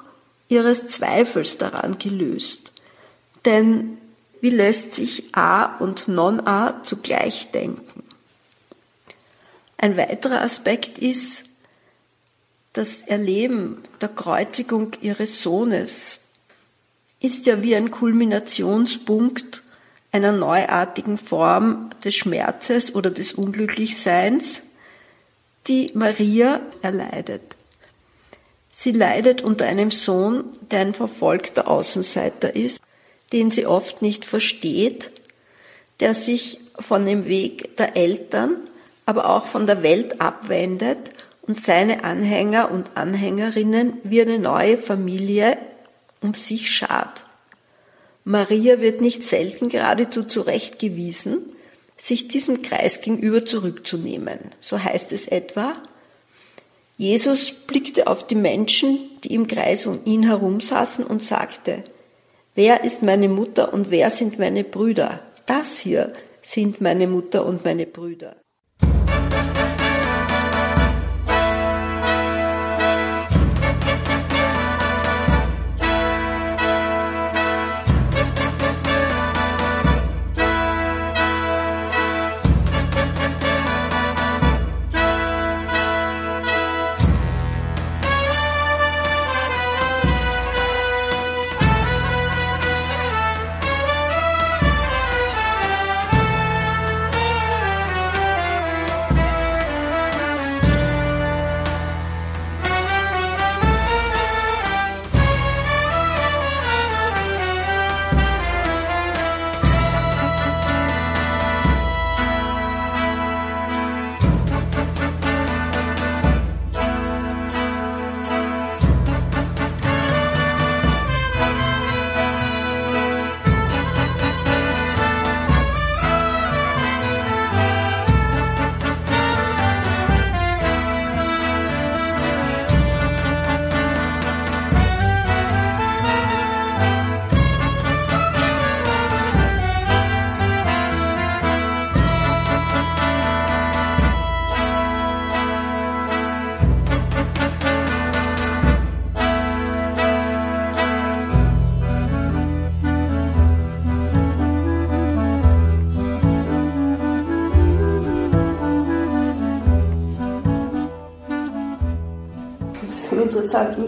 ihres 0.48 0.88
Zweifels 0.88 1.58
daran 1.58 1.98
gelöst. 1.98 2.72
Denn 3.44 3.98
wie 4.40 4.50
lässt 4.50 4.94
sich 4.94 5.34
A 5.34 5.76
und 5.76 6.08
Non-A 6.08 6.82
zugleich 6.82 7.50
denken? 7.50 8.02
Ein 9.76 9.96
weiterer 9.96 10.42
Aspekt 10.42 10.98
ist 10.98 11.44
das 12.72 13.02
Erleben 13.02 13.82
der 14.00 14.08
Kreuzigung 14.08 14.92
ihres 15.00 15.42
Sohnes 15.42 16.20
ist 17.20 17.46
ja 17.46 17.62
wie 17.62 17.76
ein 17.76 17.90
Kulminationspunkt 17.90 19.62
einer 20.12 20.32
neuartigen 20.32 21.18
Form 21.18 21.90
des 22.02 22.16
Schmerzes 22.16 22.94
oder 22.94 23.10
des 23.10 23.34
Unglücklichseins, 23.34 24.62
die 25.66 25.92
Maria 25.94 26.60
erleidet. 26.82 27.42
Sie 28.70 28.92
leidet 28.92 29.42
unter 29.42 29.66
einem 29.66 29.90
Sohn, 29.90 30.44
der 30.70 30.80
ein 30.80 30.94
verfolgter 30.94 31.68
Außenseiter 31.68 32.56
ist, 32.56 32.82
den 33.32 33.50
sie 33.50 33.66
oft 33.66 34.02
nicht 34.02 34.24
versteht, 34.24 35.10
der 36.00 36.14
sich 36.14 36.60
von 36.78 37.04
dem 37.04 37.26
Weg 37.26 37.76
der 37.76 37.96
Eltern, 37.96 38.56
aber 39.06 39.28
auch 39.30 39.46
von 39.46 39.66
der 39.66 39.82
Welt 39.82 40.20
abwendet 40.20 41.10
und 41.42 41.60
seine 41.60 42.04
Anhänger 42.04 42.70
und 42.70 42.96
Anhängerinnen 42.96 43.94
wie 44.02 44.22
eine 44.22 44.38
neue 44.38 44.78
Familie 44.78 45.58
um 46.20 46.34
sich 46.34 46.70
schart. 46.70 47.26
Maria 48.24 48.80
wird 48.80 49.00
nicht 49.00 49.22
selten 49.22 49.68
geradezu 49.68 50.24
zurechtgewiesen, 50.24 51.38
sich 51.96 52.28
diesem 52.28 52.62
Kreis 52.62 53.00
gegenüber 53.00 53.44
zurückzunehmen. 53.44 54.38
So 54.60 54.82
heißt 54.82 55.12
es 55.12 55.26
etwa, 55.26 55.74
Jesus 56.96 57.52
blickte 57.52 58.06
auf 58.06 58.26
die 58.26 58.34
Menschen, 58.34 58.98
die 59.24 59.34
im 59.34 59.46
Kreis 59.46 59.86
um 59.86 60.00
ihn 60.04 60.22
herum 60.22 60.60
saßen 60.60 61.04
und 61.04 61.24
sagte, 61.24 61.82
wer 62.54 62.84
ist 62.84 63.02
meine 63.02 63.28
Mutter 63.28 63.72
und 63.72 63.90
wer 63.90 64.10
sind 64.10 64.38
meine 64.38 64.64
Brüder? 64.64 65.20
Das 65.46 65.78
hier 65.78 66.12
sind 66.42 66.80
meine 66.80 67.06
Mutter 67.06 67.44
und 67.46 67.64
meine 67.64 67.86
Brüder. 67.86 68.36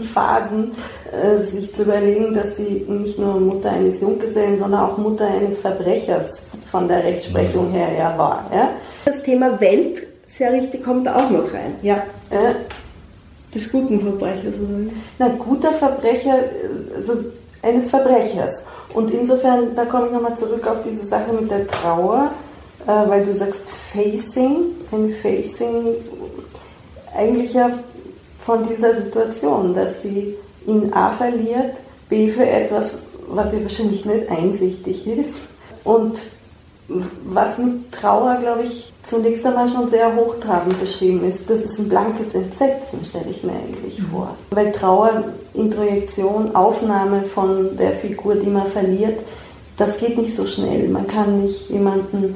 Faden, 0.03 0.71
äh, 1.11 1.39
sich 1.39 1.73
zu 1.73 1.83
überlegen, 1.83 2.33
dass 2.33 2.57
sie 2.57 2.85
nicht 2.87 3.17
nur 3.17 3.39
Mutter 3.39 3.71
eines 3.71 4.01
Junggesellen, 4.01 4.57
sondern 4.57 4.81
auch 4.81 4.97
Mutter 4.97 5.27
eines 5.27 5.59
Verbrechers 5.59 6.43
von 6.71 6.87
der 6.87 7.03
Rechtsprechung 7.03 7.71
her 7.71 7.89
ja 7.97 8.17
war. 8.17 8.45
Ja? 8.53 8.69
Das 9.05 9.23
Thema 9.23 9.59
Welt, 9.59 10.05
sehr 10.25 10.51
richtig, 10.51 10.83
kommt 10.83 11.07
auch 11.07 11.29
noch 11.29 11.53
rein. 11.53 11.75
Ja. 11.81 12.03
Äh, 12.29 12.55
des 13.53 13.71
guten 13.71 13.99
Verbrechers, 13.99 14.55
oder? 14.55 14.91
Na, 15.19 15.27
guter 15.29 15.71
Verbrecher, 15.73 16.39
also 16.95 17.17
eines 17.61 17.89
Verbrechers. 17.89 18.65
Und 18.93 19.11
insofern, 19.11 19.75
da 19.75 19.85
komme 19.85 20.07
ich 20.07 20.13
nochmal 20.13 20.35
zurück 20.35 20.65
auf 20.67 20.81
diese 20.81 21.05
Sache 21.05 21.31
mit 21.33 21.49
der 21.49 21.67
Trauer, 21.67 22.31
äh, 22.85 23.09
weil 23.09 23.25
du 23.25 23.33
sagst 23.33 23.63
Facing, 23.91 24.65
ein 24.91 25.09
Facing, 25.09 25.95
eigentlich 27.15 27.53
ja 27.53 27.71
von 28.45 28.67
dieser 28.67 29.01
Situation, 29.01 29.73
dass 29.73 30.01
sie 30.01 30.35
ihn 30.65 30.93
A 30.93 31.09
verliert, 31.09 31.77
B 32.09 32.29
für 32.29 32.45
etwas, 32.45 32.97
was 33.27 33.53
ihr 33.53 33.63
wahrscheinlich 33.63 34.05
nicht 34.05 34.29
einsichtig 34.29 35.07
ist. 35.07 35.41
Und 35.83 36.21
was 37.25 37.57
mit 37.57 37.91
Trauer, 37.91 38.37
glaube 38.41 38.63
ich, 38.63 38.91
zunächst 39.03 39.45
einmal 39.45 39.69
schon 39.69 39.89
sehr 39.89 40.15
hochtrabend 40.15 40.79
beschrieben 40.79 41.25
ist, 41.27 41.49
das 41.49 41.61
ist 41.61 41.79
ein 41.79 41.89
blankes 41.89 42.33
Entsetzen, 42.35 43.03
stelle 43.03 43.29
ich 43.29 43.43
mir 43.43 43.53
eigentlich 43.53 43.99
mhm. 43.99 44.07
vor. 44.11 44.35
Weil 44.51 44.71
Trauer, 44.71 45.23
Introjektion, 45.53 46.55
Aufnahme 46.55 47.23
von 47.23 47.77
der 47.77 47.93
Figur, 47.93 48.35
die 48.35 48.49
man 48.49 48.67
verliert, 48.67 49.19
das 49.77 49.97
geht 49.97 50.17
nicht 50.17 50.35
so 50.35 50.45
schnell. 50.45 50.89
Man 50.89 51.07
kann 51.07 51.41
nicht 51.41 51.69
jemanden, 51.69 52.35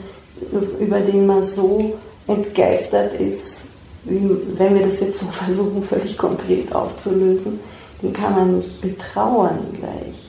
über 0.80 1.02
den 1.02 1.28
man 1.28 1.44
so 1.44 1.94
entgeistert 2.28 3.14
ist, 3.14 3.66
wie, 4.08 4.30
wenn 4.58 4.76
wir 4.76 4.84
das 4.84 5.00
jetzt 5.00 5.20
so 5.20 5.26
versuchen, 5.32 5.84
völlig 5.84 6.18
konkret 6.18 6.74
aufzulösen, 6.74 7.60
den 8.02 8.14
kann 8.14 8.34
man 8.34 8.58
nicht 8.58 8.82
betrauern 8.82 9.60
gleich. 9.80 10.28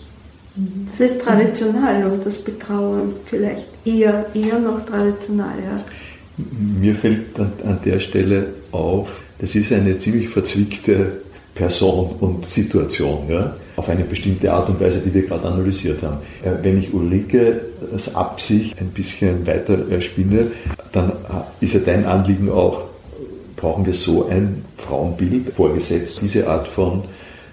Das 0.90 0.98
ist 1.00 1.20
traditional 1.20 2.00
noch, 2.02 2.24
das 2.24 2.38
Betrauern 2.38 3.12
vielleicht 3.26 3.68
eher, 3.84 4.26
eher 4.34 4.58
noch 4.58 4.84
traditional, 4.84 5.54
ja. 5.58 5.84
Mir 6.80 6.94
fällt 6.94 7.38
an, 7.38 7.52
an 7.64 7.78
der 7.84 8.00
Stelle 8.00 8.48
auf, 8.72 9.22
das 9.38 9.54
ist 9.54 9.72
eine 9.72 9.98
ziemlich 9.98 10.28
verzwickte 10.28 11.20
Person 11.54 12.14
und 12.20 12.46
Situation, 12.46 13.28
ja, 13.28 13.56
auf 13.76 13.88
eine 13.88 14.04
bestimmte 14.04 14.52
Art 14.52 14.68
und 14.68 14.80
Weise, 14.80 15.00
die 15.00 15.12
wir 15.12 15.26
gerade 15.26 15.46
analysiert 15.46 16.02
haben. 16.02 16.18
Äh, 16.42 16.52
wenn 16.62 16.78
ich 16.78 16.94
Ulrike 16.94 17.60
das 17.92 18.14
Absicht 18.14 18.80
ein 18.80 18.88
bisschen 18.88 19.46
weiter 19.46 19.78
äh, 19.90 20.00
spinne, 20.00 20.48
dann 20.92 21.10
äh, 21.10 21.64
ist 21.64 21.74
ja 21.74 21.80
dein 21.80 22.04
Anliegen 22.04 22.50
auch, 22.50 22.88
brauchen 23.58 23.84
wir 23.84 23.94
so 23.94 24.26
ein 24.28 24.64
Frauenbild 24.76 25.50
vorgesetzt, 25.50 26.20
diese 26.22 26.48
Art 26.48 26.68
von 26.68 27.02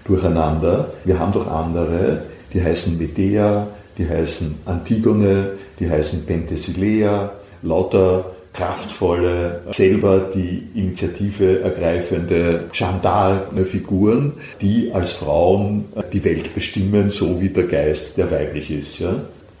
Durcheinander. 0.04 0.92
Wir 1.04 1.18
haben 1.18 1.32
doch 1.32 1.48
andere, 1.48 2.22
die 2.52 2.62
heißen 2.62 2.96
Medea, 2.96 3.66
die 3.98 4.08
heißen 4.08 4.54
Antigone, 4.64 5.50
die 5.78 5.90
heißen 5.90 6.24
Penthesilea, 6.24 7.32
lauter 7.62 8.24
kraftvolle, 8.52 9.62
selber 9.70 10.30
die 10.34 10.68
Initiative 10.74 11.60
ergreifende 11.60 12.64
Gendarme-Figuren, 12.72 14.32
die 14.62 14.90
als 14.92 15.12
Frauen 15.12 15.84
die 16.12 16.24
Welt 16.24 16.54
bestimmen, 16.54 17.10
so 17.10 17.40
wie 17.40 17.50
der 17.50 17.64
Geist, 17.64 18.16
der 18.16 18.30
weiblich 18.30 18.70
ist. 18.70 19.00
Ja? 19.00 19.14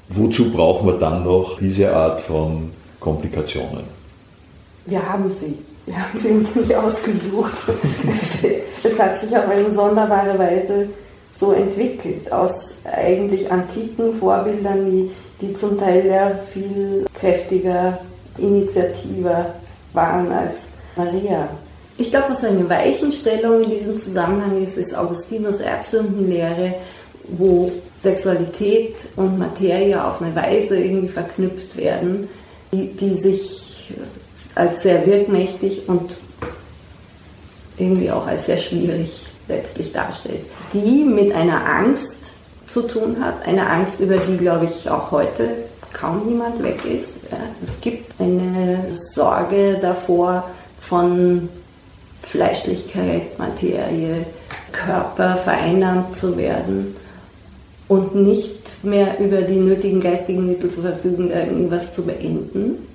Wozu 0.08 0.50
brauchen 0.50 0.86
wir 0.86 0.94
dann 0.94 1.24
noch 1.24 1.58
diese 1.58 1.94
Art 1.94 2.20
von 2.20 2.70
Komplikationen? 3.00 3.84
Wir 4.86 5.06
haben 5.06 5.28
sie. 5.28 5.56
Wir 5.86 5.96
haben 5.96 6.18
sie 6.18 6.30
uns 6.30 6.54
nicht 6.56 6.74
ausgesucht. 6.74 7.62
es, 8.82 8.98
hat 8.98 9.20
sich 9.20 9.36
auf 9.36 9.48
eine 9.48 9.70
sonderbare 9.70 10.36
Weise 10.36 10.88
so 11.30 11.52
entwickelt, 11.52 12.30
aus 12.32 12.74
eigentlich 12.84 13.50
antiken 13.50 14.14
Vorbildern, 14.16 14.90
die, 14.90 15.10
die 15.40 15.52
zum 15.52 15.78
Teil 15.78 16.06
ja 16.06 16.32
viel 16.52 17.06
kräftiger, 17.14 17.98
initiativer 18.38 19.54
waren 19.92 20.30
als 20.32 20.70
Maria. 20.96 21.48
Ich 21.98 22.10
glaube, 22.10 22.30
was 22.30 22.44
eine 22.44 22.68
Weichenstellung 22.68 23.62
in 23.62 23.70
diesem 23.70 23.96
Zusammenhang 23.96 24.62
ist, 24.62 24.76
ist 24.76 24.94
Augustinus 24.94 25.60
Erbsündenlehre, 25.60 26.74
wo 27.28 27.70
Sexualität 28.02 28.94
und 29.16 29.38
Materie 29.38 30.02
auf 30.02 30.20
eine 30.20 30.34
Weise 30.34 30.78
irgendwie 30.78 31.08
verknüpft 31.08 31.76
werden, 31.76 32.28
die, 32.72 32.88
die 32.88 33.14
sich 33.14 33.94
als 34.54 34.82
sehr 34.82 35.06
wirkmächtig 35.06 35.88
und 35.88 36.16
irgendwie 37.78 38.10
auch 38.10 38.26
als 38.26 38.46
sehr 38.46 38.58
schwierig 38.58 39.26
letztlich 39.48 39.92
darstellt, 39.92 40.44
die 40.72 41.04
mit 41.04 41.32
einer 41.34 41.66
Angst 41.66 42.32
zu 42.66 42.82
tun 42.82 43.22
hat, 43.22 43.46
eine 43.46 43.68
Angst, 43.68 44.00
über 44.00 44.16
die, 44.16 44.36
glaube 44.36 44.64
ich, 44.66 44.90
auch 44.90 45.10
heute 45.12 45.50
kaum 45.92 46.28
jemand 46.28 46.62
weg 46.62 46.84
ist. 46.84 47.20
Es 47.62 47.80
gibt 47.80 48.20
eine 48.20 48.92
Sorge 48.92 49.78
davor, 49.80 50.44
von 50.78 51.48
Fleischlichkeit, 52.22 53.38
Materie, 53.38 54.24
Körper 54.72 55.36
vereinnahmt 55.36 56.14
zu 56.14 56.36
werden 56.36 56.96
und 57.88 58.14
nicht 58.14 58.84
mehr 58.84 59.18
über 59.18 59.42
die 59.42 59.56
nötigen 59.56 60.00
geistigen 60.00 60.46
Mittel 60.46 60.70
zu 60.70 60.82
verfügen, 60.82 61.30
irgendwas 61.30 61.92
zu 61.92 62.04
beenden. 62.04 62.86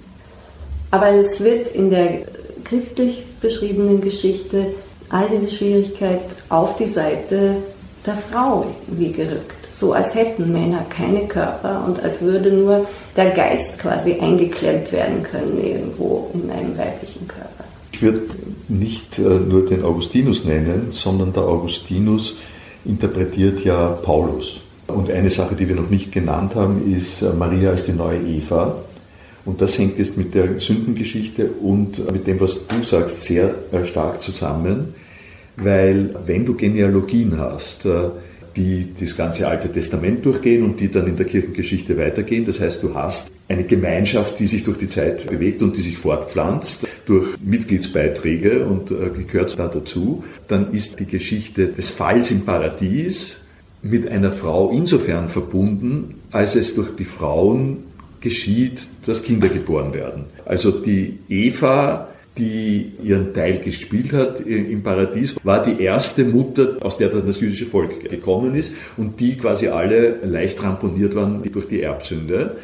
Aber 0.91 1.09
es 1.09 1.41
wird 1.43 1.69
in 1.69 1.89
der 1.89 2.19
christlich 2.63 3.23
beschriebenen 3.41 4.01
Geschichte 4.01 4.67
all 5.09 5.27
diese 5.29 5.51
Schwierigkeit 5.51 6.21
auf 6.49 6.75
die 6.75 6.87
Seite 6.87 7.57
der 8.05 8.15
Frau 8.15 8.65
wie 8.87 9.11
gerückt. 9.11 9.55
So 9.71 9.93
als 9.93 10.15
hätten 10.15 10.51
Männer 10.51 10.85
keine 10.89 11.27
Körper 11.27 11.85
und 11.87 12.03
als 12.03 12.21
würde 12.21 12.51
nur 12.51 12.87
der 13.15 13.31
Geist 13.31 13.79
quasi 13.79 14.13
eingeklemmt 14.19 14.91
werden 14.91 15.23
können 15.23 15.63
irgendwo 15.63 16.29
in 16.33 16.49
einem 16.49 16.77
weiblichen 16.77 17.27
Körper. 17.27 17.63
Ich 17.91 18.01
würde 18.01 18.21
nicht 18.67 19.19
äh, 19.19 19.21
nur 19.21 19.65
den 19.65 19.83
Augustinus 19.83 20.45
nennen, 20.45 20.87
sondern 20.91 21.33
der 21.33 21.43
Augustinus 21.43 22.37
interpretiert 22.83 23.63
ja 23.63 23.89
Paulus. 23.89 24.61
Und 24.87 25.09
eine 25.09 25.29
Sache, 25.29 25.55
die 25.55 25.69
wir 25.69 25.75
noch 25.75 25.89
nicht 25.89 26.11
genannt 26.11 26.55
haben, 26.55 26.91
ist 26.91 27.21
äh, 27.21 27.31
Maria 27.31 27.69
als 27.69 27.85
die 27.85 27.93
neue 27.93 28.19
Eva. 28.19 28.75
Und 29.45 29.61
das 29.61 29.77
hängt 29.79 29.97
jetzt 29.97 30.17
mit 30.17 30.33
der 30.33 30.59
Sündengeschichte 30.59 31.49
und 31.49 32.11
mit 32.11 32.27
dem, 32.27 32.39
was 32.39 32.67
du 32.67 32.83
sagst, 32.83 33.21
sehr 33.21 33.55
äh, 33.71 33.85
stark 33.85 34.21
zusammen, 34.21 34.93
weil 35.57 36.15
wenn 36.25 36.45
du 36.45 36.53
Genealogien 36.53 37.37
hast, 37.37 37.85
äh, 37.85 38.09
die 38.55 38.87
das 38.99 39.15
ganze 39.15 39.47
Alte 39.47 39.71
Testament 39.71 40.25
durchgehen 40.25 40.63
und 40.63 40.79
die 40.79 40.91
dann 40.91 41.07
in 41.07 41.15
der 41.15 41.25
Kirchengeschichte 41.25 41.97
weitergehen. 41.97 42.45
Das 42.45 42.59
heißt, 42.59 42.83
du 42.83 42.93
hast 42.93 43.31
eine 43.47 43.63
Gemeinschaft, 43.63 44.39
die 44.39 44.45
sich 44.45 44.63
durch 44.63 44.77
die 44.77 44.89
Zeit 44.89 45.29
bewegt 45.29 45.61
und 45.61 45.75
die 45.75 45.81
sich 45.81 45.97
fortpflanzt 45.97 46.87
durch 47.05 47.37
Mitgliedsbeiträge 47.43 48.65
und 48.65 48.91
äh, 48.91 49.09
gehört 49.25 49.57
da 49.57 49.67
dazu. 49.67 50.23
Dann 50.47 50.73
ist 50.73 50.99
die 50.99 51.05
Geschichte 51.05 51.67
des 51.67 51.91
Falls 51.91 52.31
im 52.31 52.41
Paradies 52.41 53.41
mit 53.81 54.07
einer 54.07 54.31
Frau 54.31 54.69
insofern 54.69 55.27
verbunden, 55.27 56.15
als 56.31 56.55
es 56.55 56.75
durch 56.75 56.95
die 56.95 57.05
Frauen 57.05 57.77
geschieht, 58.21 58.87
dass 59.05 59.23
Kinder 59.23 59.49
geboren 59.49 59.93
werden. 59.93 60.25
Also 60.45 60.71
die 60.71 61.19
Eva, 61.27 62.07
die 62.37 62.93
ihren 63.03 63.33
Teil 63.33 63.59
gespielt 63.59 64.13
hat 64.13 64.39
im 64.41 64.83
Paradies, 64.83 65.35
war 65.43 65.61
die 65.63 65.83
erste 65.83 66.23
Mutter, 66.23 66.77
aus 66.81 66.97
der 66.97 67.09
das 67.09 67.41
jüdische 67.41 67.65
Volk 67.65 68.09
gekommen 68.09 68.55
ist 68.55 68.73
und 68.95 69.19
die 69.19 69.35
quasi 69.35 69.67
alle 69.67 70.19
leicht 70.23 70.63
ramponiert 70.63 71.15
waren 71.15 71.43
durch 71.51 71.67
die 71.67 71.81
Erbsünde. 71.81 72.57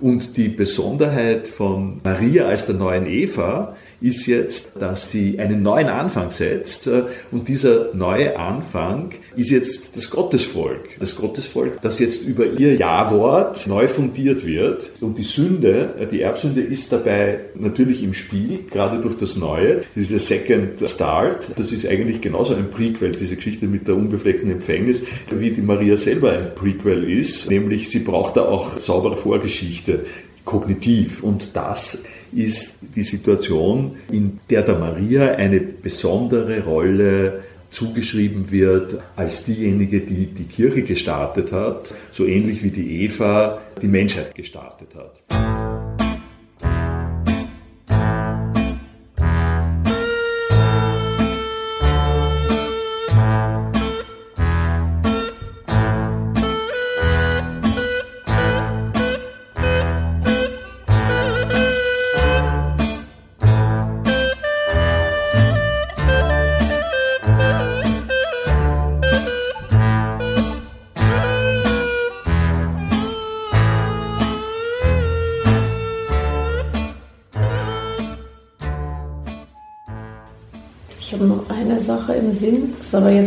Und 0.00 0.36
die 0.36 0.48
Besonderheit 0.48 1.48
von 1.48 2.00
Maria 2.02 2.46
als 2.46 2.66
der 2.66 2.74
neuen 2.74 3.06
Eva 3.06 3.76
ist 4.04 4.26
jetzt, 4.26 4.68
dass 4.78 5.10
sie 5.10 5.38
einen 5.38 5.62
neuen 5.62 5.88
Anfang 5.88 6.30
setzt 6.30 6.86
äh, 6.86 7.04
und 7.32 7.48
dieser 7.48 7.94
neue 7.94 8.38
Anfang 8.38 9.10
ist 9.34 9.50
jetzt 9.50 9.96
das 9.96 10.10
Gottesvolk. 10.10 10.98
Das 11.00 11.16
Gottesvolk, 11.16 11.80
das 11.80 11.98
jetzt 11.98 12.26
über 12.26 12.46
ihr 12.46 12.76
Ja-Wort 12.76 13.66
neu 13.66 13.88
fundiert 13.88 14.44
wird 14.44 14.90
und 15.00 15.16
die 15.16 15.22
Sünde, 15.22 15.94
äh, 15.98 16.06
die 16.06 16.20
Erbsünde 16.20 16.60
ist 16.60 16.92
dabei 16.92 17.40
natürlich 17.54 18.02
im 18.02 18.12
Spiel, 18.12 18.60
gerade 18.70 19.00
durch 19.00 19.16
das 19.16 19.36
Neue, 19.36 19.80
diese 19.96 20.18
Second 20.18 20.86
Start, 20.88 21.50
das 21.56 21.72
ist 21.72 21.88
eigentlich 21.88 22.20
genauso 22.20 22.54
ein 22.54 22.70
Prequel, 22.70 23.12
diese 23.12 23.36
Geschichte 23.36 23.66
mit 23.66 23.88
der 23.88 23.96
unbefleckten 23.96 24.50
Empfängnis, 24.50 25.04
wie 25.30 25.50
die 25.50 25.62
Maria 25.62 25.96
selber 25.96 26.32
ein 26.32 26.54
Prequel 26.54 27.10
ist, 27.10 27.48
nämlich 27.50 27.88
sie 27.88 28.00
braucht 28.00 28.36
da 28.36 28.42
auch 28.42 28.78
saubere 28.80 29.16
Vorgeschichte 29.16 30.04
kognitiv. 30.44 31.22
Und 31.22 31.56
das 31.56 32.04
ist 32.34 32.78
die 32.94 33.02
Situation, 33.02 33.96
in 34.10 34.40
der 34.50 34.62
der 34.62 34.78
Maria 34.78 35.34
eine 35.34 35.60
besondere 35.60 36.62
Rolle 36.64 37.44
zugeschrieben 37.70 38.50
wird 38.50 38.98
als 39.16 39.44
diejenige, 39.44 40.00
die 40.00 40.26
die 40.26 40.44
Kirche 40.44 40.82
gestartet 40.82 41.52
hat, 41.52 41.94
so 42.12 42.24
ähnlich 42.24 42.62
wie 42.62 42.70
die 42.70 43.02
Eva 43.02 43.60
die 43.82 43.88
Menschheit 43.88 44.34
gestartet 44.34 44.94
hat. 44.94 45.43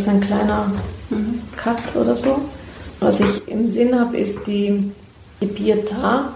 Ist 0.07 0.13
ein 0.13 0.21
kleiner. 0.21 0.71
Cut 1.57 1.95
oder 1.95 2.15
so. 2.15 2.39
Was 2.99 3.19
ich 3.19 3.47
im 3.47 3.67
Sinn 3.67 3.99
habe, 3.99 4.17
ist 4.17 4.47
die, 4.47 4.91
die 5.41 5.47
Pietà, 5.47 6.29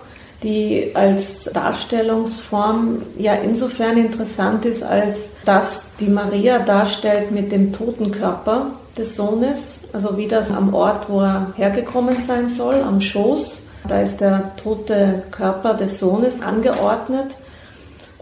die 0.44 0.92
als 0.94 1.46
Darstellungsform 1.46 3.02
ja 3.18 3.34
insofern 3.36 3.98
interessant 3.98 4.66
ist, 4.66 4.84
als 4.84 5.30
dass 5.46 5.86
die 6.00 6.08
Maria 6.08 6.60
darstellt 6.60 7.32
mit 7.32 7.52
dem 7.52 7.74
toten 7.74 8.12
Körper 8.12 8.68
des 8.98 9.16
Sohnes, 9.16 9.80
also 9.94 10.18
wieder 10.18 10.46
am 10.56 10.74
Ort, 10.74 11.10
wo 11.10 11.22
er 11.22 11.54
hergekommen 11.56 12.16
sein 12.28 12.50
soll, 12.50 12.76
am 12.76 13.00
Schoß. 13.02 13.64
Da 13.88 14.02
ist 14.02 14.20
der 14.22 14.56
tote 14.58 15.24
Körper 15.32 15.76
des 15.76 16.00
Sohnes 16.00 16.42
angeordnet. 16.42 17.28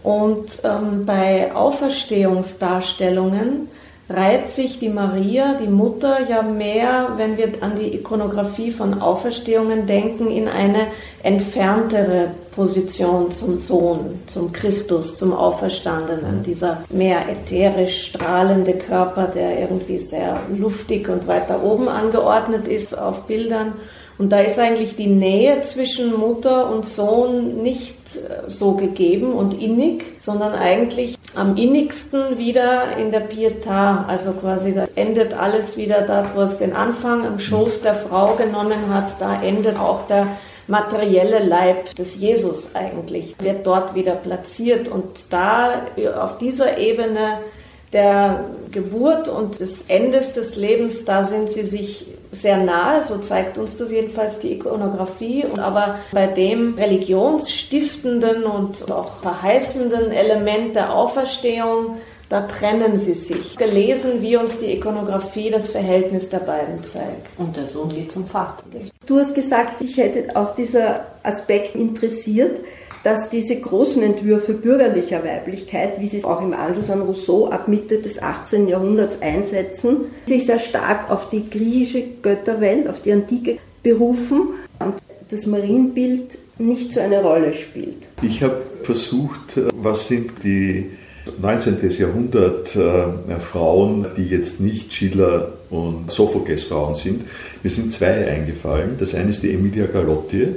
Und 0.02 0.62
ähm, 0.64 1.04
bei 1.04 1.54
Auferstehungsdarstellungen 1.54 3.68
reiht 4.10 4.50
sich 4.50 4.80
die 4.80 4.88
Maria, 4.88 5.54
die 5.54 5.68
Mutter, 5.68 6.28
ja 6.28 6.42
mehr, 6.42 7.10
wenn 7.16 7.36
wir 7.36 7.48
an 7.60 7.78
die 7.78 7.94
Ikonografie 7.94 8.72
von 8.72 9.00
Auferstehungen 9.00 9.86
denken, 9.86 10.30
in 10.30 10.48
eine 10.48 10.86
entferntere 11.22 12.32
Position 12.54 13.30
zum 13.30 13.58
Sohn, 13.58 14.20
zum 14.26 14.52
Christus, 14.52 15.16
zum 15.16 15.32
Auferstandenen. 15.32 16.42
Dieser 16.42 16.82
mehr 16.90 17.20
ätherisch 17.28 18.08
strahlende 18.08 18.72
Körper, 18.72 19.28
der 19.28 19.60
irgendwie 19.60 19.98
sehr 19.98 20.40
luftig 20.56 21.08
und 21.08 21.28
weiter 21.28 21.62
oben 21.62 21.88
angeordnet 21.88 22.66
ist 22.66 22.96
auf 22.98 23.26
Bildern. 23.26 23.74
Und 24.20 24.28
da 24.32 24.40
ist 24.40 24.58
eigentlich 24.58 24.96
die 24.96 25.06
Nähe 25.06 25.62
zwischen 25.62 26.14
Mutter 26.14 26.70
und 26.70 26.86
Sohn 26.86 27.62
nicht 27.62 27.96
äh, 28.16 28.50
so 28.50 28.72
gegeben 28.72 29.32
und 29.32 29.58
innig, 29.58 30.04
sondern 30.20 30.52
eigentlich 30.52 31.16
am 31.34 31.56
innigsten 31.56 32.36
wieder 32.36 32.98
in 32.98 33.12
der 33.12 33.30
Pietà. 33.30 34.04
Also 34.06 34.32
quasi, 34.32 34.74
das 34.74 34.90
endet 34.90 35.32
alles 35.32 35.78
wieder 35.78 36.02
dort, 36.02 36.36
wo 36.36 36.42
es 36.42 36.58
den 36.58 36.74
Anfang 36.74 37.26
am 37.26 37.40
Schoß 37.40 37.80
der 37.80 37.94
Frau 37.94 38.34
genommen 38.34 38.92
hat. 38.92 39.18
Da 39.18 39.40
endet 39.42 39.78
auch 39.78 40.06
der 40.06 40.26
materielle 40.66 41.38
Leib 41.38 41.94
des 41.96 42.20
Jesus 42.20 42.74
eigentlich, 42.74 43.36
wird 43.38 43.66
dort 43.66 43.94
wieder 43.94 44.16
platziert. 44.16 44.88
Und 44.88 45.06
da 45.30 45.86
auf 46.20 46.36
dieser 46.36 46.76
Ebene 46.76 47.38
der 47.94 48.44
Geburt 48.70 49.28
und 49.28 49.60
des 49.60 49.86
Endes 49.88 50.34
des 50.34 50.56
Lebens, 50.56 51.06
da 51.06 51.24
sind 51.24 51.50
sie 51.50 51.64
sich 51.64 52.18
sehr 52.32 52.58
nahe, 52.58 53.02
so 53.04 53.18
zeigt 53.18 53.58
uns 53.58 53.76
das 53.76 53.90
jedenfalls 53.90 54.38
die 54.38 54.52
Ikonografie. 54.52 55.46
Aber 55.56 55.96
bei 56.12 56.26
dem 56.26 56.74
religionsstiftenden 56.74 58.44
und 58.44 58.90
auch 58.90 59.20
verheißenden 59.22 60.12
Element 60.12 60.76
der 60.76 60.94
Auferstehung, 60.94 61.98
da 62.28 62.42
trennen 62.42 63.00
sie 63.00 63.14
sich. 63.14 63.56
Gelesen, 63.56 64.22
wie 64.22 64.36
uns 64.36 64.60
die 64.60 64.72
Ikonografie 64.72 65.50
das 65.50 65.70
Verhältnis 65.70 66.28
der 66.28 66.38
beiden 66.38 66.84
zeigt. 66.84 67.26
Und 67.38 67.56
der 67.56 67.66
Sohn 67.66 67.88
geht 67.88 68.12
zum 68.12 68.26
Vater. 68.26 68.62
Du 69.04 69.18
hast 69.18 69.34
gesagt, 69.34 69.80
ich 69.80 69.96
hätte 69.96 70.36
auch 70.36 70.54
dieser 70.54 71.06
Aspekt 71.24 71.74
interessiert 71.74 72.60
dass 73.02 73.30
diese 73.30 73.58
großen 73.58 74.02
Entwürfe 74.02 74.52
bürgerlicher 74.52 75.24
Weiblichkeit, 75.24 76.00
wie 76.00 76.06
sie 76.06 76.18
es 76.18 76.24
auch 76.24 76.42
im 76.42 76.52
Anschluss 76.52 76.90
an 76.90 77.02
Rousseau 77.02 77.48
ab 77.48 77.68
Mitte 77.68 77.98
des 77.98 78.22
18. 78.22 78.68
Jahrhunderts 78.68 79.22
einsetzen, 79.22 80.06
sich 80.26 80.46
sehr 80.46 80.58
stark 80.58 81.10
auf 81.10 81.28
die 81.28 81.48
griechische 81.48 82.02
Götterwelt, 82.22 82.88
auf 82.88 83.00
die 83.00 83.12
Antike 83.12 83.58
berufen 83.82 84.50
und 84.78 84.94
das 85.30 85.46
Marienbild 85.46 86.38
nicht 86.58 86.92
so 86.92 87.00
eine 87.00 87.22
Rolle 87.22 87.54
spielt. 87.54 88.08
Ich 88.22 88.42
habe 88.42 88.60
versucht, 88.82 89.58
was 89.74 90.08
sind 90.08 90.32
die 90.44 90.90
19. 91.40 91.78
Jahrhundert 91.98 92.74
äh, 92.76 93.38
Frauen, 93.38 94.06
die 94.16 94.24
jetzt 94.24 94.60
nicht 94.60 94.92
Schiller 94.92 95.52
und 95.70 96.10
Sophokles 96.10 96.64
Frauen 96.64 96.94
sind. 96.94 97.24
Mir 97.62 97.70
sind 97.70 97.92
zwei 97.92 98.26
eingefallen. 98.28 98.96
Das 98.98 99.14
eine 99.14 99.30
ist 99.30 99.42
die 99.42 99.52
Emilia 99.52 99.86
Galotti, 99.86 100.48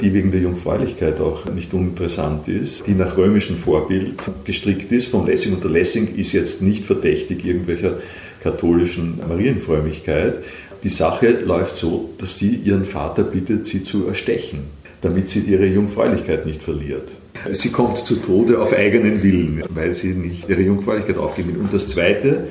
die 0.00 0.14
wegen 0.14 0.30
der 0.30 0.40
Jungfräulichkeit 0.40 1.20
auch 1.20 1.46
nicht 1.46 1.74
uninteressant 1.74 2.46
ist, 2.46 2.86
die 2.86 2.94
nach 2.94 3.16
römischem 3.16 3.56
Vorbild 3.56 4.14
gestrickt 4.44 4.92
ist 4.92 5.08
von 5.08 5.26
Lessing. 5.26 5.54
Und 5.54 5.64
der 5.64 5.70
Lessing 5.70 6.14
ist 6.16 6.32
jetzt 6.32 6.62
nicht 6.62 6.84
verdächtig 6.84 7.44
irgendwelcher 7.44 7.98
katholischen 8.42 9.18
Marienfrömmigkeit. 9.28 10.38
Die 10.84 10.88
Sache 10.88 11.30
läuft 11.44 11.76
so, 11.76 12.10
dass 12.18 12.38
sie 12.38 12.54
ihren 12.54 12.84
Vater 12.84 13.24
bittet, 13.24 13.66
sie 13.66 13.82
zu 13.82 14.06
erstechen, 14.06 14.60
damit 15.00 15.28
sie 15.28 15.40
ihre 15.40 15.66
Jungfräulichkeit 15.66 16.46
nicht 16.46 16.62
verliert. 16.62 17.08
Sie 17.50 17.70
kommt 17.70 17.98
zu 17.98 18.16
Tode 18.16 18.60
auf 18.60 18.72
eigenen 18.72 19.22
Willen, 19.22 19.62
weil 19.70 19.94
sie 19.94 20.10
nicht 20.10 20.48
ihre 20.48 20.62
Jungfräulichkeit 20.62 21.18
aufgeben 21.18 21.54
will. 21.54 21.60
Und 21.60 21.72
das 21.72 21.88
Zweite, 21.88 22.44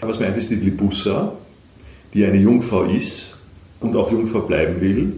was 0.00 0.18
einfällt, 0.18 0.38
ist 0.38 0.50
die 0.50 0.56
Libussa, 0.56 1.32
die 2.14 2.24
eine 2.24 2.38
Jungfrau 2.38 2.84
ist 2.84 3.36
und 3.80 3.96
auch 3.96 4.12
Jungfrau 4.12 4.40
bleiben 4.40 4.80
will 4.80 5.12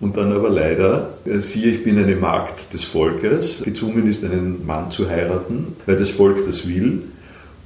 und 0.00 0.16
dann 0.16 0.32
aber 0.32 0.50
leider, 0.50 1.14
äh, 1.24 1.38
siehe, 1.38 1.70
ich 1.70 1.84
bin 1.84 1.98
eine 1.98 2.16
Magd 2.16 2.72
des 2.72 2.84
Volkes, 2.84 3.62
gezwungen 3.64 4.06
ist, 4.06 4.24
einen 4.24 4.66
Mann 4.66 4.90
zu 4.90 5.08
heiraten, 5.08 5.76
weil 5.86 5.96
das 5.96 6.10
Volk 6.10 6.44
das 6.44 6.68
will 6.68 7.02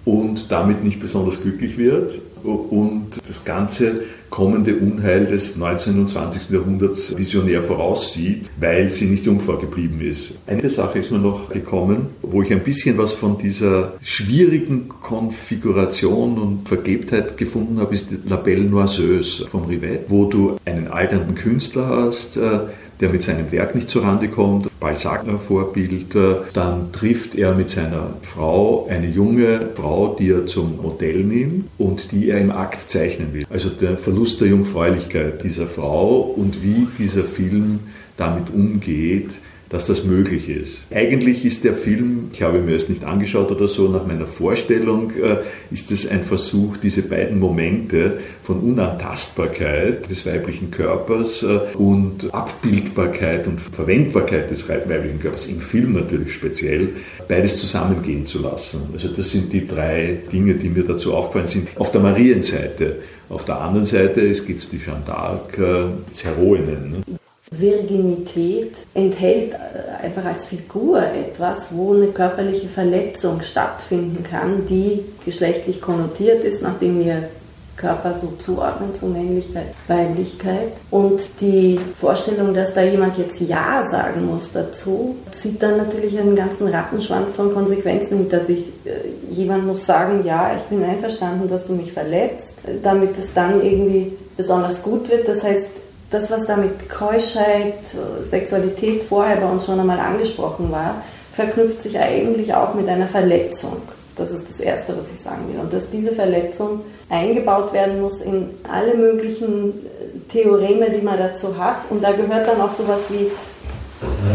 und 0.05 0.51
damit 0.51 0.85
nicht 0.85 1.01
besonders 1.01 1.43
glücklich 1.43 1.77
wird 1.77 2.19
und 2.45 3.21
das 3.27 3.45
ganze 3.45 4.03
kommende 4.31 4.77
Unheil 4.77 5.27
des 5.27 5.57
19. 5.57 5.99
und 5.99 6.09
20. 6.09 6.51
Jahrhunderts 6.51 7.17
visionär 7.19 7.63
voraussieht, 7.63 8.51
weil 8.59 8.89
sie 8.91 9.07
nicht 9.07 9.27
Jungfrau 9.27 9.57
geblieben 9.57 10.01
ist. 10.01 10.39
Eine 10.47 10.71
Sache 10.71 11.01
ist 11.01 11.11
mir 11.11 11.19
noch 11.19 11.51
gekommen, 11.51 12.07
wo 12.23 12.41
ich 12.43 12.53
ein 12.53 12.63
bisschen 12.63 12.97
was 12.97 13.13
von 13.13 13.37
dieser 13.39 13.95
schwierigen 14.01 14.89
Konfiguration 14.89 16.39
und 16.39 16.69
Vergebtheit 16.69 17.37
gefunden 17.37 17.81
habe, 17.81 17.93
ist 17.93 18.11
La 18.25 18.37
Belle 18.37 18.65
Noiseuse 18.65 19.47
vom 19.47 19.65
Rivet, 19.65 20.05
wo 20.09 20.27
du 20.27 20.57
einen 20.65 20.87
alternden 20.87 21.35
Künstler 21.35 21.89
hast, 21.89 22.37
äh, 22.37 22.61
der 23.01 23.09
mit 23.09 23.23
seinem 23.23 23.51
Werk 23.53 23.75
nicht 23.75 23.91
zurande 23.91 24.29
kommt, 24.29 24.69
Balzac-Vorbild. 24.79 26.15
Dann 26.53 26.93
trifft 26.93 27.35
er 27.35 27.55
mit 27.55 27.71
seiner 27.71 28.15
Frau 28.23 28.87
eine 28.89 29.09
junge 29.09 29.71
Frau, 29.75 30.17
die 30.19 30.31
er 30.31 30.47
zum 30.47 30.77
Modell 30.83 31.25
nimmt 31.25 31.67
und 31.79 32.13
die 32.13 32.31
er 32.31 32.39
im 32.39 32.51
Akt 32.51 32.91
zeichnen 32.91 33.33
will. 33.33 33.47
Also 33.51 33.71
der 33.71 33.97
Verlust 33.97 34.41
der 34.41 34.49
Jungfräulichkeit 34.49 35.43
dieser 35.43 35.67
Frau 35.67 36.21
und 36.21 36.63
wie 36.63 36.87
dieser 36.99 37.25
Film 37.25 37.81
damit 38.17 38.53
umgeht, 38.53 39.41
dass 39.71 39.87
das 39.87 40.05
möglich 40.05 40.49
ist. 40.49 40.87
Eigentlich 40.91 41.45
ist 41.45 41.63
der 41.63 41.73
Film, 41.73 42.31
ich 42.33 42.43
habe 42.43 42.59
mir 42.59 42.75
es 42.75 42.89
nicht 42.89 43.05
angeschaut 43.05 43.53
oder 43.53 43.69
so, 43.69 43.89
nach 43.89 44.05
meiner 44.05 44.27
Vorstellung 44.27 45.13
äh, 45.13 45.37
ist 45.71 45.93
es 45.93 46.11
ein 46.11 46.25
Versuch, 46.25 46.77
diese 46.77 47.03
beiden 47.03 47.39
Momente 47.39 48.19
von 48.43 48.59
Unantastbarkeit 48.59 50.11
des 50.11 50.27
weiblichen 50.27 50.73
Körpers 50.73 51.45
äh, 51.45 51.61
und 51.79 52.35
Abbildbarkeit 52.35 53.47
und 53.47 53.61
Verwendbarkeit 53.61 54.51
des 54.51 54.69
weiblichen 54.69 55.21
Körpers, 55.21 55.47
im 55.47 55.61
Film 55.61 55.93
natürlich 55.93 56.33
speziell, 56.35 56.89
beides 57.29 57.61
zusammengehen 57.61 58.27
zu 58.27 58.43
lassen. 58.43 58.89
Also 58.93 59.07
das 59.07 59.31
sind 59.31 59.53
die 59.53 59.69
drei 59.69 60.19
Dinge, 60.33 60.55
die 60.55 60.69
mir 60.69 60.83
dazu 60.83 61.15
aufgefallen 61.15 61.49
sind. 61.49 61.69
Auf 61.77 61.93
der 61.93 62.01
Marienseite. 62.01 62.97
Auf 63.29 63.45
der 63.45 63.61
anderen 63.61 63.87
Seite 63.87 64.23
gibt 64.23 64.61
es 64.61 64.69
die 64.69 64.79
Jeanne 64.79 65.05
d'Arc, 65.07 65.57
äh, 65.63 66.25
Heroinnen. 66.25 66.91
Ne? 67.07 67.21
Virginität 67.51 68.79
enthält 68.95 69.55
äh, 69.55 70.05
einfach 70.05 70.25
als 70.25 70.45
Figur 70.45 71.03
etwas, 71.03 71.69
wo 71.71 71.95
eine 71.95 72.09
körperliche 72.09 72.69
Verletzung 72.69 73.41
stattfinden 73.41 74.23
kann, 74.23 74.67
die 74.67 75.05
geschlechtlich 75.25 75.81
konnotiert 75.81 76.45
ist, 76.45 76.63
nachdem 76.63 77.01
wir 77.01 77.29
Körper 77.77 78.19
so 78.19 78.35
zuordnen 78.39 78.95
zu 78.95 79.07
Männlichkeit, 79.07 79.69
Weiblichkeit. 79.89 80.73
Und 80.91 81.41
die 81.41 81.81
Vorstellung, 81.99 82.53
dass 82.53 82.75
da 82.75 82.83
jemand 82.83 83.17
jetzt 83.17 83.41
Ja 83.41 83.83
sagen 83.85 84.27
muss 84.27 84.53
dazu, 84.53 85.17
zieht 85.31 85.63
dann 85.63 85.79
natürlich 85.79 86.19
einen 86.19 86.37
ganzen 86.37 86.69
Rattenschwanz 86.69 87.35
von 87.35 87.55
Konsequenzen 87.55 88.19
hinter 88.19 88.45
sich. 88.45 88.67
Äh, 88.85 89.33
jemand 89.33 89.67
muss 89.67 89.87
sagen, 89.87 90.25
ja, 90.25 90.53
ich 90.55 90.63
bin 90.65 90.85
einverstanden, 90.85 91.49
dass 91.49 91.67
du 91.67 91.73
mich 91.73 91.93
verletzt, 91.93 92.55
damit 92.83 93.19
es 93.19 93.33
dann 93.33 93.63
irgendwie 93.63 94.13
besonders 94.37 94.83
gut 94.83 95.09
wird. 95.11 95.27
Das 95.27 95.43
heißt, 95.43 95.67
das, 96.11 96.31
was 96.31 96.47
da 96.47 96.57
mit 96.57 96.89
Keuschheit, 96.89 97.85
Sexualität 98.25 99.05
vorher 99.05 99.37
bei 99.37 99.47
uns 99.47 99.67
schon 99.67 99.79
einmal 99.79 100.01
angesprochen 100.01 100.71
war, 100.71 101.03
verknüpft 101.33 101.81
sich 101.81 101.99
eigentlich 101.99 102.53
auch 102.55 102.75
mit 102.75 102.89
einer 102.89 103.07
Verletzung. 103.07 103.77
Das 104.17 104.33
ist 104.33 104.49
das 104.49 104.61
Erste, 104.61 104.97
was 104.99 105.11
ich 105.11 105.21
sagen 105.21 105.49
will. 105.51 105.61
Und 105.61 105.73
dass 105.73 105.89
diese 105.89 106.13
Verletzung 106.13 106.81
eingebaut 107.09 107.73
werden 107.73 108.01
muss 108.01 108.21
in 108.21 108.51
alle 108.71 108.95
möglichen 108.95 109.71
äh, 109.71 110.29
Theoreme, 110.29 110.91
die 110.91 111.01
man 111.01 111.17
dazu 111.17 111.57
hat. 111.57 111.91
Und 111.91 112.03
da 112.03 112.13
gehört 112.13 112.47
dann 112.47 112.61
auch 112.61 112.75
sowas 112.75 113.07
wie 113.09 113.31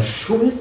Schuld, 0.04 0.54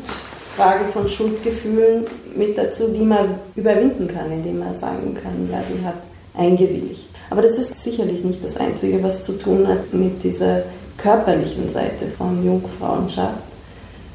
Frage 0.57 0.85
von 0.87 1.09
Schuldgefühlen 1.09 2.07
mit 2.37 2.59
dazu, 2.59 2.89
die 2.89 3.05
man 3.05 3.37
überwinden 3.55 4.09
kann, 4.09 4.31
indem 4.31 4.59
man 4.59 4.75
sagen 4.75 5.15
kann, 5.15 5.49
ja, 5.51 5.63
die 5.69 5.85
hat 5.87 5.97
eingewilligt. 6.37 7.09
Aber 7.31 7.41
das 7.43 7.59
ist 7.59 7.83
sicherlich 7.83 8.25
nicht 8.25 8.45
das 8.45 8.57
Einzige, 8.57 9.03
was 9.03 9.25
zu 9.25 9.33
tun 9.39 9.67
hat 9.67 9.93
mit 9.95 10.23
dieser 10.23 10.65
körperlichen 10.97 11.69
Seite 11.69 12.07
von 12.07 12.45
Jungfrauenschaft. 12.45 13.43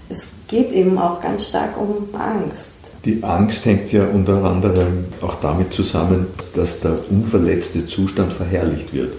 Es 0.09 0.27
geht 0.47 0.71
eben 0.71 0.97
auch 0.97 1.21
ganz 1.21 1.47
stark 1.47 1.79
um 1.79 2.09
Angst. 2.19 2.75
Die 3.05 3.23
Angst 3.23 3.65
hängt 3.65 3.91
ja 3.91 4.05
unter 4.05 4.43
anderem 4.43 5.05
auch 5.21 5.35
damit 5.35 5.73
zusammen, 5.73 6.27
dass 6.55 6.81
der 6.81 6.97
unverletzte 7.09 7.85
Zustand 7.85 8.33
verherrlicht 8.33 8.93
wird 8.93 9.13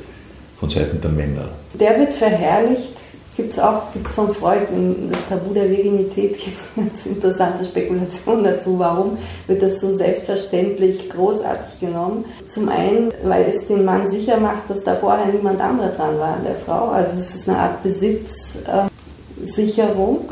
von 0.58 0.68
Seiten 0.68 1.00
der 1.00 1.10
Männer. 1.10 1.48
Der 1.74 1.98
wird 1.98 2.12
verherrlicht, 2.12 3.00
gibt 3.40 3.54
es 3.54 3.58
auch 3.58 3.90
gibt's 3.92 4.14
von 4.14 4.32
Freud 4.34 4.66
in 4.70 5.08
das 5.08 5.26
Tabu 5.26 5.54
der 5.54 5.70
Virginität, 5.70 6.38
gibt 6.38 6.60
eine 6.76 6.90
interessante 7.06 7.64
Spekulation 7.64 8.44
dazu, 8.44 8.78
warum 8.78 9.16
wird 9.46 9.62
das 9.62 9.80
so 9.80 9.96
selbstverständlich 9.96 11.08
großartig 11.08 11.80
genommen. 11.80 12.26
Zum 12.48 12.68
einen, 12.68 13.14
weil 13.24 13.46
es 13.46 13.66
den 13.66 13.86
Mann 13.86 14.06
sicher 14.08 14.38
macht, 14.38 14.68
dass 14.68 14.84
da 14.84 14.94
vorher 14.94 15.28
niemand 15.28 15.58
anderer 15.60 15.88
dran 15.88 16.18
war 16.18 16.34
an 16.34 16.44
der 16.44 16.54
Frau, 16.54 16.88
also 16.88 17.18
es 17.18 17.34
ist 17.34 17.48
eine 17.48 17.58
Art 17.58 17.82
Besitzsicherung 17.82 20.28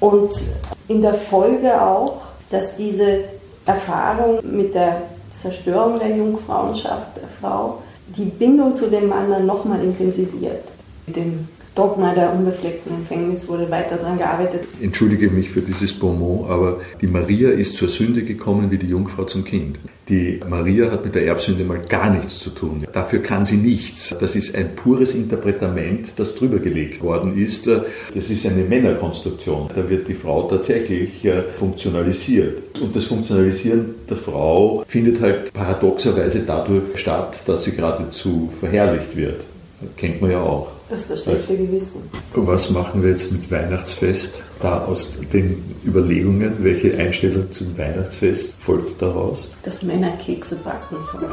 und 0.00 0.42
in 0.88 1.02
der 1.02 1.14
Folge 1.14 1.80
auch, 1.80 2.16
dass 2.50 2.74
diese 2.74 3.20
Erfahrung 3.64 4.40
mit 4.42 4.74
der 4.74 5.02
Zerstörung 5.30 6.00
der 6.00 6.16
Jungfrauenschaft 6.16 7.16
der 7.16 7.28
Frau 7.28 7.78
die 8.08 8.24
Bindung 8.24 8.74
zu 8.74 8.90
dem 8.90 9.08
Mann 9.08 9.30
dann 9.30 9.46
nochmal 9.46 9.80
intensiviert. 9.82 10.64
Mit 11.06 11.14
dem 11.16 11.48
Dogma 11.74 12.14
der 12.14 12.34
unbefleckten 12.34 12.94
Empfängnis 12.96 13.48
wurde 13.48 13.70
weiter 13.70 13.96
daran 13.96 14.18
gearbeitet. 14.18 14.64
Entschuldige 14.80 15.30
mich 15.30 15.50
für 15.50 15.62
dieses 15.62 15.92
Bonmot, 15.94 16.50
aber 16.50 16.80
die 17.00 17.06
Maria 17.06 17.50
ist 17.50 17.76
zur 17.76 17.88
Sünde 17.88 18.22
gekommen 18.22 18.70
wie 18.70 18.78
die 18.78 18.88
Jungfrau 18.88 19.24
zum 19.24 19.44
Kind. 19.44 19.78
Die 20.08 20.40
Maria 20.46 20.90
hat 20.90 21.04
mit 21.04 21.14
der 21.14 21.24
Erbsünde 21.24 21.64
mal 21.64 21.80
gar 21.88 22.10
nichts 22.10 22.40
zu 22.40 22.50
tun. 22.50 22.86
Dafür 22.92 23.20
kann 23.20 23.46
sie 23.46 23.56
nichts. 23.56 24.14
Das 24.18 24.36
ist 24.36 24.54
ein 24.54 24.74
pures 24.74 25.14
Interpretament, 25.14 26.14
das 26.16 26.34
drüber 26.34 26.58
gelegt 26.58 27.00
worden 27.02 27.38
ist. 27.38 27.66
Das 27.66 28.30
ist 28.30 28.46
eine 28.46 28.64
Männerkonstruktion. 28.64 29.70
Da 29.74 29.88
wird 29.88 30.08
die 30.08 30.14
Frau 30.14 30.42
tatsächlich 30.42 31.24
äh, 31.24 31.44
funktionalisiert. 31.56 32.80
Und 32.80 32.94
das 32.94 33.04
Funktionalisieren 33.04 33.94
der 34.10 34.16
Frau 34.16 34.84
findet 34.86 35.20
halt 35.20 35.52
paradoxerweise 35.52 36.40
dadurch 36.40 36.98
statt, 36.98 37.40
dass 37.46 37.64
sie 37.64 37.74
geradezu 37.74 38.50
verherrlicht 38.60 39.16
wird. 39.16 39.40
Das 39.80 39.96
kennt 39.96 40.20
man 40.20 40.32
ja 40.32 40.40
auch. 40.40 40.68
Das 40.92 41.00
ist 41.00 41.10
das 41.10 41.22
schlechte 41.22 41.56
Gewissen. 41.56 42.02
Was 42.34 42.68
machen 42.68 43.02
wir 43.02 43.12
jetzt 43.12 43.32
mit 43.32 43.50
Weihnachtsfest? 43.50 44.44
Da 44.60 44.84
aus 44.84 45.18
den 45.32 45.64
Überlegungen, 45.86 46.52
welche 46.58 46.98
Einstellung 46.98 47.50
zum 47.50 47.78
Weihnachtsfest 47.78 48.54
folgt 48.58 49.00
daraus? 49.00 49.50
Dass 49.62 49.82
Männer 49.82 50.12
Kekse 50.18 50.56
backen 50.56 50.96
sollen. 51.10 51.32